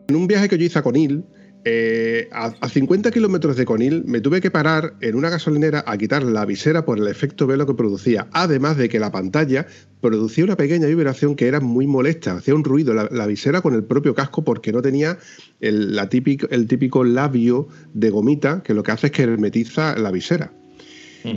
En 0.08 0.16
un 0.16 0.26
viaje 0.26 0.48
que 0.48 0.58
yo 0.58 0.64
hice 0.64 0.80
a 0.80 0.82
Conil, 0.82 1.22
eh, 1.64 2.28
a, 2.32 2.52
a 2.60 2.68
50 2.68 3.10
kilómetros 3.10 3.56
de 3.56 3.64
Conil, 3.64 4.04
me 4.06 4.20
tuve 4.20 4.40
que 4.40 4.50
parar 4.50 4.94
en 5.00 5.14
una 5.14 5.28
gasolinera 5.28 5.84
a 5.86 5.98
quitar 5.98 6.22
la 6.22 6.44
visera 6.44 6.84
por 6.84 6.98
el 6.98 7.06
efecto 7.06 7.46
velo 7.46 7.66
que 7.66 7.74
producía. 7.74 8.28
Además 8.32 8.76
de 8.76 8.88
que 8.88 8.98
la 8.98 9.12
pantalla 9.12 9.66
producía 10.00 10.44
una 10.44 10.56
pequeña 10.56 10.86
vibración 10.86 11.36
que 11.36 11.46
era 11.46 11.60
muy 11.60 11.86
molesta, 11.86 12.36
hacía 12.36 12.54
un 12.54 12.64
ruido 12.64 12.94
la, 12.94 13.08
la 13.10 13.26
visera 13.26 13.60
con 13.60 13.74
el 13.74 13.84
propio 13.84 14.14
casco 14.14 14.44
porque 14.44 14.72
no 14.72 14.82
tenía 14.82 15.18
el, 15.60 15.94
la 15.94 16.08
típico, 16.08 16.46
el 16.50 16.66
típico 16.66 17.04
labio 17.04 17.68
de 17.92 18.10
gomita 18.10 18.62
que 18.62 18.74
lo 18.74 18.82
que 18.82 18.92
hace 18.92 19.08
es 19.08 19.12
que 19.12 19.22
hermetiza 19.22 19.96
la 19.96 20.10
visera. 20.10 20.52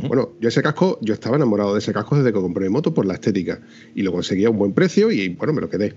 Bueno, 0.07 0.31
yo 0.39 0.47
ese 0.47 0.63
casco, 0.63 0.97
yo 1.01 1.13
estaba 1.13 1.35
enamorado 1.35 1.73
de 1.73 1.79
ese 1.79 1.91
casco 1.91 2.15
desde 2.15 2.31
que 2.31 2.39
compré 2.39 2.63
mi 2.63 2.69
moto 2.69 2.93
por 2.93 3.05
la 3.05 3.15
estética 3.15 3.59
y 3.93 4.03
lo 4.03 4.13
conseguía 4.13 4.47
a 4.47 4.51
un 4.51 4.57
buen 4.57 4.73
precio 4.73 5.11
y 5.11 5.29
bueno, 5.29 5.53
me 5.53 5.59
lo 5.61 5.69
quedé. 5.69 5.93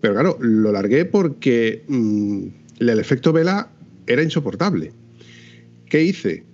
Pero 0.00 0.14
claro, 0.14 0.36
lo 0.40 0.70
largué 0.70 1.04
porque 1.04 1.82
mm, 1.88 2.46
el 2.78 2.98
efecto 2.98 3.32
vela 3.32 3.70
era 4.06 4.22
insoportable. 4.22 4.92
¿Qué 5.86 6.02
hice? 6.02 6.44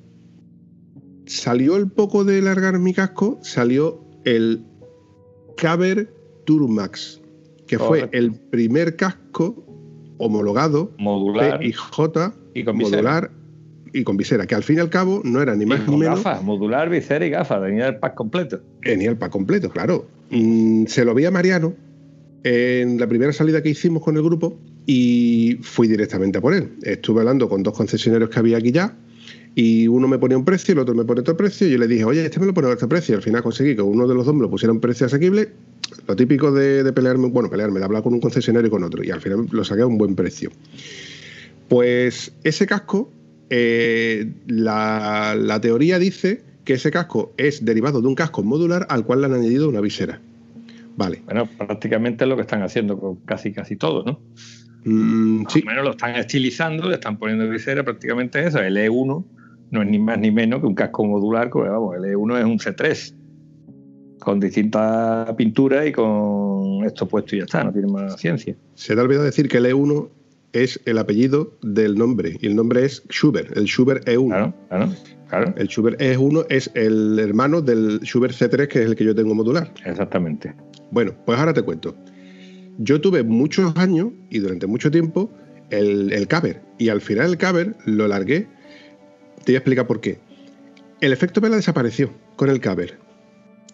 Salió 1.26 1.76
el 1.76 1.90
poco 1.90 2.24
de 2.24 2.42
largar 2.42 2.78
mi 2.78 2.92
casco, 2.92 3.38
salió 3.42 4.04
el 4.24 4.64
Caber 5.56 6.12
Turmax, 6.44 7.20
que 7.66 7.78
fue 7.78 8.08
el 8.12 8.32
primer 8.32 8.96
casco 8.96 9.64
homologado 10.18 10.92
Modular 10.98 11.60
PIJ 11.60 11.78
y 12.54 12.64
con 12.64 12.78
visera. 12.78 13.02
modular 13.02 13.30
y 13.92 14.04
con 14.04 14.16
visera, 14.16 14.46
que 14.46 14.54
al 14.54 14.62
fin 14.62 14.76
y 14.76 14.80
al 14.80 14.90
cabo 14.90 15.20
no 15.24 15.40
era 15.40 15.54
ni 15.56 15.64
Y 15.64 15.66
más 15.66 15.80
ni 15.80 15.86
con 15.86 15.98
menos 15.98 16.22
gafas, 16.22 16.42
modular, 16.42 16.88
visera 16.88 17.24
y 17.24 17.30
gafas, 17.30 17.62
tenía 17.62 17.88
el 17.88 17.98
pack 17.98 18.14
completo. 18.14 18.60
Tenía 18.82 19.10
el 19.10 19.16
pack 19.16 19.32
completo, 19.32 19.70
claro. 19.70 20.06
Mm, 20.30 20.86
se 20.86 21.04
lo 21.04 21.14
vi 21.14 21.24
a 21.24 21.30
Mariano 21.30 21.74
en 22.44 22.98
la 22.98 23.06
primera 23.06 23.32
salida 23.32 23.62
que 23.62 23.70
hicimos 23.70 24.02
con 24.02 24.16
el 24.16 24.22
grupo 24.22 24.58
y 24.86 25.58
fui 25.62 25.88
directamente 25.88 26.38
a 26.38 26.40
por 26.40 26.54
él. 26.54 26.70
Estuve 26.82 27.20
hablando 27.20 27.48
con 27.48 27.62
dos 27.62 27.76
concesionarios 27.76 28.30
que 28.30 28.38
había 28.38 28.58
aquí 28.58 28.72
ya 28.72 28.96
y 29.54 29.88
uno 29.88 30.06
me 30.06 30.18
ponía 30.18 30.38
un 30.38 30.44
precio, 30.44 30.72
el 30.72 30.78
otro 30.78 30.94
me 30.94 31.04
pone 31.04 31.20
otro 31.20 31.36
precio 31.36 31.66
y 31.66 31.72
yo 31.72 31.78
le 31.78 31.88
dije, 31.88 32.04
oye, 32.04 32.24
este 32.24 32.38
me 32.40 32.46
lo 32.46 32.54
pone 32.54 32.68
a 32.68 32.72
este 32.72 32.86
precio. 32.86 33.14
Y 33.14 33.16
al 33.16 33.22
final 33.22 33.42
conseguí 33.42 33.74
que 33.74 33.82
uno 33.82 34.06
de 34.06 34.14
los 34.14 34.24
dos 34.24 34.34
me 34.34 34.42
lo 34.42 34.50
pusiera 34.50 34.72
un 34.72 34.80
precio 34.80 35.06
asequible. 35.06 35.52
Lo 36.06 36.14
típico 36.14 36.52
de, 36.52 36.84
de 36.84 36.92
pelearme, 36.92 37.28
bueno, 37.28 37.50
pelearme, 37.50 37.80
de 37.80 37.84
hablar 37.84 38.02
con 38.02 38.14
un 38.14 38.20
concesionario 38.20 38.68
y 38.68 38.70
con 38.70 38.84
otro. 38.84 39.02
Y 39.02 39.10
al 39.10 39.20
final 39.20 39.46
lo 39.50 39.64
saqué 39.64 39.82
a 39.82 39.86
un 39.86 39.98
buen 39.98 40.14
precio. 40.14 40.50
Pues 41.68 42.32
ese 42.44 42.66
casco, 42.66 43.12
eh, 43.50 44.32
la, 44.46 45.36
la 45.36 45.60
teoría 45.60 45.98
dice 45.98 46.42
que 46.64 46.74
ese 46.74 46.90
casco 46.90 47.32
es 47.36 47.64
derivado 47.64 48.00
de 48.00 48.06
un 48.06 48.14
casco 48.14 48.42
modular 48.42 48.86
al 48.88 49.04
cual 49.04 49.20
le 49.20 49.26
han 49.26 49.34
añadido 49.34 49.68
una 49.68 49.80
visera. 49.80 50.20
Vale. 50.96 51.22
Bueno, 51.24 51.48
prácticamente 51.58 52.24
es 52.24 52.28
lo 52.28 52.36
que 52.36 52.42
están 52.42 52.62
haciendo 52.62 52.98
con 52.98 53.16
casi 53.16 53.52
casi 53.52 53.76
todo, 53.76 54.04
¿no? 54.04 54.20
Mm, 54.84 55.44
sí, 55.48 55.62
menos 55.64 55.84
lo 55.84 55.90
están 55.90 56.16
estilizando, 56.16 56.88
le 56.88 56.94
están 56.94 57.18
poniendo 57.18 57.48
visera, 57.48 57.84
prácticamente 57.84 58.44
eso. 58.46 58.60
El 58.60 58.76
E1 58.76 59.24
no 59.70 59.82
es 59.82 59.88
ni 59.88 59.98
más 59.98 60.18
ni 60.18 60.30
menos 60.30 60.60
que 60.60 60.66
un 60.66 60.74
casco 60.74 61.04
modular, 61.04 61.50
que, 61.50 61.58
vamos, 61.58 61.96
el 61.96 62.02
E1 62.02 62.38
es 62.38 62.44
un 62.44 62.58
C3 62.58 63.14
con 64.20 64.38
distintas 64.38 65.32
pinturas 65.34 65.86
y 65.86 65.92
con 65.92 66.84
esto 66.84 67.08
puesto 67.08 67.34
y 67.34 67.38
ya 67.38 67.44
está, 67.44 67.64
no 67.64 67.72
tiene 67.72 67.88
más 67.88 68.20
ciencia. 68.20 68.54
se 68.74 68.94
te 68.94 69.00
ha 69.00 69.02
olvidado 69.02 69.24
decir 69.24 69.48
que 69.48 69.56
el 69.58 69.66
E1 69.66 70.08
es 70.52 70.80
el 70.84 70.98
apellido 70.98 71.56
del 71.62 71.96
nombre 71.96 72.36
y 72.40 72.46
el 72.46 72.56
nombre 72.56 72.84
es 72.84 73.02
Schubert, 73.08 73.56
el 73.56 73.64
Schubert 73.64 74.06
E1. 74.06 74.28
Claro, 74.28 74.54
claro, 74.68 74.92
claro, 75.28 75.54
El 75.56 75.68
Schubert 75.68 76.00
E1 76.00 76.46
es 76.50 76.70
el 76.74 77.18
hermano 77.18 77.62
del 77.62 78.00
Schubert 78.00 78.34
C3, 78.34 78.68
que 78.68 78.80
es 78.80 78.86
el 78.86 78.96
que 78.96 79.04
yo 79.04 79.14
tengo 79.14 79.34
modular. 79.34 79.72
exactamente. 79.84 80.54
Bueno, 80.90 81.14
pues 81.24 81.38
ahora 81.38 81.54
te 81.54 81.62
cuento. 81.62 81.94
Yo 82.82 82.98
tuve 82.98 83.22
muchos 83.22 83.76
años 83.76 84.08
y 84.30 84.38
durante 84.38 84.66
mucho 84.66 84.90
tiempo 84.90 85.30
el, 85.68 86.14
el 86.14 86.26
caber. 86.26 86.62
Y 86.78 86.88
al 86.88 87.02
final 87.02 87.26
el 87.26 87.36
caber 87.36 87.76
lo 87.84 88.08
largué. 88.08 88.48
Te 89.44 89.52
voy 89.52 89.56
a 89.56 89.58
explicar 89.58 89.86
por 89.86 90.00
qué. 90.00 90.18
El 91.02 91.12
efecto 91.12 91.42
vela 91.42 91.56
desapareció 91.56 92.10
con 92.36 92.48
el 92.48 92.58
caber. 92.58 92.98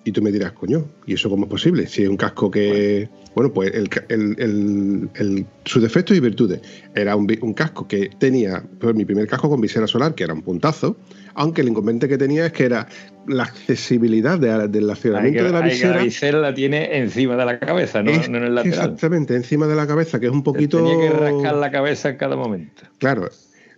Y 0.06 0.12
tú 0.12 0.22
me 0.22 0.30
dirás, 0.30 0.52
coño, 0.52 0.86
¿y 1.04 1.14
eso 1.14 1.28
cómo 1.28 1.46
es 1.46 1.50
posible? 1.50 1.88
Si 1.88 2.04
es 2.04 2.08
un 2.08 2.16
casco 2.16 2.48
que. 2.48 3.08
Bueno, 3.34 3.52
pues 3.52 3.74
el, 3.74 3.90
el- 4.08 4.36
el- 4.38 5.10
el- 5.16 5.46
sus 5.64 5.82
defectos 5.82 6.16
y 6.16 6.20
virtudes. 6.20 6.60
Era 6.94 7.16
un, 7.16 7.26
casco 7.54 7.88
que 7.88 8.08
tenía, 8.16 8.62
pues 8.78 8.94
mi 8.94 9.04
primer 9.04 9.26
casco 9.26 9.50
con 9.50 9.60
visera 9.60 9.88
solar, 9.88 10.14
que 10.14 10.22
era 10.22 10.32
un 10.32 10.42
puntazo, 10.42 10.96
aunque 11.34 11.62
el 11.62 11.68
inconveniente 11.70 12.06
que 12.06 12.16
tenía 12.18 12.46
es 12.46 12.52
que 12.52 12.66
era 12.66 12.86
la 13.26 13.42
accesibilidad 13.42 14.38
de- 14.38 14.68
del 14.68 14.88
accionamiento 14.88 15.40
que, 15.40 15.44
de 15.44 15.52
la 15.52 15.62
que 15.64 15.68
visera. 15.70 15.96
la 15.96 16.02
visera 16.04 16.38
la 16.38 16.54
tiene 16.54 16.98
encima 16.98 17.34
de 17.36 17.44
la 17.44 17.58
cabeza, 17.58 18.00
no, 18.04 18.12
Es 18.12 18.28
no 18.30 18.38
en 18.38 18.44
el 18.44 18.54
lateral. 18.54 18.78
Exactamente, 18.78 19.34
encima 19.34 19.66
de 19.66 19.74
la 19.74 19.88
cabeza, 19.88 20.20
que 20.20 20.26
es 20.26 20.32
un 20.32 20.44
poquito. 20.44 20.78
Tenía 20.78 20.96
que 20.98 21.10
rascar 21.10 21.56
la 21.56 21.72
cabeza 21.72 22.10
en 22.10 22.16
cada 22.16 22.36
momento. 22.36 22.84
Claro. 22.98 23.28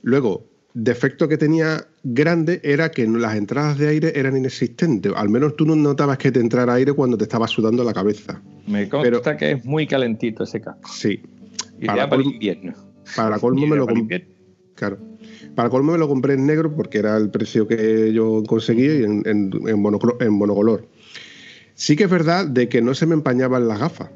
Luego, 0.02 0.44
defecto 0.74 1.26
que 1.26 1.38
tenía 1.38 1.86
grande 2.12 2.60
era 2.62 2.90
que 2.90 3.06
las 3.06 3.34
entradas 3.36 3.78
de 3.78 3.88
aire 3.88 4.12
eran 4.14 4.36
inexistentes. 4.36 5.12
Al 5.14 5.28
menos 5.28 5.56
tú 5.56 5.64
no 5.66 5.76
notabas 5.76 6.18
que 6.18 6.30
te 6.32 6.40
entrara 6.40 6.74
aire 6.74 6.92
cuando 6.92 7.16
te 7.16 7.24
estaba 7.24 7.46
sudando 7.48 7.84
la 7.84 7.92
cabeza. 7.92 8.40
Me 8.66 8.88
consta 8.88 9.20
Pero- 9.22 9.36
que 9.38 9.52
es 9.52 9.64
muy 9.64 9.86
calentito 9.86 10.44
ese 10.44 10.60
casco. 10.60 10.90
Sí. 10.92 11.20
Y 11.80 11.86
Para 11.86 12.08
para 12.08 12.22
el 12.22 12.28
invierno. 12.28 12.74
Para 13.16 13.38
colmo 13.40 13.66
me 13.66 13.76
lo 13.76 13.86
compré. 13.86 14.26
Claro. 14.74 14.98
Para 15.54 15.70
colmo 15.70 15.92
me 15.92 15.98
lo 15.98 16.08
compré 16.08 16.34
en 16.34 16.46
negro 16.46 16.74
porque 16.74 16.98
era 16.98 17.16
el 17.16 17.30
precio 17.30 17.66
que 17.66 18.12
yo 18.12 18.42
conseguí 18.46 18.84
y 18.86 19.04
en, 19.04 19.22
en, 19.26 19.50
en 19.66 19.82
en 20.20 20.32
monocolor. 20.32 20.86
Sí 21.74 21.96
que 21.96 22.04
es 22.04 22.10
verdad 22.10 22.46
de 22.46 22.68
que 22.68 22.82
no 22.82 22.94
se 22.94 23.06
me 23.06 23.14
empañaban 23.14 23.68
las 23.68 23.80
gafas. 23.80 24.10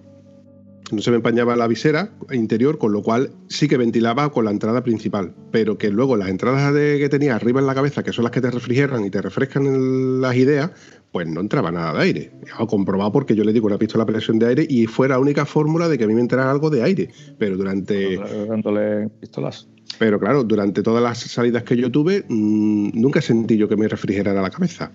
No 0.92 1.00
se 1.00 1.10
me 1.10 1.16
empañaba 1.16 1.56
la 1.56 1.66
visera 1.66 2.10
interior, 2.32 2.76
con 2.76 2.92
lo 2.92 3.02
cual 3.02 3.30
sí 3.48 3.66
que 3.66 3.78
ventilaba 3.78 4.30
con 4.30 4.44
la 4.44 4.50
entrada 4.50 4.82
principal. 4.82 5.34
Pero 5.50 5.78
que 5.78 5.90
luego 5.90 6.16
las 6.16 6.28
entradas 6.28 6.72
de- 6.74 6.98
que 6.98 7.08
tenía 7.08 7.34
arriba 7.34 7.60
en 7.60 7.66
la 7.66 7.74
cabeza, 7.74 8.02
que 8.02 8.12
son 8.12 8.24
las 8.24 8.30
que 8.30 8.42
te 8.42 8.50
refrigeran 8.50 9.02
y 9.04 9.10
te 9.10 9.22
refrescan 9.22 9.64
el- 9.66 10.20
las 10.20 10.36
ideas, 10.36 10.70
pues 11.10 11.26
no 11.26 11.40
entraba 11.40 11.70
nada 11.72 11.94
de 11.94 12.00
aire. 12.02 12.32
He 12.60 12.66
comprobado 12.66 13.10
porque 13.10 13.34
yo 13.34 13.42
le 13.42 13.52
digo 13.54 13.66
una 13.66 13.78
pistola 13.78 14.04
a 14.04 14.06
presión 14.06 14.38
de 14.38 14.46
aire 14.48 14.66
y 14.68 14.86
fue 14.86 15.08
la 15.08 15.18
única 15.18 15.46
fórmula 15.46 15.88
de 15.88 15.96
que 15.96 16.04
a 16.04 16.06
mí 16.06 16.14
me 16.14 16.20
entrara 16.20 16.50
algo 16.50 16.68
de 16.68 16.82
aire. 16.82 17.08
Pero 17.38 17.56
durante. 17.56 18.18
Dándole 18.48 19.08
pistolazo. 19.20 19.68
Pero 19.98 20.18
claro, 20.20 20.44
durante 20.44 20.82
todas 20.82 21.02
las 21.02 21.18
salidas 21.20 21.62
que 21.64 21.76
yo 21.76 21.90
tuve, 21.90 22.24
mmm, 22.28 22.90
nunca 22.94 23.20
sentí 23.22 23.56
yo 23.56 23.68
que 23.68 23.76
me 23.76 23.88
refrigerara 23.88 24.40
la 24.42 24.50
cabeza. 24.50 24.92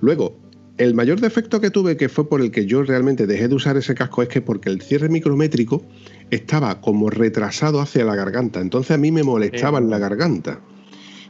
Luego, 0.00 0.38
el 0.76 0.94
mayor 0.94 1.20
defecto 1.20 1.60
que 1.60 1.70
tuve, 1.70 1.96
que 1.96 2.08
fue 2.08 2.28
por 2.28 2.40
el 2.40 2.50
que 2.50 2.66
yo 2.66 2.82
realmente 2.82 3.26
dejé 3.26 3.48
de 3.48 3.54
usar 3.54 3.76
ese 3.76 3.94
casco, 3.94 4.22
es 4.22 4.28
que 4.28 4.40
porque 4.40 4.70
el 4.70 4.80
cierre 4.82 5.08
micrométrico 5.08 5.84
estaba 6.30 6.80
como 6.80 7.10
retrasado 7.10 7.80
hacia 7.80 8.04
la 8.04 8.16
garganta. 8.16 8.60
Entonces 8.60 8.90
a 8.92 8.98
mí 8.98 9.12
me 9.12 9.22
molestaba 9.22 9.78
en 9.78 9.88
la 9.90 9.98
garganta. 9.98 10.60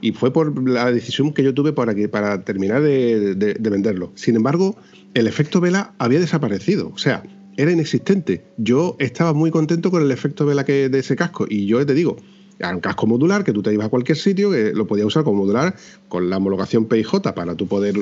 Y 0.01 0.13
fue 0.13 0.33
por 0.33 0.67
la 0.69 0.91
decisión 0.93 1.33
que 1.33 1.43
yo 1.43 1.55
tuve 1.55 1.73
para, 1.73 1.95
que, 1.95 2.09
para 2.09 2.43
terminar 2.45 2.83
de, 2.83 3.35
de- 3.35 3.55
de 3.55 3.71
venderlo. 3.71 4.13
Sin 4.15 4.37
embargo, 4.37 4.77
el 5.15 5.27
efecto 5.27 5.61
vela 5.61 5.95
había 5.99 6.21
desaparecido. 6.21 6.91
O 6.95 6.99
sea, 6.99 7.23
era 7.57 7.71
inexistente. 7.71 8.45
Yo 8.59 8.97
estaba 8.99 9.33
muy 9.33 9.51
contento 9.51 9.91
con 9.91 10.03
el 10.03 10.11
efecto 10.11 10.45
vela 10.47 10.65
que, 10.65 10.89
de 10.89 10.99
ese 10.99 11.17
casco. 11.17 11.47
Y 11.49 11.67
yo 11.67 11.85
te 11.87 11.95
digo, 11.95 12.17
era 12.59 12.75
un 12.75 12.81
casco 12.81 13.07
modular 13.07 13.45
que 13.45 13.53
tú 13.53 13.63
te 13.63 13.73
ibas 13.73 13.87
a 13.87 13.91
cualquier 13.91 14.19
sitio, 14.19 14.51
que 14.51 14.73
lo 14.75 14.87
podías 14.87 15.07
usar 15.07 15.25
como 15.25 15.39
modular 15.45 15.75
con 16.09 16.29
la 16.31 16.37
homologación 16.39 16.87
PIJ 16.87 17.21
para 17.35 17.55
tú 17.55 17.67
poder 17.67 17.95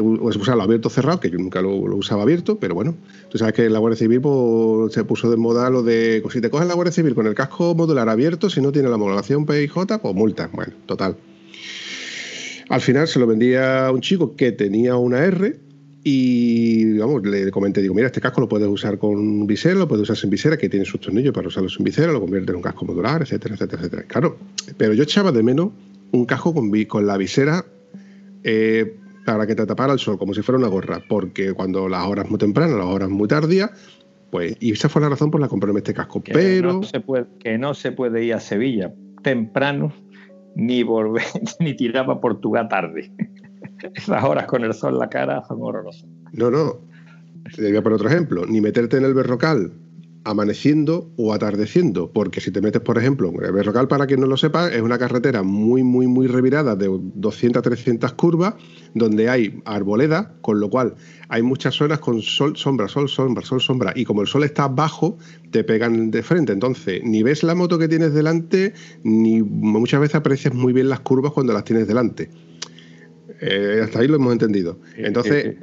u- 0.00 0.26
usarlo 0.28 0.62
abierto 0.62 0.88
o 0.88 0.90
cerrado, 0.90 1.20
que 1.20 1.30
yo 1.30 1.38
nunca 1.38 1.60
lo, 1.62 1.74
usaba 1.76 2.22
abierto, 2.22 2.58
pero 2.58 2.74
bueno, 2.74 2.94
tú 3.30 3.38
sabes 3.38 3.54
que 3.54 3.64
en 3.66 3.72
la 3.72 3.78
Guardia 3.78 3.98
Civil 3.98 4.20
pues, 4.20 4.92
se 4.92 5.04
puso 5.04 5.30
de 5.30 5.36
moda 5.36 5.70
lo 5.70 5.82
de 5.82 6.22
si 6.30 6.40
te 6.40 6.50
coges 6.50 6.66
la 6.68 6.74
Guardia 6.74 6.92
Civil 6.92 7.14
con 7.14 7.26
el 7.26 7.34
casco 7.34 7.74
modular 7.74 8.08
abierto, 8.08 8.50
si 8.50 8.60
no 8.60 8.72
tiene 8.72 8.88
la 8.88 8.96
homologación 8.96 9.46
PIJ, 9.46 9.98
pues 10.00 10.14
multa. 10.14 10.48
Bueno, 10.52 10.72
total. 10.86 11.16
Al 12.68 12.80
final 12.80 13.06
se 13.06 13.18
lo 13.18 13.26
vendía 13.26 13.86
a 13.86 13.92
un 13.92 14.00
chico 14.00 14.34
que 14.34 14.52
tenía 14.52 14.96
una 14.96 15.24
R 15.24 15.56
y 16.02 16.98
vamos, 16.98 17.22
le 17.24 17.50
comenté, 17.50 17.80
digo, 17.82 17.94
mira, 17.94 18.06
este 18.06 18.20
casco 18.20 18.40
lo 18.40 18.48
puedes 18.48 18.68
usar 18.68 18.98
con 18.98 19.46
visera, 19.46 19.74
lo 19.76 19.88
puedes 19.88 20.02
usar 20.04 20.16
sin 20.16 20.30
visera, 20.30 20.56
que 20.56 20.68
tiene 20.68 20.84
sus 20.84 21.00
tornillos 21.00 21.32
para 21.32 21.48
usarlo 21.48 21.68
sin 21.68 21.84
visera, 21.84 22.12
lo 22.12 22.20
convierte 22.20 22.50
en 22.50 22.56
un 22.56 22.62
casco 22.62 22.84
modular, 22.84 23.22
etcétera, 23.22 23.54
etcétera, 23.54 23.82
etcétera. 23.82 24.02
Claro, 24.04 24.36
pero 24.76 24.94
yo 24.94 25.02
echaba 25.04 25.32
de 25.32 25.42
menos 25.42 25.70
un 26.12 26.24
casco 26.26 26.54
con, 26.54 26.70
con 26.84 27.06
la 27.06 27.16
visera 27.16 27.64
eh, 28.44 28.96
para 29.26 29.46
que 29.46 29.54
te 29.54 29.66
tapara 29.66 29.92
el 29.92 29.98
sol, 29.98 30.18
como 30.18 30.32
si 30.32 30.40
fuera 30.40 30.58
una 30.58 30.68
gorra, 30.68 31.02
porque 31.08 31.52
cuando 31.52 31.88
las 31.88 32.06
horas 32.06 32.30
muy 32.30 32.38
tempranas, 32.38 32.76
las 32.76 32.86
horas 32.86 33.10
muy 33.10 33.28
tardías, 33.28 33.70
pues, 34.30 34.56
y 34.60 34.72
esa 34.72 34.88
fue 34.88 35.02
la 35.02 35.08
razón 35.08 35.30
por 35.30 35.40
la 35.40 35.48
que 35.48 35.50
compré 35.50 35.72
este 35.72 35.92
casco. 35.92 36.22
Que 36.22 36.32
pero. 36.32 36.74
No 36.74 36.82
se 36.84 37.00
puede, 37.00 37.26
que 37.40 37.58
no 37.58 37.74
se 37.74 37.92
puede 37.92 38.24
ir 38.24 38.34
a 38.34 38.40
Sevilla 38.40 38.94
temprano 39.22 39.92
ni 40.54 40.82
volver, 40.84 41.24
ni 41.60 41.74
tirar 41.74 42.08
a 42.08 42.20
Portugal 42.20 42.68
tarde. 42.68 43.10
Esas 43.94 44.24
horas 44.24 44.46
con 44.46 44.64
el 44.64 44.72
sol 44.72 44.94
en 44.94 45.00
la 45.00 45.10
cara 45.10 45.42
son 45.46 45.58
horrorosas. 45.60 46.08
No, 46.32 46.50
no. 46.50 46.78
Te 47.54 47.62
voy 47.62 47.76
a 47.76 47.82
poner 47.82 47.96
otro 47.96 48.08
ejemplo. 48.08 48.46
Ni 48.46 48.60
meterte 48.60 48.96
en 48.96 49.04
el 49.04 49.14
berrocal 49.14 49.72
amaneciendo 50.26 51.08
o 51.16 51.32
atardeciendo, 51.32 52.10
porque 52.12 52.40
si 52.40 52.50
te 52.50 52.60
metes, 52.60 52.82
por 52.82 52.98
ejemplo, 52.98 53.32
el 53.40 53.52
Berrocal, 53.52 53.86
para 53.86 54.06
quien 54.06 54.20
no 54.20 54.26
lo 54.26 54.36
sepa, 54.36 54.68
es 54.68 54.82
una 54.82 54.98
carretera 54.98 55.44
muy, 55.44 55.84
muy, 55.84 56.08
muy 56.08 56.26
revirada 56.26 56.74
de 56.74 56.88
200 56.90 57.62
300 57.62 58.12
curvas, 58.14 58.54
donde 58.92 59.28
hay 59.28 59.62
arboleda, 59.64 60.34
con 60.40 60.58
lo 60.58 60.68
cual 60.68 60.96
hay 61.28 61.42
muchas 61.42 61.74
zonas 61.74 62.00
con 62.00 62.22
sol, 62.22 62.56
sombra, 62.56 62.88
sol, 62.88 63.08
sombra, 63.08 63.44
sol, 63.44 63.60
sombra, 63.60 63.92
y 63.94 64.04
como 64.04 64.22
el 64.22 64.26
sol 64.26 64.42
está 64.42 64.66
bajo, 64.66 65.16
te 65.52 65.62
pegan 65.62 66.10
de 66.10 66.24
frente, 66.24 66.52
entonces 66.52 67.02
ni 67.04 67.22
ves 67.22 67.44
la 67.44 67.54
moto 67.54 67.78
que 67.78 67.86
tienes 67.86 68.12
delante, 68.12 68.74
ni 69.04 69.42
muchas 69.42 70.00
veces 70.00 70.16
aprecias 70.16 70.52
muy 70.52 70.72
bien 70.72 70.88
las 70.88 71.00
curvas 71.00 71.32
cuando 71.32 71.52
las 71.52 71.62
tienes 71.62 71.86
delante. 71.86 72.30
Eh, 73.40 73.80
hasta 73.84 74.00
ahí 74.00 74.08
lo 74.08 74.16
hemos 74.16 74.32
entendido. 74.32 74.80
Entonces, 74.96 75.54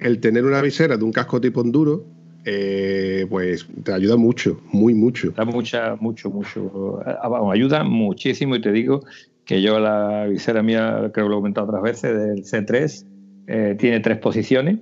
el 0.00 0.20
tener 0.20 0.44
una 0.44 0.62
visera 0.62 0.96
de 0.96 1.04
un 1.04 1.12
casco 1.12 1.40
tipo 1.40 1.60
enduro, 1.60 2.06
eh, 2.44 3.26
pues 3.28 3.66
te 3.84 3.92
ayuda 3.92 4.16
mucho, 4.16 4.60
muy 4.72 4.94
mucho. 4.94 5.30
Da 5.32 5.44
mucha, 5.44 5.96
mucho, 5.96 6.30
mucho. 6.30 7.00
Ah, 7.04 7.30
ayuda 7.52 7.84
muchísimo 7.84 8.56
y 8.56 8.60
te 8.60 8.72
digo 8.72 9.00
que 9.44 9.62
yo 9.62 9.80
la 9.80 10.26
visera 10.26 10.62
mía, 10.62 11.10
creo 11.12 11.26
que 11.26 11.30
lo 11.30 11.36
he 11.36 11.38
comentado 11.38 11.66
otras 11.66 11.82
veces, 11.82 12.18
del 12.18 12.44
C3, 12.44 13.06
eh, 13.46 13.76
tiene 13.78 14.00
tres 14.00 14.18
posiciones. 14.18 14.78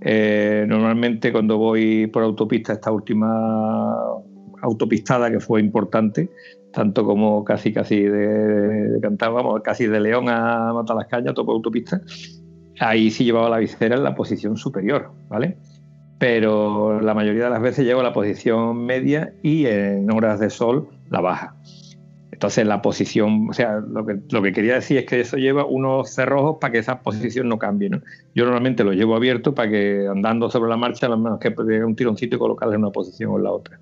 Eh, 0.00 0.64
normalmente 0.68 1.32
cuando 1.32 1.58
voy 1.58 2.06
por 2.06 2.22
autopista, 2.22 2.72
esta 2.72 2.90
última 2.90 3.94
autopistada 4.62 5.30
que 5.30 5.40
fue 5.40 5.60
importante, 5.60 6.30
tanto 6.72 7.04
como 7.04 7.44
casi 7.44 7.72
casi 7.72 8.02
de, 8.02 8.28
de 8.28 9.16
casi 9.62 9.86
de 9.86 10.00
León 10.00 10.28
a 10.28 10.72
Matalascaña, 10.72 11.34
topo 11.34 11.52
autopista, 11.52 12.00
ahí 12.80 13.10
sí 13.10 13.24
llevaba 13.24 13.48
la 13.48 13.58
visera 13.58 13.96
en 13.96 14.04
la 14.04 14.14
posición 14.14 14.56
superior, 14.56 15.12
¿vale? 15.28 15.58
Pero 16.24 17.02
la 17.02 17.12
mayoría 17.12 17.44
de 17.44 17.50
las 17.50 17.60
veces 17.60 17.84
llego 17.84 18.00
a 18.00 18.02
la 18.02 18.14
posición 18.14 18.86
media 18.86 19.34
y 19.42 19.66
en 19.66 20.10
horas 20.10 20.40
de 20.40 20.48
sol 20.48 20.88
la 21.10 21.20
baja. 21.20 21.54
Entonces 22.32 22.66
la 22.66 22.80
posición, 22.80 23.48
o 23.50 23.52
sea, 23.52 23.80
lo 23.80 24.06
que, 24.06 24.20
lo 24.30 24.40
que 24.40 24.54
quería 24.54 24.76
decir 24.76 24.96
es 24.96 25.04
que 25.04 25.20
eso 25.20 25.36
lleva 25.36 25.66
unos 25.66 26.14
cerrojos 26.14 26.56
para 26.62 26.72
que 26.72 26.78
esa 26.78 27.02
posición 27.02 27.50
no 27.50 27.58
cambie. 27.58 27.90
¿no? 27.90 28.00
Yo 28.34 28.44
normalmente 28.44 28.84
lo 28.84 28.94
llevo 28.94 29.16
abierto 29.16 29.54
para 29.54 29.70
que 29.70 30.06
andando 30.10 30.48
sobre 30.48 30.70
la 30.70 30.78
marcha, 30.78 31.04
a 31.04 31.10
lo 31.10 31.18
menos 31.18 31.38
que 31.40 31.50
pegue 31.50 31.84
un 31.84 31.94
tironcito 31.94 32.36
y 32.36 32.38
colocarle 32.38 32.76
en 32.76 32.80
una 32.80 32.90
posición 32.90 33.32
o 33.32 33.36
en 33.36 33.44
la 33.44 33.50
otra. 33.50 33.78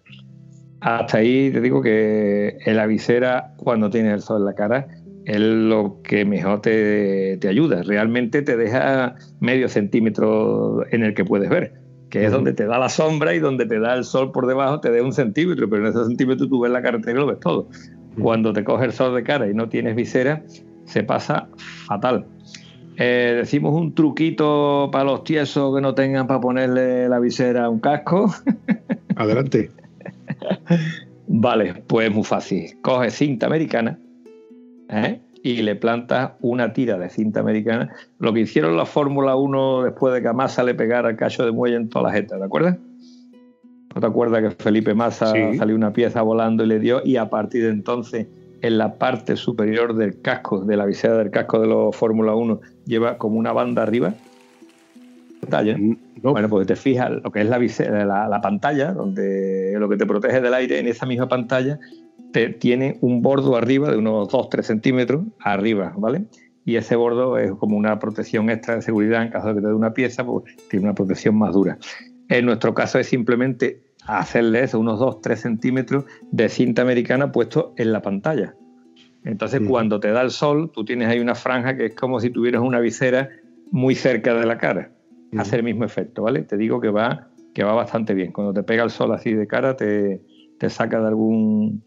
Hasta 0.81 1.19
ahí 1.19 1.49
te 1.53 1.61
digo 1.61 1.81
que 1.81 2.57
en 2.67 2.77
la 2.77 2.87
visera, 2.87 3.55
cuando 3.57 3.89
tiene 3.89 4.13
el 4.13 4.21
sol 4.21 4.41
en 4.41 4.47
la 4.47 4.55
cara, 4.57 4.89
es 5.27 5.39
lo 5.39 6.03
que 6.03 6.25
mejor 6.25 6.61
te, 6.61 7.37
te 7.37 7.47
ayuda. 7.47 7.85
Realmente 7.85 8.43
te 8.43 8.57
deja 8.57 9.15
medio 9.39 9.69
centímetro 9.69 10.85
en 10.91 11.05
el 11.05 11.15
que 11.15 11.25
puedes 11.25 11.49
ver 11.49 11.82
que 12.13 12.27
es 12.27 12.31
donde 12.31 12.53
te 12.53 12.67
da 12.67 12.79
la 12.79 12.91
sombra 12.91 13.35
y 13.35 13.39
donde 13.39 13.65
te 13.65 13.81
da 13.81 13.95
el 13.95 14.05
sol 14.05 14.33
por 14.33 14.47
debajo, 14.47 14.81
te 14.81 14.95
da 14.95 15.03
un 15.03 15.15
centímetro, 15.15 15.67
pero 15.71 15.83
en 15.83 15.89
ese 15.89 16.05
centímetro 16.05 16.47
tú 16.47 16.61
ves 16.61 16.71
la 16.71 16.83
carretera 16.83 17.13
y 17.13 17.15
lo 17.15 17.27
ves 17.27 17.41
todo. 17.41 17.69
Cuando 18.21 18.53
te 18.53 18.63
coge 18.65 18.85
el 18.85 18.93
sol 18.93 19.15
de 19.15 19.23
cara 19.23 19.49
y 19.49 19.55
no 19.55 19.71
tienes 19.71 19.97
visera, 19.97 20.43
se 20.85 21.05
pasa 21.05 21.49
fatal. 21.57 22.27
Eh, 22.99 23.37
decimos 23.39 23.73
un 23.75 23.95
truquito 23.95 24.91
para 24.93 25.05
los 25.05 25.25
tiesos 25.25 25.75
que 25.75 25.81
no 25.81 25.95
tengan 25.95 26.27
para 26.27 26.39
ponerle 26.39 27.09
la 27.09 27.19
visera 27.19 27.65
a 27.65 27.71
un 27.71 27.81
casco. 27.81 28.31
Adelante. 29.17 29.71
vale, 31.29 31.83
pues 31.87 32.13
muy 32.13 32.25
fácil. 32.25 32.79
Coge 32.83 33.09
cinta 33.09 33.47
americana, 33.47 33.99
¿eh? 34.91 35.19
Y 35.43 35.63
le 35.63 35.75
plantas 35.75 36.33
una 36.41 36.73
tira 36.73 36.99
de 36.99 37.09
cinta 37.09 37.41
americana. 37.41 37.93
Lo 38.19 38.33
que 38.33 38.41
hicieron 38.41 38.77
la 38.77 38.87
Fórmula 38.87 39.37
1 39.37 39.85
después 39.85 40.15
de 40.15 40.23
que 40.23 40.29
a 40.29 40.33
Massa 40.33 40.63
le 40.63 40.75
pegara 40.75 41.11
el 41.11 41.17
cacho 41.17 41.45
de 41.45 41.53
muelle 41.53 41.77
en 41.77 41.89
toda 41.89 42.09
la 42.09 42.13
jeta, 42.13 42.39
¿te 42.39 42.45
acuerdas? 42.45 42.79
¿No 43.95 44.01
te 44.01 44.07
acuerdas 44.07 44.43
que 44.43 44.63
Felipe 44.63 44.95
Massa 44.95 45.33
salió 45.57 45.75
una 45.75 45.93
pieza 45.93 46.23
volando 46.23 46.65
y 46.65 46.69
le 46.69 46.79
dio? 46.79 47.03
Y 47.05 47.17
a 47.17 47.29
partir 47.29 47.65
de 47.65 47.71
entonces, 47.71 48.27
en 48.63 48.79
la 48.79 48.95
parte 48.95 49.37
superior 49.37 49.95
del 49.95 50.23
casco, 50.23 50.65
de 50.65 50.77
la 50.77 50.87
visera 50.87 51.19
del 51.19 51.31
casco 51.31 51.61
de 51.61 51.67
los 51.67 51.95
Fórmula 51.95 52.35
1, 52.35 52.61
lleva 52.87 53.19
como 53.19 53.39
una 53.39 53.53
banda 53.53 53.83
arriba. 53.83 54.15
Pantalla. 55.41 55.77
Bueno, 56.23 56.49
pues 56.49 56.69
te 56.69 56.77
fijas 56.77 57.11
lo 57.11 57.33
que 57.33 57.41
es 57.41 57.49
la, 57.49 57.59
visera, 57.59 58.07
la, 58.07 58.29
la 58.29 58.41
pantalla, 58.41 58.93
donde 58.93 59.75
lo 59.77 59.89
que 59.89 59.97
te 59.97 60.07
protege 60.07 60.41
del 60.41 60.55
aire 60.55 60.79
en 60.79 60.87
esa 60.87 61.05
misma 61.05 61.29
pantalla 61.29 61.81
tiene 62.33 62.99
un 63.01 63.23
bordo 63.23 63.57
arriba 63.57 63.91
de 63.91 63.99
unos 63.99 64.29
2-3 64.29 64.63
centímetros 64.63 65.25
arriba, 65.41 65.95
¿vale? 65.97 66.25
Y 66.65 66.77
ese 66.77 66.97
bordo 66.97 67.39
es 67.39 67.53
como 67.53 67.77
una 67.77 67.99
protección 67.99 68.49
extra 68.51 68.77
de 68.77 68.83
seguridad 68.83 69.23
en 69.23 69.31
caso 69.31 69.49
de 69.49 69.55
que 69.55 69.61
te 69.61 69.67
dé 69.67 69.75
una 69.75 69.95
pieza, 69.95 70.25
pues 70.25 70.45
tiene 70.71 70.85
una 70.85 70.95
protección 70.95 71.37
más 71.37 71.53
dura. 71.55 71.79
En 72.29 72.47
nuestro 72.47 72.75
caso 72.75 72.99
es 72.99 73.09
simplemente 73.09 73.83
hacerle 74.07 74.63
eso, 74.63 74.79
unos 74.79 75.01
2-3 75.01 75.37
centímetros 75.37 76.05
de 76.31 76.49
cinta 76.49 76.83
americana 76.83 77.33
puesto 77.33 77.75
en 77.77 77.93
la 77.93 78.03
pantalla. 78.03 78.55
Entonces, 79.25 79.61
cuando 79.69 80.01
te 80.01 80.11
da 80.11 80.23
el 80.23 80.31
sol, 80.31 80.73
tú 80.73 80.85
tienes 80.85 81.09
ahí 81.09 81.21
una 81.21 81.37
franja 81.37 81.77
que 81.77 81.87
es 81.87 81.95
como 81.95 82.19
si 82.19 82.31
tuvieras 82.31 82.63
una 82.63 82.81
visera 82.81 83.29
muy 83.71 83.95
cerca 83.95 84.35
de 84.35 84.47
la 84.47 84.59
cara. 84.59 84.91
Hace 85.37 85.57
el 85.57 85.63
mismo 85.63 85.85
efecto, 85.85 86.23
¿vale? 86.23 86.43
Te 86.43 86.57
digo 86.57 86.81
que 86.81 86.91
va, 86.91 87.29
que 87.55 87.63
va 87.63 87.73
bastante 87.73 88.15
bien. 88.15 88.33
Cuando 88.33 88.53
te 88.53 88.63
pega 88.65 88.83
el 88.83 88.91
sol 88.91 89.13
así 89.15 89.33
de 89.33 89.47
cara, 89.47 89.77
te, 89.77 90.21
te 90.59 90.69
saca 90.69 91.01
de 91.01 91.07
algún, 91.07 91.85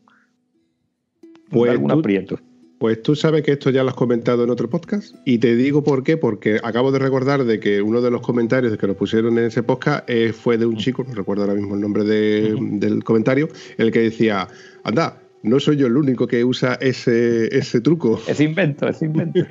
pues 1.50 1.80
tú, 2.28 2.40
Pues 2.78 3.02
tú 3.02 3.16
sabes 3.16 3.44
que 3.44 3.54
esto 3.54 3.70
ya 3.70 3.84
lo 3.84 3.90
has 3.90 3.96
comentado 3.96 4.44
en 4.44 4.50
otro 4.50 4.70
podcast 4.70 5.16
y 5.26 5.38
te 5.38 5.56
digo 5.56 5.84
por 5.84 6.04
qué, 6.04 6.18
porque 6.18 6.60
acabo 6.64 6.92
de 6.92 7.00
recordar 7.00 7.44
de 7.44 7.60
que 7.60 7.82
uno 7.82 8.02
de 8.02 8.12
los 8.12 8.22
comentarios 8.22 8.78
que 8.78 8.88
nos 8.88 8.96
pusieron 8.96 9.38
en 9.38 9.46
ese 9.46 9.64
podcast 9.64 10.10
eh, 10.10 10.34
fue 10.34 10.58
de 10.58 10.66
un 10.66 10.78
chico, 10.78 11.04
no 11.08 11.14
recuerdo 11.14 11.44
ahora 11.44 11.56
mismo 11.56 11.76
el 11.76 11.82
nombre 11.82 12.04
del 12.04 13.04
comentario, 13.04 13.50
el 13.78 13.92
que 13.92 14.00
decía, 14.00 14.48
anda, 14.84 15.22
no 15.46 15.60
soy 15.60 15.78
yo 15.78 15.88
el 15.88 15.96
único 15.96 16.28
que 16.28 16.44
usa 16.44 16.78
ese, 16.82 17.56
ese 17.56 17.80
truco. 17.80 18.20
Es 18.28 18.40
invento, 18.40 18.88
es 18.88 19.02
invento. 19.02 19.42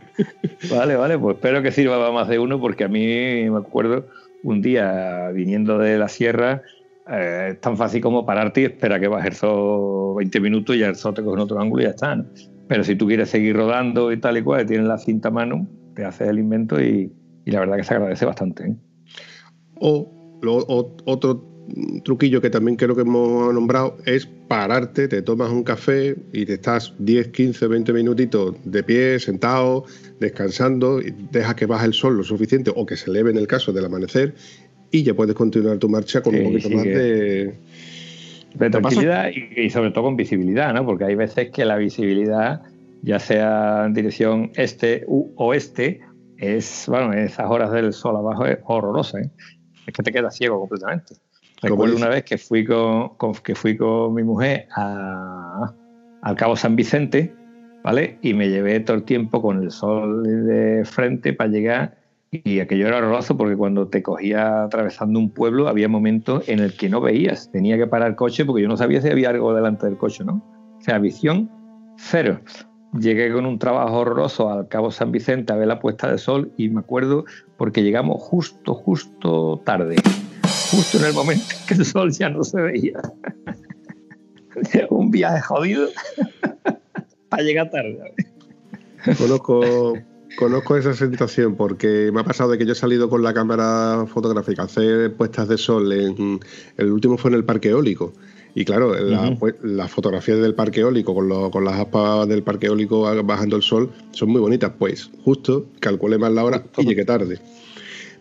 vale, 0.71 0.97
vale, 0.97 1.19
pues 1.19 1.37
espero 1.37 1.63
que 1.63 1.71
sirva 1.71 1.99
para 1.99 2.13
más 2.13 2.29
de 2.29 2.39
uno 2.39 2.61
porque 2.61 2.85
a 2.85 2.89
mí 2.89 3.49
me 3.49 3.59
acuerdo 3.59 4.07
un 4.43 4.61
día 4.61 5.31
viniendo 5.33 5.79
de 5.79 5.99
la 5.99 6.09
sierra 6.09 6.63
eh, 7.11 7.51
es 7.53 7.61
tan 7.61 7.77
fácil 7.77 8.01
como 8.01 8.25
pararte 8.25 8.63
y 8.63 8.65
esperar 8.65 9.01
que 9.01 9.09
baje 9.09 9.29
el 9.29 9.35
sol 9.35 10.17
20 10.17 10.41
minutos 10.41 10.77
y 10.77 10.83
el 10.83 10.95
sol 10.95 11.15
te 11.15 11.23
coge 11.23 11.35
en 11.37 11.41
otro 11.41 11.61
ángulo 11.61 11.83
y 11.83 11.85
ya 11.87 11.91
está. 11.91 12.25
Pero 12.69 12.85
si 12.85 12.97
tú 12.97 13.07
quieres 13.07 13.29
seguir 13.29 13.57
rodando 13.57 14.11
y 14.11 14.21
tal 14.21 14.39
y 14.39 14.43
cual, 14.43 14.65
tienes 14.67 14.87
la 14.87 14.99
cinta 14.99 15.29
a 15.29 15.33
mano, 15.33 15.69
te 15.95 16.05
haces 16.05 16.29
el 16.29 16.39
invento 16.39 16.81
y, 16.81 17.13
la 17.45 17.61
verdad 17.61 17.77
que 17.77 17.85
se 17.85 17.95
agradece 17.95 18.25
bastante. 18.25 18.65
¿eh? 18.65 18.77
O, 19.81 20.11
otro 21.05 21.51
truquillo 22.05 22.43
que 22.43 22.51
también 22.51 22.77
creo 22.77 22.95
que 22.95 23.03
hemos 23.03 23.53
nombrado 23.55 23.97
es 24.05 24.27
pararte, 24.27 25.09
te 25.09 25.23
tomas 25.23 25.51
un 25.51 25.63
café 25.63 26.15
y 26.33 26.45
te 26.45 26.55
estás 26.55 26.95
10, 26.99 27.29
15, 27.29 27.67
20 27.67 27.93
minutitos 27.93 28.55
de 28.65 28.83
pie, 28.83 29.19
sentado, 29.19 29.85
descansando, 30.21 31.01
y 31.01 31.15
deja 31.31 31.57
que 31.57 31.65
baje 31.65 31.87
el 31.87 31.95
sol 31.95 32.17
lo 32.17 32.23
suficiente 32.23 32.71
o 32.75 32.85
que 32.85 32.97
se 32.97 33.11
eleve 33.11 33.31
en 33.31 33.39
el 33.39 33.47
caso 33.47 33.73
del 33.73 33.87
amanecer 33.87 34.35
y 34.95 35.03
ya 35.03 35.13
puedes 35.13 35.35
continuar 35.35 35.79
tu 35.79 35.89
marcha 35.89 36.23
con 36.23 36.37
un 36.37 36.45
poquito 36.45 36.71
más 36.71 36.85
de... 36.85 37.55
De 38.55 38.71
tranquilidad 38.71 39.31
y, 39.57 39.69
sobre 39.69 39.91
todo 39.91 40.05
con 40.05 40.17
visibilidad, 40.17 40.73
¿no? 40.73 40.87
Porque 40.87 41.03
hay 41.03 41.17
veces 41.17 41.51
que 41.51 41.65
la 41.65 41.77
visibilidad, 41.77 42.63
ya 43.03 43.19
sea 43.19 43.87
en 43.87 43.95
dirección 43.95 44.53
este 44.55 45.03
u 45.09 45.33
oeste, 45.35 46.01
es, 46.39 46.85
bueno, 46.87 47.13
esas 47.13 47.51
horas 47.51 47.73
del 47.73 47.93
sol 47.93 48.17
abajo 48.17 48.47
es 48.47 48.59
horrorosa, 48.63 49.19
¿eh? 49.19 49.31
Es 49.89 49.93
que 49.93 50.05
te 50.05 50.13
quedas 50.13 50.37
ciego 50.37 50.61
completamente. 50.61 51.17
Recuerdo 51.61 51.97
una 51.97 52.09
vez 52.09 52.23
que 52.23 52.39
fui 52.39 52.65
con, 52.65 53.11
que 53.43 53.57
fui 53.57 53.77
con 53.77 54.15
mi 54.15 54.23
mujer 54.23 54.69
al 54.77 56.37
Cabo 56.37 56.55
San 56.55 56.77
Vicente, 56.77 57.35
¿vale? 57.83 58.19
Y 58.23 58.35
me 58.35 58.49
llevé 58.49 58.79
todo 58.79 58.97
el 58.97 59.03
tiempo 59.03 59.43
con 59.43 59.61
el 59.61 59.73
sol 59.73 60.23
de 60.47 60.85
frente 60.85 61.33
para 61.33 61.51
llegar 61.51 62.04
y 62.45 62.61
aquello 62.61 62.89
era 62.89 62.99
horroroso 62.99 63.37
porque 63.37 63.57
cuando 63.57 63.89
te 63.89 64.03
cogía 64.03 64.65
atravesando 64.65 65.19
un 65.19 65.31
pueblo 65.31 65.69
había 65.69 65.89
momentos 65.89 66.49
en 66.49 66.61
el 66.61 66.77
que 66.77 66.89
no 66.89 67.01
veías. 67.01 67.51
Tenía 67.53 67.77
que 67.77 67.87
parar 67.87 68.11
el 68.11 68.17
coche 68.17 68.45
porque 68.45 68.63
yo 68.63 68.69
no 68.69 68.77
sabía 68.77 69.01
si 69.01 69.09
había 69.09 69.31
algo 69.31 69.55
delante 69.55 69.87
del 69.87 69.97
coche, 69.97 70.25
¿no? 70.25 70.43
O 70.79 70.81
sea, 70.81 70.99
visión 70.99 71.51
cero. 71.99 72.41
llegué 72.99 73.33
con 73.33 73.47
un 73.47 73.59
trabajo 73.59 73.99
horroroso 73.99 74.51
al 74.51 74.69
Cabo 74.69 74.91
San 74.91 75.13
Vicente 75.13 75.53
a 75.53 75.57
ver 75.57 75.69
la 75.69 75.81
puesta 75.81 76.11
de 76.11 76.19
sol 76.19 76.53
y 76.57 76.69
me 76.69 76.81
acuerdo 76.81 77.25
porque 77.57 77.83
llegamos 77.83 78.23
justo, 78.23 78.75
justo 78.75 79.61
tarde, 79.65 79.97
justo 80.71 80.99
en 80.99 81.05
el 81.05 81.13
momento 81.13 81.45
en 81.61 81.67
que 81.67 81.75
el 81.75 81.85
sol 81.85 82.13
ya 82.13 82.29
no 82.29 82.43
se 82.43 82.61
veía. 82.61 83.01
un 84.91 85.11
viaje 85.11 85.41
jodido 85.41 85.89
para 87.29 87.43
llegar 87.43 87.71
tarde. 87.71 88.15
Conozco, 89.19 89.95
conozco 90.37 90.77
esa 90.77 90.95
sensación 90.95 91.57
porque 91.57 92.11
me 92.13 92.21
ha 92.21 92.25
pasado 92.25 92.51
de 92.51 92.59
que 92.59 92.67
yo 92.67 92.73
he 92.73 92.77
salido 92.77 93.09
con 93.09 93.23
la 93.23 93.35
cámara 93.35 94.07
fotográfica 94.07 94.63
a 94.63 94.65
hacer 94.67 95.15
puestas 95.15 95.49
de 95.49 95.59
sol. 95.59 95.93
En, 95.93 96.41
el 96.77 96.93
último 96.93 97.17
fue 97.17 97.31
en 97.31 97.37
el 97.37 97.45
parque 97.45 97.71
eólico. 97.71 98.13
Y 98.57 98.65
claro, 98.65 98.95
pues, 99.41 99.57
las 99.63 99.91
fotografías 99.91 100.39
del 100.41 100.55
parque 100.55 100.81
eólico 100.81 101.13
con, 101.13 101.51
con 101.51 101.65
las 101.65 101.75
aspas 101.75 102.29
del 102.29 102.45
parque 102.45 102.67
eólico 102.67 103.03
bajando 103.25 103.57
el 103.57 103.63
sol 103.63 103.91
son 104.13 104.31
muy 104.31 104.41
bonitas. 104.41 104.73
Pues 104.79 105.11
justo 105.25 105.67
calculé 105.81 106.19
más 106.19 106.33
la 106.33 106.45
hora 106.45 106.65
y 106.79 106.87
llegué 106.87 107.05
tarde. 107.05 107.41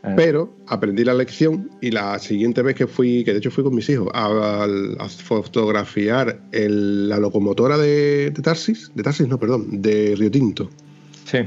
Ah. 0.02 0.14
Pero 0.18 0.54
aprendí 0.68 1.06
la 1.06 1.14
lección 1.14 1.70
y 1.82 1.92
la 1.92 2.20
siguiente 2.20 2.62
vez 2.62 2.76
que 2.76 2.88
fui, 2.88 3.24
que 3.24 3.32
de 3.32 3.38
hecho 3.38 3.52
fui 3.52 3.64
con 3.64 3.74
mis 3.74 3.88
hijos, 3.90 4.10
a, 4.14 4.68
fotografiar 5.08 6.42
la 6.52 7.20
locomotora 7.20 7.78
de, 7.78 8.34
Tarsis, 8.44 8.92
de 8.96 9.04
Tarsis 9.04 9.28
no, 9.28 9.40
perdón, 9.40 9.82
de 9.82 10.16
Río 10.18 10.30
Tinto. 10.30 10.70
Sí. 11.26 11.40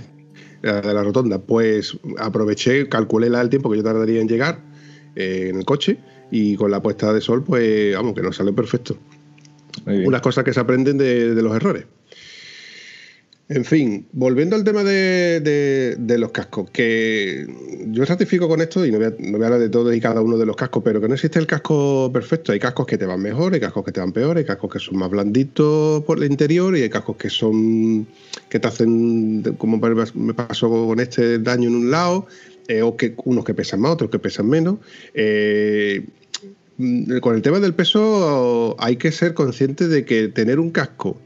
De 0.62 0.94
la 0.94 1.02
rotonda. 1.02 1.38
Pues 1.38 1.98
aproveché, 2.18 2.88
calculé 2.88 3.26
el 3.26 3.48
tiempo 3.48 3.70
que 3.70 3.76
yo 3.78 3.84
tardaría 3.84 4.20
en 4.20 4.28
llegar 4.28 4.60
eh, 5.14 5.48
en 5.50 5.58
el 5.58 5.64
coche 5.64 5.98
y 6.30 6.56
con 6.56 6.70
la 6.70 6.82
puesta 6.82 7.12
de 7.12 7.20
sol, 7.20 7.44
pues 7.44 7.94
vamos, 7.94 8.14
que 8.14 8.22
nos 8.22 8.36
sale 8.36 8.52
perfecto. 8.52 8.96
Unas 9.86 10.22
cosas 10.22 10.42
que 10.42 10.52
se 10.52 10.60
aprenden 10.60 10.98
de 10.98 11.40
los 11.42 11.54
errores. 11.54 11.84
En 13.48 13.64
fin, 13.64 14.08
volviendo 14.12 14.56
al 14.56 14.64
tema 14.64 14.82
de, 14.82 15.96
los 16.18 16.32
cascos, 16.32 16.68
que 16.70 17.46
yo 17.86 18.04
ratifico 18.04 18.48
con 18.48 18.60
esto 18.60 18.84
y 18.84 18.90
no 18.90 18.98
voy, 18.98 19.06
a, 19.06 19.46
hablar 19.46 19.60
de 19.60 19.68
todos 19.68 19.94
y 19.94 20.00
cada 20.00 20.20
uno 20.20 20.36
de 20.36 20.44
los 20.44 20.56
cascos, 20.56 20.82
pero 20.84 21.00
que 21.00 21.06
no 21.06 21.14
existe 21.14 21.38
el 21.38 21.46
casco 21.46 22.10
perfecto. 22.12 22.50
Hay 22.50 22.58
cascos 22.58 22.86
que 22.86 22.98
te 22.98 23.06
van 23.06 23.22
mejor, 23.22 23.54
hay 23.54 23.60
cascos 23.60 23.84
que 23.84 23.92
te 23.92 24.00
van 24.00 24.10
peor, 24.10 24.36
hay 24.36 24.44
cascos 24.44 24.72
que 24.72 24.80
son 24.80 24.98
más 24.98 25.10
blanditos 25.10 26.02
por 26.02 26.18
el 26.18 26.28
interior 26.28 26.76
y 26.76 26.82
hay 26.82 26.90
cascos 26.90 27.16
que 27.16 27.30
son 27.30 28.08
que 28.48 28.58
te 28.58 28.66
hacen, 28.66 29.44
como 29.58 29.78
me 29.78 30.34
pasó 30.34 30.68
con 30.68 30.98
este, 30.98 31.38
daño 31.38 31.68
en 31.68 31.76
un 31.76 31.90
lado, 31.92 32.26
eh, 32.66 32.82
o 32.82 32.96
que 32.96 33.14
unos 33.24 33.44
que 33.44 33.54
pesan 33.54 33.80
más, 33.80 33.92
otros 33.92 34.10
que 34.10 34.18
pesan 34.18 34.48
menos. 34.48 34.78
Eh, 35.14 36.04
con 37.20 37.36
el 37.36 37.42
tema 37.42 37.60
del 37.60 37.74
peso 37.74 38.74
hay 38.80 38.96
que 38.96 39.12
ser 39.12 39.34
consciente 39.34 39.86
de 39.86 40.04
que 40.04 40.26
tener 40.28 40.58
un 40.58 40.70
casco 40.70 41.16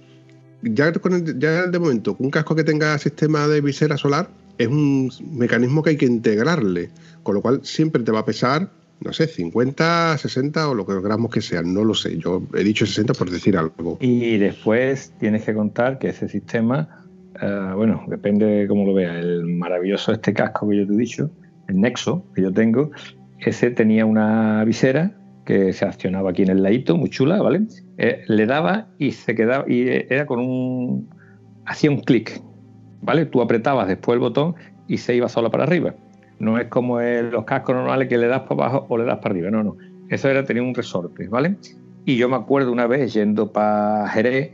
ya, 0.63 0.91
de 0.91 1.79
momento, 1.79 2.17
un 2.19 2.31
casco 2.31 2.55
que 2.55 2.65
tenga 2.65 2.99
sistema 2.99 3.47
de 3.49 3.61
visera 3.61 3.97
solar 3.97 4.29
es 4.59 4.69
un 4.69 5.11
mecanismo 5.33 5.83
que 5.83 5.91
hay 5.91 5.97
que 5.97 6.07
integrarle, 6.07 6.91
con 7.23 7.35
lo 7.35 7.43
cual 7.43 7.61
siempre 7.63 8.03
te 8.03 8.13
va 8.13 8.21
a 8.21 8.25
pesar, 8.27 8.71
no 9.01 9.13
sé, 9.13 9.27
50, 9.27 10.19
60 10.19 10.69
o 10.69 10.75
lo 10.75 10.87
que 10.87 11.01
gramos 11.01 11.31
que 11.31 11.41
sean, 11.41 11.73
no 11.73 11.85
lo 11.85 11.95
sé, 11.95 12.19
yo 12.19 12.43
he 12.55 12.63
dicho 12.63 12.85
60 12.85 13.15
por 13.15 13.31
decir 13.31 13.57
algo. 13.57 13.97
Y 14.01 14.37
después 14.37 15.15
tienes 15.19 15.45
que 15.45 15.55
contar 15.55 15.99
que 15.99 16.09
ese 16.09 16.29
sistema, 16.29 17.07
eh, 17.41 17.73
bueno, 17.75 18.05
depende 18.09 18.45
de 18.45 18.69
cómo 18.69 18.85
lo 18.85 18.93
veas, 18.93 19.17
el 19.17 19.47
maravilloso 19.47 20.13
este 20.13 20.35
casco 20.35 20.69
que 20.69 20.77
yo 20.77 20.87
te 20.87 20.93
he 20.93 20.97
dicho, 20.97 21.31
el 21.69 21.81
Nexo 21.81 22.25
que 22.35 22.43
yo 22.43 22.53
tengo, 22.53 22.91
ese 23.39 23.71
tenía 23.71 24.05
una 24.05 24.63
visera 24.65 25.15
que 25.51 25.73
se 25.73 25.85
accionaba 25.85 26.31
aquí 26.31 26.43
en 26.43 26.51
el 26.51 26.63
ladito, 26.63 26.97
muy 26.97 27.11
chula, 27.11 27.43
¿vale? 27.43 27.63
Eh, 27.99 28.23
le 28.29 28.47
daba 28.47 28.87
y 28.99 29.11
se 29.11 29.35
quedaba, 29.35 29.65
y 29.67 29.89
era 30.09 30.25
con 30.25 30.39
un. 30.39 31.11
hacía 31.67 31.91
un 31.91 32.03
clic, 32.03 32.41
¿vale? 33.03 33.27
Tú 33.27 33.43
apretabas 33.43 33.89
después 33.89 34.15
el 34.15 34.21
botón 34.21 34.55
y 34.87 34.99
se 34.99 35.17
iba 35.17 35.29
sola 35.29 35.51
para 35.51 35.65
arriba. 35.65 35.93
No 36.39 36.57
es 36.57 36.69
como 36.69 37.01
los 37.01 37.45
cascos 37.47 37.75
normales 37.75 38.07
que 38.07 38.17
le 38.17 38.29
das 38.29 38.43
para 38.43 38.69
abajo 38.69 38.87
o 38.89 38.97
le 38.97 39.05
das 39.05 39.19
para 39.19 39.31
arriba, 39.31 39.51
no, 39.51 39.65
no. 39.65 39.77
Eso 40.09 40.29
era 40.29 40.45
tener 40.45 40.63
un 40.63 40.73
resorte, 40.73 41.27
¿vale? 41.27 41.57
Y 42.05 42.17
yo 42.17 42.29
me 42.29 42.37
acuerdo 42.37 42.71
una 42.71 42.87
vez 42.87 43.13
yendo 43.13 43.53
para 43.53 44.09
Jerez 44.09 44.53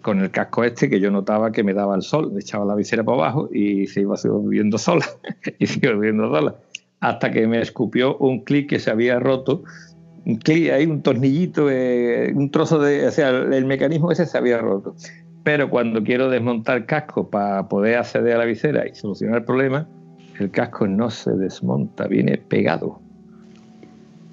con 0.00 0.20
el 0.20 0.30
casco 0.30 0.64
este 0.64 0.88
que 0.88 1.00
yo 1.00 1.10
notaba 1.10 1.52
que 1.52 1.62
me 1.62 1.74
daba 1.74 1.94
el 1.96 2.02
sol, 2.02 2.32
le 2.32 2.40
echaba 2.40 2.64
la 2.64 2.74
visera 2.74 3.04
para 3.04 3.18
abajo 3.18 3.50
y 3.52 3.86
se 3.88 4.00
iba 4.00 4.16
subiendo 4.16 4.78
sola, 4.78 5.04
y 5.58 5.66
se 5.66 5.80
iba 5.82 5.92
subiendo 5.92 6.30
sola, 6.30 6.54
hasta 7.00 7.30
que 7.30 7.46
me 7.46 7.60
escupió 7.60 8.16
un 8.16 8.42
clic 8.42 8.70
que 8.70 8.78
se 8.78 8.90
había 8.90 9.20
roto 9.20 9.64
hay 10.26 10.86
un 10.86 11.02
tornillito, 11.02 11.70
eh, 11.70 12.32
un 12.34 12.50
trozo 12.50 12.78
de, 12.78 13.06
o 13.06 13.10
sea, 13.10 13.30
el, 13.30 13.64
mecanismo 13.64 14.12
ese 14.12 14.26
se 14.26 14.38
había 14.38 14.58
roto. 14.58 14.94
Pero 15.42 15.70
cuando 15.70 16.02
quiero 16.02 16.28
desmontar 16.28 16.86
casco 16.86 17.30
para 17.30 17.68
poder 17.68 17.96
acceder 17.96 18.34
a 18.34 18.38
la 18.38 18.44
visera 18.44 18.86
y 18.86 18.94
solucionar 18.94 19.38
el 19.38 19.44
problema, 19.44 19.88
el 20.38 20.50
casco 20.50 20.86
no 20.86 21.10
se 21.10 21.32
desmonta, 21.32 22.06
viene 22.06 22.36
pegado. 22.36 23.00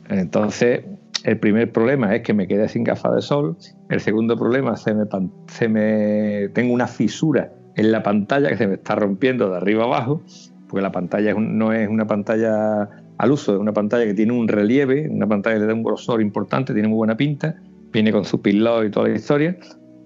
Entonces, 0.09 0.83
el 1.23 1.39
primer 1.39 1.71
problema 1.71 2.15
es 2.15 2.21
que 2.23 2.33
me 2.33 2.47
quedé 2.47 2.67
sin 2.69 2.83
gafas 2.83 3.15
de 3.15 3.21
sol. 3.21 3.57
El 3.89 3.99
segundo 3.99 4.37
problema, 4.37 4.75
se 4.75 4.93
me, 4.93 5.05
se 5.47 5.67
me 5.67 6.49
tengo 6.49 6.73
una 6.73 6.87
fisura 6.87 7.51
en 7.75 7.91
la 7.91 8.03
pantalla 8.03 8.49
que 8.49 8.57
se 8.57 8.67
me 8.67 8.75
está 8.75 8.95
rompiendo 8.95 9.49
de 9.49 9.57
arriba 9.57 9.85
abajo, 9.85 10.21
porque 10.67 10.81
la 10.81 10.91
pantalla 10.91 11.33
no 11.33 11.71
es 11.73 11.87
una 11.87 12.05
pantalla 12.07 12.89
al 13.17 13.31
uso 13.31 13.53
de 13.53 13.57
una 13.57 13.73
pantalla 13.73 14.05
que 14.05 14.13
tiene 14.13 14.33
un 14.33 14.47
relieve, 14.47 15.07
una 15.09 15.27
pantalla 15.27 15.55
que 15.55 15.61
le 15.61 15.67
da 15.67 15.73
un 15.73 15.83
grosor 15.83 16.21
importante, 16.21 16.73
tiene 16.73 16.87
muy 16.87 16.97
buena 16.97 17.17
pinta, 17.17 17.55
viene 17.91 18.11
con 18.11 18.25
su 18.25 18.41
pilot 18.41 18.85
y 18.85 18.91
toda 18.91 19.09
la 19.09 19.15
historia, 19.15 19.57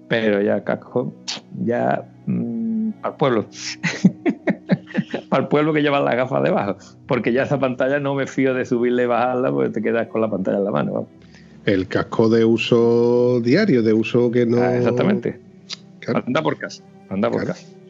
pero 0.08 0.40
ya 0.40 0.64
casco, 0.64 1.14
ya 1.64 2.04
mm, 2.26 2.90
al 3.02 3.16
pueblo. 3.16 3.46
para 5.28 5.42
el 5.42 5.48
pueblo 5.48 5.72
que 5.72 5.82
lleva 5.82 6.00
las 6.00 6.14
gafas 6.14 6.42
debajo, 6.42 6.76
porque 7.06 7.32
ya 7.32 7.44
esa 7.44 7.58
pantalla 7.58 7.98
no 7.98 8.14
me 8.14 8.26
fío 8.26 8.54
de 8.54 8.64
subirla 8.64 9.02
y 9.02 9.06
bajarla 9.06 9.50
porque 9.50 9.70
te 9.70 9.82
quedas 9.82 10.08
con 10.08 10.20
la 10.20 10.30
pantalla 10.30 10.58
en 10.58 10.64
la 10.64 10.70
mano. 10.70 11.08
El 11.64 11.86
casco 11.88 12.28
de 12.28 12.44
uso 12.44 13.40
diario, 13.40 13.82
de 13.82 13.92
uso 13.92 14.30
que 14.30 14.44
no... 14.44 14.60
Ah, 14.60 14.76
exactamente. 14.76 15.40
Anda 16.06 16.42
por 16.42 16.58
casa, 16.58 16.82
anda 17.12 17.30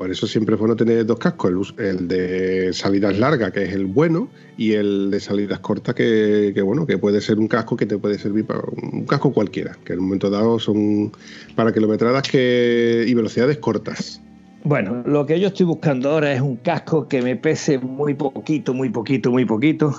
por 0.02 0.10
eso 0.10 0.26
siempre 0.26 0.56
es 0.56 0.58
bueno 0.58 0.74
tener 0.74 1.06
dos 1.06 1.18
cascos, 1.20 1.74
el, 1.78 2.08
de 2.08 2.72
salidas 2.72 3.18
largas, 3.20 3.52
que 3.52 3.62
es 3.62 3.72
el 3.72 3.86
bueno, 3.86 4.28
y 4.56 4.72
el 4.72 5.12
de 5.12 5.20
salidas 5.20 5.60
cortas, 5.60 5.94
que, 5.94 6.60
bueno, 6.64 6.86
que 6.86 6.98
puede 6.98 7.20
ser 7.20 7.38
un 7.38 7.46
casco 7.46 7.76
que 7.76 7.86
te 7.86 7.96
puede 7.98 8.18
servir 8.18 8.44
para 8.44 8.62
un 8.82 9.04
casco 9.04 9.32
cualquiera, 9.32 9.76
que 9.84 9.92
en 9.92 10.00
un 10.00 10.06
momento 10.06 10.28
dado 10.28 10.58
son 10.58 11.12
para 11.54 11.72
kilometradas 11.72 12.28
que, 12.28 13.04
y 13.06 13.14
velocidades 13.14 13.58
cortas. 13.58 14.20
Bueno, 14.64 15.04
lo 15.06 15.24
que 15.24 15.38
yo 15.38 15.46
estoy 15.46 15.66
buscando 15.66 16.10
ahora 16.10 16.32
es 16.32 16.40
un 16.40 16.56
casco 16.56 17.06
que 17.06 17.22
me 17.22 17.36
pese 17.36 17.78
muy 17.78 18.14
poquito, 18.14 18.74
muy 18.74 18.90
poquito, 18.90 19.30
muy 19.30 19.44
poquito 19.44 19.94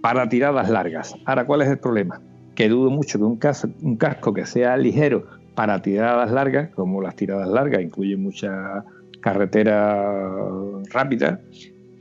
para 0.00 0.28
tiradas 0.28 0.68
largas. 0.68 1.14
Ahora, 1.26 1.46
¿cuál 1.46 1.62
es 1.62 1.68
el 1.68 1.78
problema? 1.78 2.20
Que 2.56 2.68
dudo 2.68 2.90
mucho 2.90 3.18
que 3.18 3.24
un 3.24 3.36
casco, 3.36 3.68
un 3.82 3.96
casco 3.96 4.34
que 4.34 4.46
sea 4.46 4.76
ligero 4.76 5.43
para 5.54 5.80
tiradas 5.82 6.30
largas, 6.30 6.70
como 6.70 7.00
las 7.00 7.16
tiradas 7.16 7.48
largas 7.48 7.82
incluyen 7.82 8.22
mucha 8.22 8.84
carretera 9.20 10.30
rápida, 10.90 11.40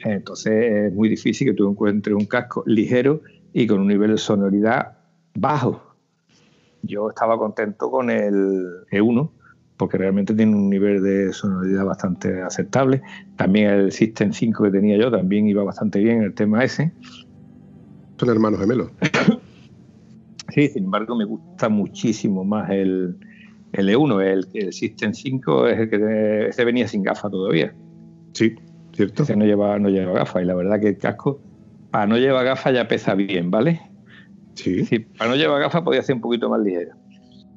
entonces 0.04 0.88
es 0.88 0.93
muy 0.93 1.10
difícil 1.10 1.47
que 1.47 1.54
tú 1.54 1.70
encuentres 1.70 2.16
un 2.16 2.26
casco 2.26 2.64
ligero 2.66 3.22
y 3.54 3.68
con 3.68 3.80
un 3.80 3.88
nivel 3.88 4.12
de 4.12 4.18
sonoridad 4.18 4.97
bajo. 5.36 5.82
Yo 6.82 7.10
estaba 7.10 7.38
contento 7.38 7.89
con 7.89 8.10
el 8.10 8.86
E1 8.91 9.30
porque 9.78 9.97
realmente 9.97 10.34
tiene 10.34 10.56
un 10.56 10.70
nivel 10.70 11.01
de 11.01 11.34
sonoridad 11.34 11.86
bastante 11.86 12.41
aceptable. 12.41 13.01
También 13.38 13.70
el 13.70 13.91
System 13.91 14.34
5 14.34 14.64
que 14.66 14.72
tenía 14.72 14.97
yo 14.97 15.10
también 15.10 15.47
iba 15.47 15.64
bastante 15.64 15.99
bien 15.99 16.18
en 16.18 16.24
el 16.24 16.34
tema 16.34 16.64
ese. 16.64 16.91
Son 18.18 18.30
hermanos 18.30 18.60
gemelos. 18.60 18.91
sí, 20.49 20.68
sin 20.68 20.86
embargo 20.86 21.16
me 21.16 21.26
gusta 21.26 21.70
muchísimo 21.70 22.43
más 22.43 22.70
el, 22.70 23.18
el 23.74 23.89
E1, 23.89 24.21
el, 24.21 24.47
el 24.53 24.74
System 24.74 25.13
5 25.13 25.67
es 25.67 25.80
el 25.80 25.89
que 25.89 26.47
ese 26.47 26.65
venía 26.65 26.88
sin 26.88 27.03
gafas 27.03 27.32
todavía. 27.32 27.74
Sí, 28.34 28.55
cierto. 28.93 29.24
Ese 29.24 29.36
no 29.36 29.45
lleva, 29.45 29.78
no 29.80 29.89
lleva 29.89 30.13
gafas 30.13 30.43
y 30.43 30.45
la 30.45 30.55
verdad 30.55 30.80
que 30.80 30.89
el 30.89 30.97
casco, 30.97 31.41
para 31.91 32.07
no 32.07 32.17
llevar 32.17 32.45
gafas 32.45 32.74
ya 32.74 32.88
pesa 32.88 33.15
bien, 33.15 33.51
¿vale? 33.51 33.82
Sí. 34.55 34.84
para 35.17 35.32
no 35.32 35.36
llevar 35.36 35.59
gafas 35.59 35.82
podía 35.82 36.03
ser 36.03 36.15
un 36.15 36.21
poquito 36.21 36.49
más 36.49 36.61
ligero. 36.61 36.95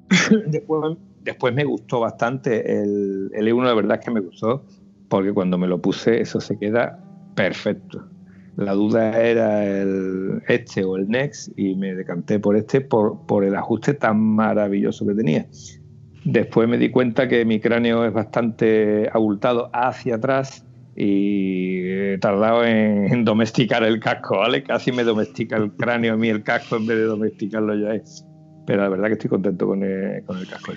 después, 0.47 0.97
después 1.23 1.55
me 1.55 1.65
gustó 1.65 2.01
bastante 2.01 2.81
el, 2.81 3.31
el 3.35 3.49
E1, 3.49 3.65
la 3.65 3.75
verdad 3.75 3.99
es 3.99 4.05
que 4.05 4.11
me 4.11 4.21
gustó 4.21 4.65
porque 5.09 5.33
cuando 5.33 5.59
me 5.59 5.67
lo 5.67 5.81
puse 5.81 6.21
eso 6.21 6.41
se 6.41 6.59
queda 6.59 6.99
perfecto. 7.35 8.09
La 8.57 8.73
duda 8.73 9.21
era 9.21 9.67
el 9.67 10.43
este 10.49 10.83
o 10.83 10.97
el 10.97 11.09
Next 11.09 11.53
y 11.59 11.75
me 11.75 11.95
decanté 11.95 12.39
por 12.39 12.57
este 12.57 12.81
por, 12.81 13.27
por 13.27 13.45
el 13.45 13.55
ajuste 13.55 13.93
tan 13.93 14.19
maravilloso 14.19 15.07
que 15.07 15.15
tenía. 15.15 15.47
Después 16.27 16.69
me 16.69 16.77
di 16.77 16.91
cuenta 16.91 17.29
que 17.29 17.45
mi 17.45 17.61
cráneo 17.61 18.05
es 18.05 18.13
bastante 18.13 19.09
abultado 19.13 19.71
hacia 19.73 20.17
atrás 20.17 20.67
y 20.97 21.89
he 21.89 22.19
tardado 22.19 22.65
en, 22.65 23.25
domesticar 23.25 23.85
el 23.85 24.01
casco, 24.01 24.39
¿vale? 24.39 24.65
Casi 24.65 24.91
me 24.91 25.05
domestica 25.05 25.57
el 25.57 25.71
cráneo 25.75 26.15
a 26.15 26.17
mí 26.17 26.29
el 26.29 26.43
casco 26.43 26.79
en 26.79 26.87
vez 26.89 26.99
de 26.99 27.05
domesticarlo 27.05 27.77
ya. 27.77 28.03
Pero 28.67 28.83
la 28.83 28.89
verdad 28.89 29.07
que 29.07 29.13
estoy 29.13 29.31
contento 29.31 29.69
con 29.69 29.85
el, 29.85 30.25
casco. 30.51 30.73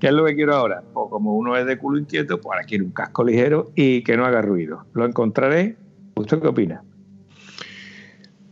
¿Qué 0.00 0.08
es 0.08 0.12
lo 0.12 0.24
que 0.24 0.34
quiero 0.34 0.56
ahora? 0.56 0.82
Pues 0.92 1.06
como 1.10 1.36
uno 1.36 1.56
es 1.56 1.64
de 1.64 1.78
culo 1.78 2.00
inquieto, 2.00 2.40
pues 2.40 2.52
ahora 2.52 2.66
quiero 2.66 2.84
un 2.84 2.90
casco 2.90 3.22
ligero 3.22 3.70
y 3.76 4.02
que 4.02 4.16
no 4.16 4.26
haga 4.26 4.42
ruido. 4.42 4.86
Lo 4.94 5.06
encontraré. 5.06 5.76
¿Usted 6.16 6.40
qué 6.40 6.48
opina? 6.48 6.82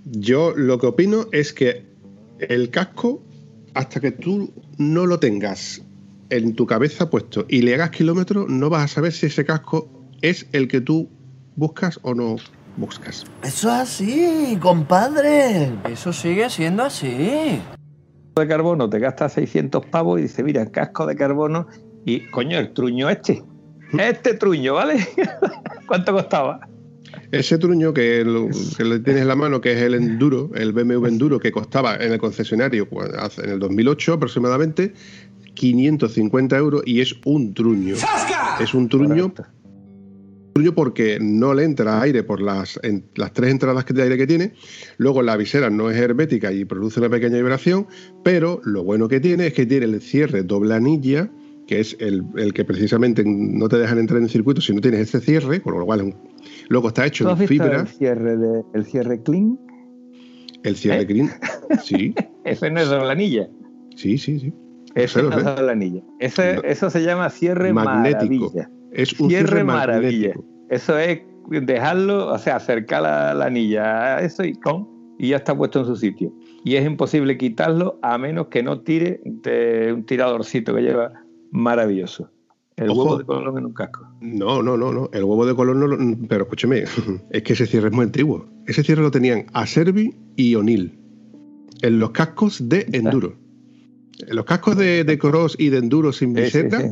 Yo 0.05 0.53
lo 0.57 0.79
que 0.79 0.87
opino 0.87 1.27
es 1.33 1.53
que 1.53 1.87
el 2.39 2.71
casco, 2.71 3.21
hasta 3.75 3.99
que 3.99 4.13
tú 4.13 4.53
no 4.79 5.07
lo 5.07 5.19
tengas 5.19 5.85
en 6.31 6.55
tu 6.55 6.67
cabeza 6.67 7.11
puesto 7.11 7.45
y 7.49 7.63
le 7.63 7.75
hagas 7.75 7.91
kilómetros, 7.91 8.49
no 8.49 8.71
vas 8.71 8.85
a 8.85 8.89
saber 8.89 9.13
si 9.13 9.27
ese 9.27 9.45
casco 9.45 9.89
es 10.23 10.47
el 10.53 10.69
que 10.69 10.81
tú 10.81 11.11
buscas 11.57 11.99
o 12.03 12.15
no 12.15 12.37
buscas. 12.77 13.25
Eso 13.43 13.69
es 13.69 13.75
así, 13.75 14.59
compadre. 14.61 15.73
Eso 15.91 16.13
sigue 16.13 16.49
siendo 16.51 16.85
así. 16.85 17.61
de 18.37 18.49
carbono 18.49 18.89
te 18.89 18.99
gasta 18.99 19.29
600 19.29 19.87
pavos 19.87 20.19
y 20.19 20.23
dice, 20.23 20.43
mira, 20.43 20.71
casco 20.71 21.07
de 21.07 21.17
carbono 21.17 21.67
y 22.05 22.31
coño, 22.31 22.59
el 22.59 22.73
truño 22.73 23.11
este. 23.11 23.43
Este 23.99 24.35
truño, 24.35 24.75
¿vale? 24.75 25.07
¿Cuánto 25.87 26.13
costaba? 26.13 26.61
Ese 27.33 27.59
truño 27.59 27.93
que, 27.93 28.25
lo, 28.25 28.49
que 28.77 28.85
le 28.85 29.01
tienes 29.01 29.23
en 29.23 29.29
la 29.29 29.37
mano, 29.37 29.61
que 29.61 29.73
es 29.73 29.83
el 29.83 29.95
Enduro, 29.95 30.51
el 30.55 30.73
BMW 30.73 31.07
Enduro, 31.07 31.39
que 31.39 31.51
costaba 31.53 31.97
en 31.97 32.13
el 32.13 32.19
concesionario 32.19 32.89
en 33.43 33.51
el 33.51 33.59
2008 33.59 34.15
aproximadamente 34.15 34.95
550 35.55 36.57
euros 36.57 36.83
y 36.87 37.01
es 37.01 37.15
un 37.25 37.55
truño. 37.55 37.95
Es 38.61 38.75
un 38.75 38.89
truño, 38.89 39.33
Correcto. 39.33 39.47
truño 40.55 40.75
porque 40.75 41.19
no 41.21 41.55
le 41.55 41.65
entra 41.65 42.01
aire 42.03 42.23
por 42.23 42.41
las, 42.41 42.79
en- 42.83 43.05
las 43.15 43.33
tres 43.33 43.51
entradas 43.51 43.85
que- 43.85 43.95
de 43.95 44.03
aire 44.03 44.17
que 44.19 44.27
tiene. 44.27 44.53
Luego 44.99 45.23
la 45.23 45.37
visera 45.37 45.71
no 45.71 45.91
es 45.91 45.97
hermética 45.97 46.53
y 46.53 46.65
produce 46.65 47.01
una 47.01 47.09
pequeña 47.09 47.37
vibración, 47.37 47.87
pero 48.25 48.61
lo 48.65 48.85
bueno 48.85 49.09
que 49.09 49.21
tiene 49.21 49.47
es 49.49 49.53
que 49.55 49.67
tiene 49.67 49.87
el 49.87 50.01
cierre 50.01 50.43
doble 50.43 50.75
anilla, 50.75 51.31
que 51.67 51.79
es 51.81 51.97
el, 52.01 52.25
el 52.37 52.53
que 52.53 52.65
precisamente 52.65 53.23
no 53.25 53.69
te 53.69 53.79
dejan 53.79 53.99
entrar 53.99 54.19
en 54.19 54.25
el 54.25 54.31
circuito 54.31 54.61
si 54.61 54.75
no 54.75 54.81
tienes 54.81 55.01
ese 55.03 55.21
cierre, 55.21 55.61
con 55.63 55.79
lo 55.79 55.87
cual 55.87 56.01
es 56.01 56.07
un- 56.07 56.17
luego 56.69 56.89
está 56.89 57.07
hecho 57.07 57.25
¿Tú 57.25 57.31
has 57.31 57.41
en 57.41 57.47
visto 57.47 57.65
fibra, 57.65 57.81
el 57.83 57.87
cierre, 57.89 58.37
de, 58.37 58.63
el 58.75 58.85
cierre 58.85 59.23
clean? 59.23 59.59
el 60.63 60.77
cierre 60.77 61.03
¿Eh? 61.03 61.05
green. 61.07 61.31
Sí, 61.85 62.15
Ese 62.45 62.71
no 62.71 62.81
es 62.81 62.89
doble 62.89 63.11
anilla. 63.13 63.49
sí, 63.97 64.19
sí, 64.19 64.39
sí. 64.41 64.53
Ese 64.95 65.23
no 65.23 65.31
sé, 65.31 65.39
es 65.39 65.45
lo 65.45 65.51
sé. 65.51 65.57
doble 65.61 65.73
anilla. 65.73 66.03
Ese- 66.19 66.55
No. 66.57 66.63
Eso 66.63 66.91
se 66.91 67.03
llama 67.03 67.29
cierre 67.31 67.73
Magnético. 67.73 68.47
maravilla. 68.53 68.71
Es 68.93 69.19
un 69.21 69.29
Cierre 69.29 69.47
cierre, 69.49 69.65
maravilla. 69.65 70.29
magnético. 70.29 70.45
Eso 70.69 70.99
es 70.99 71.21
dejarlo, 71.49 72.29
o 72.33 72.39
sea, 72.39 72.57
acercar 72.57 73.03
la, 73.03 73.35
la 73.35 73.47
anilla 73.47 74.17
a 74.17 74.21
eso 74.21 74.45
y 74.45 74.55
con, 74.55 74.89
y 75.19 75.29
ya 75.29 75.37
está 75.37 75.57
puesto 75.57 75.81
en 75.81 75.87
su 75.87 75.97
sitio. 75.97 76.33
Y 76.65 76.77
es 76.77 76.85
imposible 76.87 77.37
quitarlo 77.39 77.99
a 78.03 78.19
menos 78.19 78.47
que 78.49 78.63
no 78.63 78.81
tire 78.81 79.21
de 79.25 79.93
un 79.95 80.05
tiradorcito 80.05 80.75
que 80.75 80.83
lleva 80.83 81.13
maravilloso. 81.51 82.31
El 82.77 82.91
Ojo. 82.91 83.03
huevo 83.05 83.19
de 83.19 83.25
colón 83.25 83.59
en 83.59 83.67
un 83.67 83.73
casco. 83.75 84.07
No, 84.21 84.63
no, 84.63 84.77
no, 84.77 84.93
no. 84.93 85.11
El 85.13 85.25
huevo 85.25 85.45
de 85.45 85.55
color 85.55 85.77
no 85.77 85.87
lo. 85.87 85.99
Pero 86.29 86.45
escúcheme, 86.45 86.85
es 87.31 87.43
que 87.43 87.53
ese 87.53 87.67
cierre 87.67 87.89
es 87.89 87.93
muy 87.95 88.05
antiguo. 88.07 88.47
Ese 88.67 88.83
cierre 88.83 89.03
lo 89.03 89.11
tenían 89.11 89.47
Acerbi 89.53 90.15
y 90.37 90.55
O'Neill. 90.55 90.99
En 91.83 91.99
los 91.99 92.11
cascos 92.13 92.69
de 92.69 92.87
Enduro. 92.93 93.35
Los 94.29 94.45
cascos 94.45 94.77
de, 94.77 95.05
de 95.05 95.19
cross 95.19 95.57
y 95.59 95.69
de 95.71 95.79
enduro 95.79 96.13
sin 96.13 96.37
sí, 96.37 96.45
sí, 96.51 96.61
sí. 96.71 96.83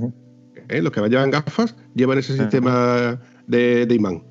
¿eh? 0.69 0.83
los 0.83 0.93
que 0.93 1.01
llevan 1.09 1.31
gafas, 1.31 1.75
llevan 1.95 2.19
ese 2.19 2.37
sistema 2.37 3.21
de, 3.47 3.87
de 3.87 3.95
imán. 3.95 4.23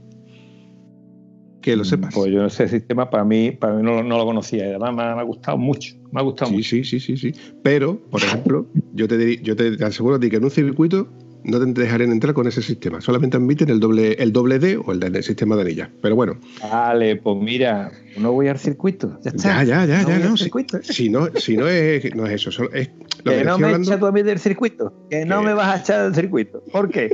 Que 1.61 1.75
lo 1.75 1.83
sepas. 1.83 2.13
Pues 2.13 2.31
yo 2.31 2.45
ese 2.45 2.67
sistema 2.67 3.09
para 3.09 3.25
mí, 3.25 3.51
para 3.51 3.73
mí 3.73 3.83
no, 3.83 3.95
lo- 3.95 4.03
no 4.03 4.17
lo 4.17 4.25
conocía. 4.25 4.65
y 4.67 4.69
Además 4.69 4.95
me 4.95 5.03
ha, 5.03 5.15
me 5.15 5.21
ha 5.21 5.23
gustado 5.23 5.57
mucho. 5.57 5.95
Me 6.11 6.19
ha 6.21 6.23
gustado 6.23 6.49
Sí, 6.49 6.55
mucho. 6.57 6.69
sí, 6.69 6.83
sí, 6.83 6.99
sí, 6.99 7.17
sí. 7.17 7.33
Pero, 7.63 7.99
por 8.09 8.23
ejemplo, 8.23 8.67
yo 8.93 9.07
te, 9.07 9.41
yo 9.41 9.55
te 9.55 9.83
aseguro 9.83 10.15
a 10.15 10.19
ti 10.19 10.29
que 10.29 10.37
en 10.37 10.45
un 10.45 10.51
circuito 10.51 11.09
no 11.47 11.59
te 11.73 11.81
dejarían 11.81 12.11
entrar 12.11 12.33
con 12.33 12.47
ese 12.47 12.61
sistema. 12.61 13.01
Solamente 13.01 13.37
admiten 13.37 13.69
el 13.69 13.79
doble, 13.79 14.13
el 14.13 14.31
doble 14.31 14.59
D 14.59 14.77
o 14.77 14.91
el 14.91 14.99
del 14.99 15.23
sistema 15.23 15.55
de 15.55 15.61
anillas. 15.63 15.89
Pero 16.01 16.15
bueno, 16.15 16.37
Vale, 16.61 17.15
pues 17.15 17.37
mira, 17.41 17.91
no 18.17 18.31
voy 18.33 18.47
al 18.49 18.59
circuito. 18.59 19.17
Ya 19.23 19.31
está. 19.31 19.63
ya, 19.63 19.85
ya, 19.85 19.85
ya, 19.85 20.01
No 20.03 20.09
ya, 20.09 20.29
no. 20.29 20.37
Si, 20.37 21.09
no, 21.09 21.27
si 21.35 21.57
no 21.57 21.67
es, 21.67 22.15
no 22.15 22.25
es 22.27 22.33
eso, 22.47 22.49
es 22.73 22.89
lo 23.23 23.31
Que 23.31 23.37
que 23.39 23.43
no 23.45 23.57
me 23.57 23.65
hablando- 23.65 23.87
echas 23.89 23.99
tú 23.99 24.05
a 24.05 24.11
mí 24.11 24.21
del 24.23 24.39
circuito. 24.39 24.93
Que 25.09 25.25
no 25.25 25.41
me 25.41 25.53
vas 25.53 25.67
a 25.75 25.81
echar 25.81 26.03
del 26.03 26.15
circuito. 26.15 26.63
¿Por 26.71 26.89
qué? 26.89 27.09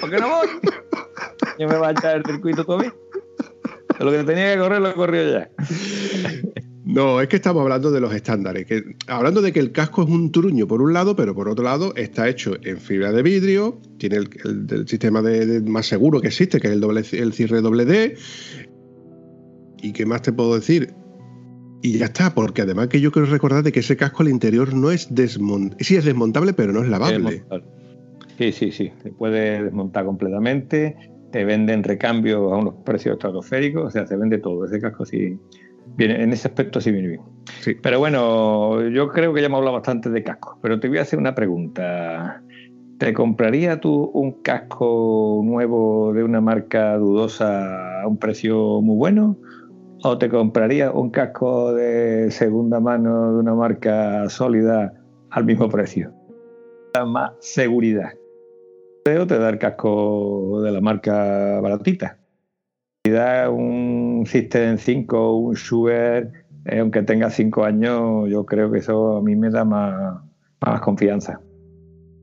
Porque 0.00 0.18
no 0.18 0.28
voy. 0.28 0.48
Yo 1.58 1.68
me 1.68 1.76
vas 1.76 1.88
a 1.88 1.92
echar 1.92 2.14
del 2.22 2.24
circuito 2.34 2.64
tú 2.64 2.72
a 2.74 2.78
mí. 2.82 2.86
Lo 4.00 4.10
que 4.10 4.24
tenía 4.24 4.54
que 4.54 4.58
correr 4.60 4.80
lo 4.80 4.90
he 4.90 4.94
corrido 4.94 5.32
ya. 5.38 5.50
No, 6.84 7.20
es 7.20 7.28
que 7.28 7.36
estamos 7.36 7.62
hablando 7.62 7.92
de 7.92 8.00
los 8.00 8.12
estándares. 8.12 8.66
Hablando 9.06 9.40
de 9.40 9.52
que 9.52 9.60
el 9.60 9.70
casco 9.70 10.02
es 10.02 10.08
un 10.08 10.32
truño 10.32 10.66
por 10.66 10.82
un 10.82 10.92
lado, 10.92 11.14
pero 11.14 11.34
por 11.34 11.48
otro 11.48 11.64
lado 11.64 11.94
está 11.94 12.28
hecho 12.28 12.56
en 12.62 12.78
fibra 12.78 13.12
de 13.12 13.22
vidrio, 13.22 13.78
tiene 13.98 14.16
el, 14.16 14.88
sistema 14.88 15.22
de, 15.22 15.60
más 15.60 15.86
seguro 15.86 16.20
que 16.20 16.28
existe, 16.28 16.60
que 16.60 16.68
es 16.68 17.12
el, 17.12 17.32
cierre 17.32 17.60
doble 17.60 17.84
D. 17.84 18.16
¿Y 19.80 19.92
qué 19.92 20.06
más 20.06 20.22
te 20.22 20.32
puedo 20.32 20.56
decir? 20.56 20.92
Y 21.82 21.98
ya 21.98 22.06
está, 22.06 22.34
porque 22.34 22.62
además 22.62 22.88
que 22.88 23.00
yo 23.00 23.12
quiero 23.12 23.26
recordar 23.26 23.62
de 23.62 23.72
que 23.72 23.80
ese 23.80 23.96
casco 23.96 24.22
al 24.22 24.28
interior 24.28 24.74
no 24.74 24.90
es 24.90 25.12
desmontable. 25.14 25.84
Sí, 25.84 25.96
es 25.96 26.04
desmontable, 26.04 26.52
pero 26.52 26.72
no 26.72 26.82
es 26.82 26.88
lavable. 26.88 27.44
Sí, 28.38 28.52
sí, 28.52 28.72
sí. 28.72 28.92
Se 29.02 29.10
puede 29.10 29.62
desmontar 29.62 30.04
completamente. 30.04 30.96
Te 31.30 31.44
venden 31.44 31.82
recambios 31.82 32.52
a 32.52 32.56
unos 32.56 32.74
precios 32.84 33.14
estratosféricos. 33.14 33.86
O 33.86 33.90
sea, 33.90 34.06
se 34.06 34.16
vende 34.16 34.38
todo. 34.38 34.64
Ese 34.64 34.80
casco 34.80 35.04
sí. 35.04 35.38
Viene, 35.96 36.22
en 36.22 36.32
ese 36.32 36.48
aspecto 36.48 36.80
sí 36.80 36.90
viene 36.90 37.08
bien. 37.08 37.22
Sí. 37.60 37.74
Pero 37.82 37.98
bueno, 37.98 38.88
yo 38.88 39.08
creo 39.08 39.34
que 39.34 39.40
ya 39.40 39.46
hemos 39.46 39.58
hablado 39.58 39.76
bastante 39.76 40.10
de 40.10 40.22
cascos. 40.22 40.56
Pero 40.62 40.80
te 40.80 40.88
voy 40.88 40.98
a 40.98 41.02
hacer 41.02 41.18
una 41.18 41.34
pregunta. 41.34 42.42
¿Te 42.98 43.12
compraría 43.12 43.80
tú 43.80 44.10
un 44.14 44.42
casco 44.42 45.40
nuevo 45.44 46.12
de 46.12 46.22
una 46.22 46.40
marca 46.40 46.96
dudosa 46.96 48.02
a 48.02 48.06
un 48.06 48.16
precio 48.16 48.80
muy 48.80 48.96
bueno? 48.96 49.36
¿O 50.04 50.18
te 50.18 50.28
comprarías 50.28 50.92
un 50.94 51.10
casco 51.10 51.72
de 51.74 52.30
segunda 52.30 52.80
mano 52.80 53.34
de 53.34 53.38
una 53.40 53.54
marca 53.54 54.28
sólida 54.28 54.92
al 55.30 55.44
mismo 55.44 55.68
precio? 55.68 56.12
Da 56.94 57.04
más 57.04 57.32
seguridad. 57.40 58.12
Te 59.04 59.24
da 59.26 59.48
el 59.48 59.58
casco 59.58 60.60
de 60.62 60.70
la 60.70 60.80
marca 60.80 61.60
baratita. 61.60 62.21
Un 63.04 64.24
System 64.26 64.78
5 64.78 65.36
un 65.36 65.56
Schubert, 65.56 66.32
eh, 66.66 66.78
aunque 66.78 67.02
tenga 67.02 67.30
5 67.30 67.64
años, 67.64 68.30
yo 68.30 68.46
creo 68.46 68.70
que 68.70 68.78
eso 68.78 69.16
a 69.16 69.22
mí 69.22 69.34
me 69.34 69.50
da 69.50 69.64
más, 69.64 70.22
más 70.60 70.80
confianza. 70.80 71.40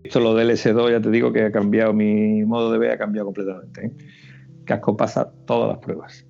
Esto 0.04 0.22
lo 0.22 0.34
del 0.36 0.52
S2 0.52 0.92
ya 0.92 1.02
te 1.02 1.12
digo 1.12 1.34
que 1.34 1.44
ha 1.44 1.52
cambiado, 1.52 1.94
mi 1.94 2.46
modo 2.46 2.72
de 2.72 2.78
ver 2.78 2.92
ha 2.92 2.98
cambiado 2.98 3.26
completamente. 3.26 3.88
¿eh? 3.88 3.92
Casco 4.64 4.96
pasa 4.96 5.30
todas 5.46 5.68
las 5.68 5.80
pruebas. 5.80 6.26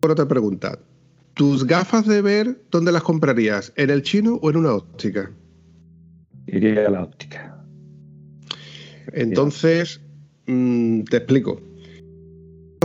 Por 0.00 0.10
otra 0.10 0.26
pregunta. 0.26 0.78
¿Tus 1.34 1.64
gafas 1.64 2.06
de 2.06 2.22
ver, 2.22 2.60
dónde 2.72 2.90
las 2.90 3.02
comprarías? 3.04 3.72
¿En 3.76 3.90
el 3.90 4.02
chino 4.02 4.40
o 4.42 4.50
en 4.50 4.56
una 4.56 4.72
óptica? 4.74 5.30
Iría 6.48 6.88
a 6.88 6.90
la 6.90 7.04
óptica. 7.04 7.64
Entonces, 9.12 10.00
mm, 10.46 11.02
te 11.02 11.18
explico. 11.18 11.60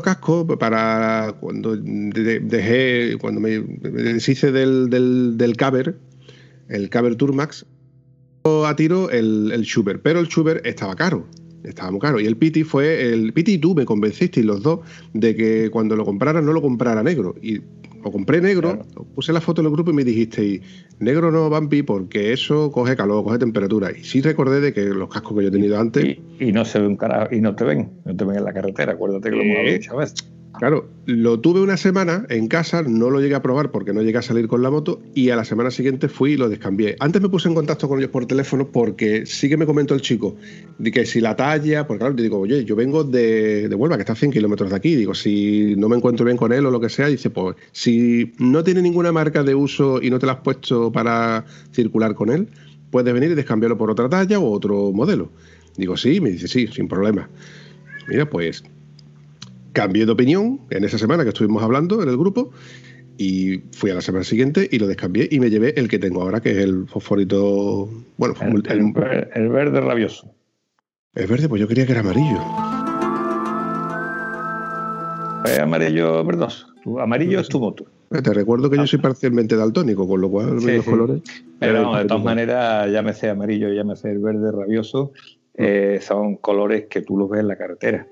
Los 0.02 0.16
cascos 0.16 0.58
para 0.58 1.36
cuando 1.40 1.78
de- 1.78 2.40
dejé, 2.40 3.18
cuando 3.20 3.40
me, 3.40 3.60
deshice 3.60 4.52
del, 4.52 4.90
del, 4.90 5.38
del 5.38 5.56
Caber, 5.56 5.96
el 6.70 6.90
Caber 6.90 7.16
Turmax, 7.16 7.68
a 8.44 8.76
tiro 8.76 9.12
el, 9.12 9.52
el 9.54 9.62
Schubert, 9.64 10.02
pero 10.02 10.20
el 10.20 10.26
Schubert 10.28 10.66
estaba 10.66 10.96
caro, 10.96 11.28
estaba 11.64 11.92
muy 11.92 12.00
caro. 12.00 12.20
Y 12.20 12.26
el 12.26 12.36
Pity 12.36 12.64
fue, 12.64 13.14
el 13.14 13.32
Pity 13.32 13.54
y 13.54 13.58
tú 13.60 13.76
me 13.76 13.86
convencisteis 13.86 14.44
los 14.44 14.64
dos 14.64 14.80
de 15.14 15.36
que 15.36 15.70
cuando 15.70 15.96
lo 15.96 16.04
comprara 16.04 16.42
no 16.42 16.52
lo 16.52 16.64
comprara 16.64 17.04
negro. 17.04 17.36
Y 17.40 17.62
lo 18.04 18.12
compré 18.12 18.42
negro, 18.42 18.74
Claro. 18.74 19.06
puse 19.16 19.32
la 19.34 19.42
foto 19.42 19.62
en 19.62 19.68
el 19.68 19.74
grupo 19.74 19.92
y 19.92 19.94
me 19.94 20.04
dijisteis, 20.04 20.62
negro 21.00 21.32
no, 21.32 21.50
Bambi, 21.50 21.84
porque 21.84 22.34
eso 22.34 22.72
coge 22.72 22.96
calor, 22.96 23.24
coge 23.24 23.38
temperatura. 23.40 23.92
Y 23.92 24.04
sí 24.04 24.22
recordé 24.22 24.60
de 24.62 24.74
que 24.74 24.82
los 24.86 25.10
cascos 25.10 25.38
que 25.38 25.44
yo 25.44 25.50
he 25.50 25.52
tenido 25.52 25.80
antes, 25.80 26.04
Y, 26.06 26.22
y 26.40 26.52
no 26.52 26.66
se 26.66 26.80
ve 26.80 26.88
un 26.88 26.98
carajo, 26.98 27.34
y 27.36 27.42
no 27.42 27.56
te 27.56 27.64
ven, 27.64 27.92
no 28.06 28.16
te 28.16 28.26
ven 28.26 28.38
en 28.38 28.44
la 28.46 28.54
carretera, 28.54 28.94
acuérdate 28.94 29.30
que 29.30 29.36
lo 29.36 29.42
hemos 29.44 29.58
hablado 29.58 29.76
Eh. 29.76 29.78
muchas 29.80 29.96
veces. 29.98 30.32
Claro, 30.60 30.90
lo 31.06 31.40
tuve 31.40 31.62
una 31.62 31.78
semana 31.78 32.26
en 32.30 32.48
casa, 32.48 32.84
no 32.84 33.10
lo 33.10 33.20
llegué 33.20 33.36
a 33.36 33.42
probar 33.42 33.72
porque 33.72 33.94
no 33.94 34.02
llegué 34.02 34.18
a 34.18 34.22
salir 34.22 34.48
con 34.48 34.62
la 34.62 34.70
moto 34.70 35.02
y 35.16 35.30
a 35.30 35.36
la 35.36 35.46
semana 35.46 35.72
siguiente 35.72 36.08
fui 36.08 36.34
y 36.34 36.38
lo 36.38 36.50
descambié. 36.50 36.98
Antes 37.00 37.22
me 37.22 37.30
puse 37.30 37.48
en 37.48 37.56
contacto 37.56 37.88
con 37.88 38.00
ellos 38.00 38.12
por 38.12 38.26
teléfono 38.26 38.68
porque 38.68 39.26
sí 39.26 39.50
que 39.50 39.58
me 39.58 39.66
comentó 39.66 39.94
el 39.94 40.02
chico 40.02 40.36
de 40.78 40.92
que 40.92 41.06
si 41.06 41.22
la 41.22 41.36
talla, 41.36 41.88
porque 41.88 42.00
claro, 42.00 42.16
te 42.16 42.24
digo, 42.24 42.38
oye, 42.38 42.66
yo 42.66 42.76
vengo 42.76 43.04
de, 43.04 43.70
de 43.70 43.76
Huelva, 43.76 43.96
que 43.96 44.02
está 44.02 44.14
a 44.14 44.18
100 44.18 44.32
kilómetros 44.32 44.70
de 44.70 44.76
aquí, 44.76 44.96
digo, 44.96 45.16
si 45.16 45.76
no 45.78 45.90
me 45.90 45.96
encuentro 45.96 46.26
bien 46.26 46.38
con 46.38 46.52
él 46.54 46.66
o 46.66 46.72
lo 46.72 46.80
que 46.80 46.90
sea, 46.90 47.08
dice, 47.08 47.30
pues 47.30 47.56
si 47.72 48.34
no 48.38 48.64
tiene 48.64 48.82
ninguna 48.82 49.12
marca 49.12 49.44
de 49.44 49.56
uso 49.56 50.02
y 50.02 50.10
no 50.10 50.20
te 50.20 50.26
la 50.26 50.34
has 50.34 50.40
puesto 50.42 50.92
para 50.92 51.46
circular 51.72 52.14
con 52.14 52.30
él, 52.30 52.50
puedes 52.92 53.14
venir 53.14 53.32
y 53.32 53.36
descambiarlo 53.36 53.78
por 53.78 53.90
otra 53.90 54.10
talla 54.10 54.40
o 54.40 54.52
otro 54.52 54.92
modelo. 54.92 55.32
Digo, 55.78 55.98
sí, 55.98 56.20
me 56.20 56.30
dice, 56.30 56.48
sí, 56.48 56.68
sin 56.68 56.88
problema. 56.88 57.30
Mira, 58.08 58.30
pues 58.30 58.64
cambié 59.74 60.06
de 60.06 60.12
opinión 60.12 60.60
en 60.70 60.84
esa 60.84 60.98
semana 60.98 61.24
que 61.24 61.30
estuvimos 61.30 61.62
hablando 61.64 62.02
en 62.02 62.10
el 62.10 62.18
grupo 62.18 62.52
Y 63.18 63.60
fui 63.74 63.92
a 63.92 63.96
la 63.96 64.02
semana 64.02 64.24
siguiente 64.24 64.68
y 64.72 64.80
lo 64.80 64.88
descambié 64.88 65.28
y 65.32 65.40
me 65.40 65.50
llevé 65.50 65.74
el 65.80 65.88
que 65.88 66.00
tengo 66.00 66.22
ahora, 66.24 66.42
que 66.42 66.52
es 66.52 66.58
el 66.58 66.88
fosforito. 66.88 67.88
Bueno, 68.18 68.34
el, 68.42 68.64
el, 68.68 69.28
el 69.36 69.50
verde 69.50 69.80
rabioso. 69.82 70.34
Es 71.14 71.30
verde, 71.30 71.48
pues 71.50 71.60
yo 71.60 71.68
quería 71.68 71.86
que 71.86 71.92
era 71.92 72.02
amarillo. 72.02 72.40
Es 75.46 75.60
amarillo 75.60 76.24
verdoso. 76.24 76.68
Amarillo 77.00 77.40
es 77.40 77.50
tu 77.50 77.60
moto. 77.60 77.86
Te 78.10 78.34
recuerdo 78.34 78.70
que 78.70 78.78
yo 78.78 78.88
soy 78.88 79.00
parcialmente 79.00 79.56
daltónico, 79.56 80.08
con 80.08 80.20
lo 80.22 80.30
cual 80.30 80.60
Sí, 80.60 80.76
los 80.78 80.86
sí. 80.86 80.92
colores. 80.92 81.22
Pero 81.60 81.82
no, 81.84 81.96
de 81.98 82.06
todas 82.06 82.24
maneras, 82.24 82.90
llámese 82.92 83.30
amarillo, 83.30 83.70
llámese 83.70 84.12
el 84.12 84.20
verde 84.20 84.52
rabioso, 84.52 85.12
eh, 85.56 86.00
son 86.02 86.36
colores 86.38 86.86
que 86.90 87.02
tú 87.02 87.18
los 87.18 87.30
ves 87.30 87.42
en 87.42 87.48
la 87.48 87.56
carretera. 87.58 88.08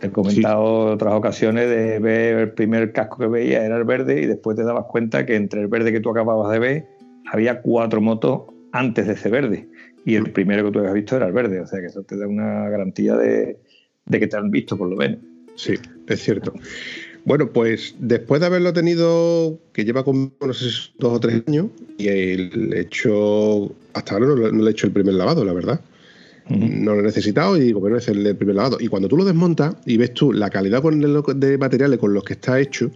Mm. 0.00 0.02
Te 0.02 0.06
he 0.06 0.10
comentado 0.10 0.88
en 0.88 0.94
otras 0.94 1.14
ocasiones 1.14 1.68
de 1.68 1.98
ver 1.98 2.38
el 2.38 2.52
primer 2.52 2.92
casco 2.92 3.18
que 3.18 3.26
veía 3.26 3.64
era 3.64 3.76
el 3.76 3.84
verde 3.84 4.22
y 4.22 4.26
después 4.26 4.56
te 4.56 4.64
dabas 4.64 4.86
cuenta 4.86 5.26
que 5.26 5.36
entre 5.36 5.60
el 5.60 5.68
verde 5.68 5.92
que 5.92 6.00
tú 6.00 6.10
acababas 6.10 6.50
de 6.52 6.58
ver 6.58 6.86
había 7.30 7.60
cuatro 7.60 8.00
motos 8.00 8.42
antes 8.72 9.06
de 9.06 9.12
ese 9.12 9.28
verde 9.28 9.68
y 10.04 10.14
el 10.14 10.32
primero 10.32 10.64
que 10.64 10.72
tú 10.72 10.78
habías 10.78 10.94
visto 10.94 11.16
era 11.16 11.26
el 11.26 11.32
verde, 11.32 11.60
o 11.60 11.66
sea 11.66 11.80
que 11.80 11.86
eso 11.86 12.02
te 12.02 12.16
da 12.16 12.26
una 12.26 12.68
garantía 12.70 13.14
de, 13.16 13.58
de 14.06 14.20
que 14.20 14.26
te 14.26 14.36
han 14.36 14.50
visto 14.50 14.76
por 14.76 14.88
lo 14.88 14.96
menos. 14.96 15.18
Sí, 15.56 15.74
es 16.06 16.22
cierto. 16.22 16.54
Bueno, 17.26 17.52
pues 17.52 17.94
después 17.98 18.40
de 18.40 18.46
haberlo 18.46 18.72
tenido, 18.72 19.58
que 19.74 19.84
lleva 19.84 20.04
con 20.04 20.32
no 20.40 20.52
sé 20.54 20.90
dos 20.98 21.12
o 21.12 21.20
tres 21.20 21.42
años, 21.46 21.66
y 21.98 22.08
el 22.08 22.72
hecho, 22.72 23.70
hasta 23.92 24.14
ahora 24.14 24.26
no, 24.26 24.36
no 24.36 24.62
le 24.62 24.70
he 24.70 24.72
hecho 24.72 24.86
el 24.86 24.92
primer 24.94 25.14
lavado, 25.14 25.44
la 25.44 25.52
verdad. 25.52 25.80
No 26.50 26.94
lo 26.94 27.00
he 27.00 27.04
necesitado 27.04 27.56
y 27.56 27.60
digo, 27.60 27.80
bueno, 27.80 27.96
es 27.96 28.08
el, 28.08 28.26
el 28.26 28.36
primer 28.36 28.56
lavado. 28.56 28.78
Y 28.80 28.88
cuando 28.88 29.08
tú 29.08 29.16
lo 29.16 29.24
desmontas 29.24 29.76
y 29.86 29.96
ves 29.96 30.12
tú 30.14 30.32
la 30.32 30.50
calidad 30.50 30.82
con 30.82 31.00
de 31.00 31.58
materiales 31.58 31.98
con 31.98 32.12
los 32.12 32.24
que 32.24 32.34
está 32.34 32.60
hecho, 32.60 32.90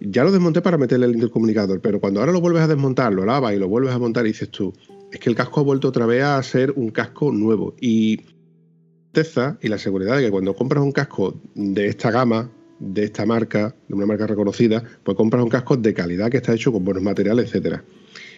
ya 0.00 0.24
lo 0.24 0.32
desmonté 0.32 0.62
para 0.62 0.78
meterle 0.78 1.06
el 1.06 1.12
intercomunicador, 1.12 1.80
pero 1.80 2.00
cuando 2.00 2.20
ahora 2.20 2.32
lo 2.32 2.40
vuelves 2.40 2.62
a 2.62 2.66
desmontar, 2.66 3.12
lo 3.12 3.24
lavas 3.24 3.54
y 3.54 3.58
lo 3.58 3.68
vuelves 3.68 3.92
a 3.94 3.98
montar 3.98 4.24
y 4.24 4.30
dices 4.30 4.48
tú, 4.50 4.72
es 5.12 5.20
que 5.20 5.30
el 5.30 5.36
casco 5.36 5.60
ha 5.60 5.62
vuelto 5.62 5.88
otra 5.88 6.06
vez 6.06 6.24
a 6.24 6.42
ser 6.42 6.72
un 6.72 6.90
casco 6.90 7.30
nuevo. 7.30 7.74
Y 7.80 8.20
certeza 9.12 9.58
y 9.60 9.68
la 9.68 9.78
seguridad 9.78 10.16
de 10.16 10.24
que 10.24 10.30
cuando 10.30 10.54
compras 10.54 10.82
un 10.82 10.92
casco 10.92 11.40
de 11.54 11.86
esta 11.86 12.10
gama, 12.10 12.50
de 12.78 13.04
esta 13.04 13.26
marca, 13.26 13.74
de 13.86 13.94
una 13.94 14.06
marca 14.06 14.26
reconocida, 14.26 14.82
pues 15.04 15.16
compras 15.16 15.42
un 15.42 15.50
casco 15.50 15.76
de 15.76 15.92
calidad 15.92 16.30
que 16.30 16.38
está 16.38 16.54
hecho 16.54 16.72
con 16.72 16.84
buenos 16.84 17.02
materiales, 17.02 17.46
etcétera. 17.46 17.84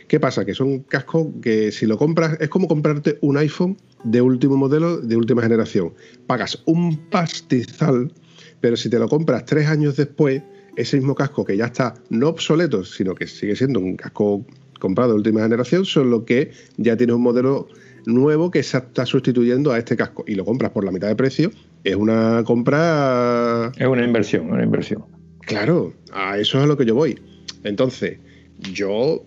¿Qué 0.09 0.21
pasa? 0.21 0.45
Que 0.45 0.55
son 0.55 0.81
cascos 0.81 1.29
que 1.43 1.73
si 1.73 1.87
lo 1.87 1.97
compras 1.97 2.37
es 2.41 2.49
como 2.49 2.69
comprarte 2.69 3.19
un 3.23 3.37
iPhone 3.37 3.77
de 4.05 4.21
último 4.21 4.57
modelo, 4.57 4.99
de 4.99 5.17
última 5.17 5.43
generación. 5.43 5.95
Pagas 6.27 6.63
un 6.67 6.97
pastizal, 7.09 8.13
pero 8.61 8.77
si 8.77 8.91
te 8.91 8.99
lo 8.99 9.09
compras 9.09 9.45
tres 9.47 9.67
años 9.69 9.97
después, 9.97 10.43
ese 10.77 10.97
mismo 10.97 11.15
casco 11.15 11.45
que 11.45 11.57
ya 11.57 11.67
está 11.67 11.95
no 12.11 12.29
obsoleto, 12.29 12.85
sino 12.85 13.15
que 13.15 13.27
sigue 13.27 13.57
siendo 13.57 13.81
un 13.81 13.97
casco 13.97 14.45
comprado 14.79 15.13
de 15.13 15.17
última 15.17 15.43
generación, 15.43 15.85
solo 15.85 16.25
que 16.25 16.51
ya 16.77 16.97
tienes 16.97 17.17
un 17.17 17.23
modelo 17.23 17.69
nuevo 18.07 18.51
que 18.51 18.63
se 18.63 18.79
está 18.79 19.07
sustituyendo 19.07 19.73
a 19.73 19.79
este 19.79 19.97
casco 19.97 20.25
y 20.27 20.35
lo 20.35 20.45
compras 20.45 20.73
por 20.73 20.85
la 20.85 20.91
mitad 20.91 21.09
de 21.09 21.17
precio, 21.17 21.51
es 21.85 21.97
una 21.97 22.43
compra 22.45 23.73
Es 23.79 23.87
una 23.87 24.05
inversión, 24.05 24.51
una 24.51 24.63
inversión. 24.63 25.05
Claro, 25.41 25.95
a 26.13 26.39
eso 26.39 26.59
es 26.59 26.65
a 26.65 26.67
lo 26.67 26.77
que 26.77 26.85
yo 26.85 26.95
voy. 26.95 27.19
Entonces, 27.63 28.19
yo, 28.73 29.25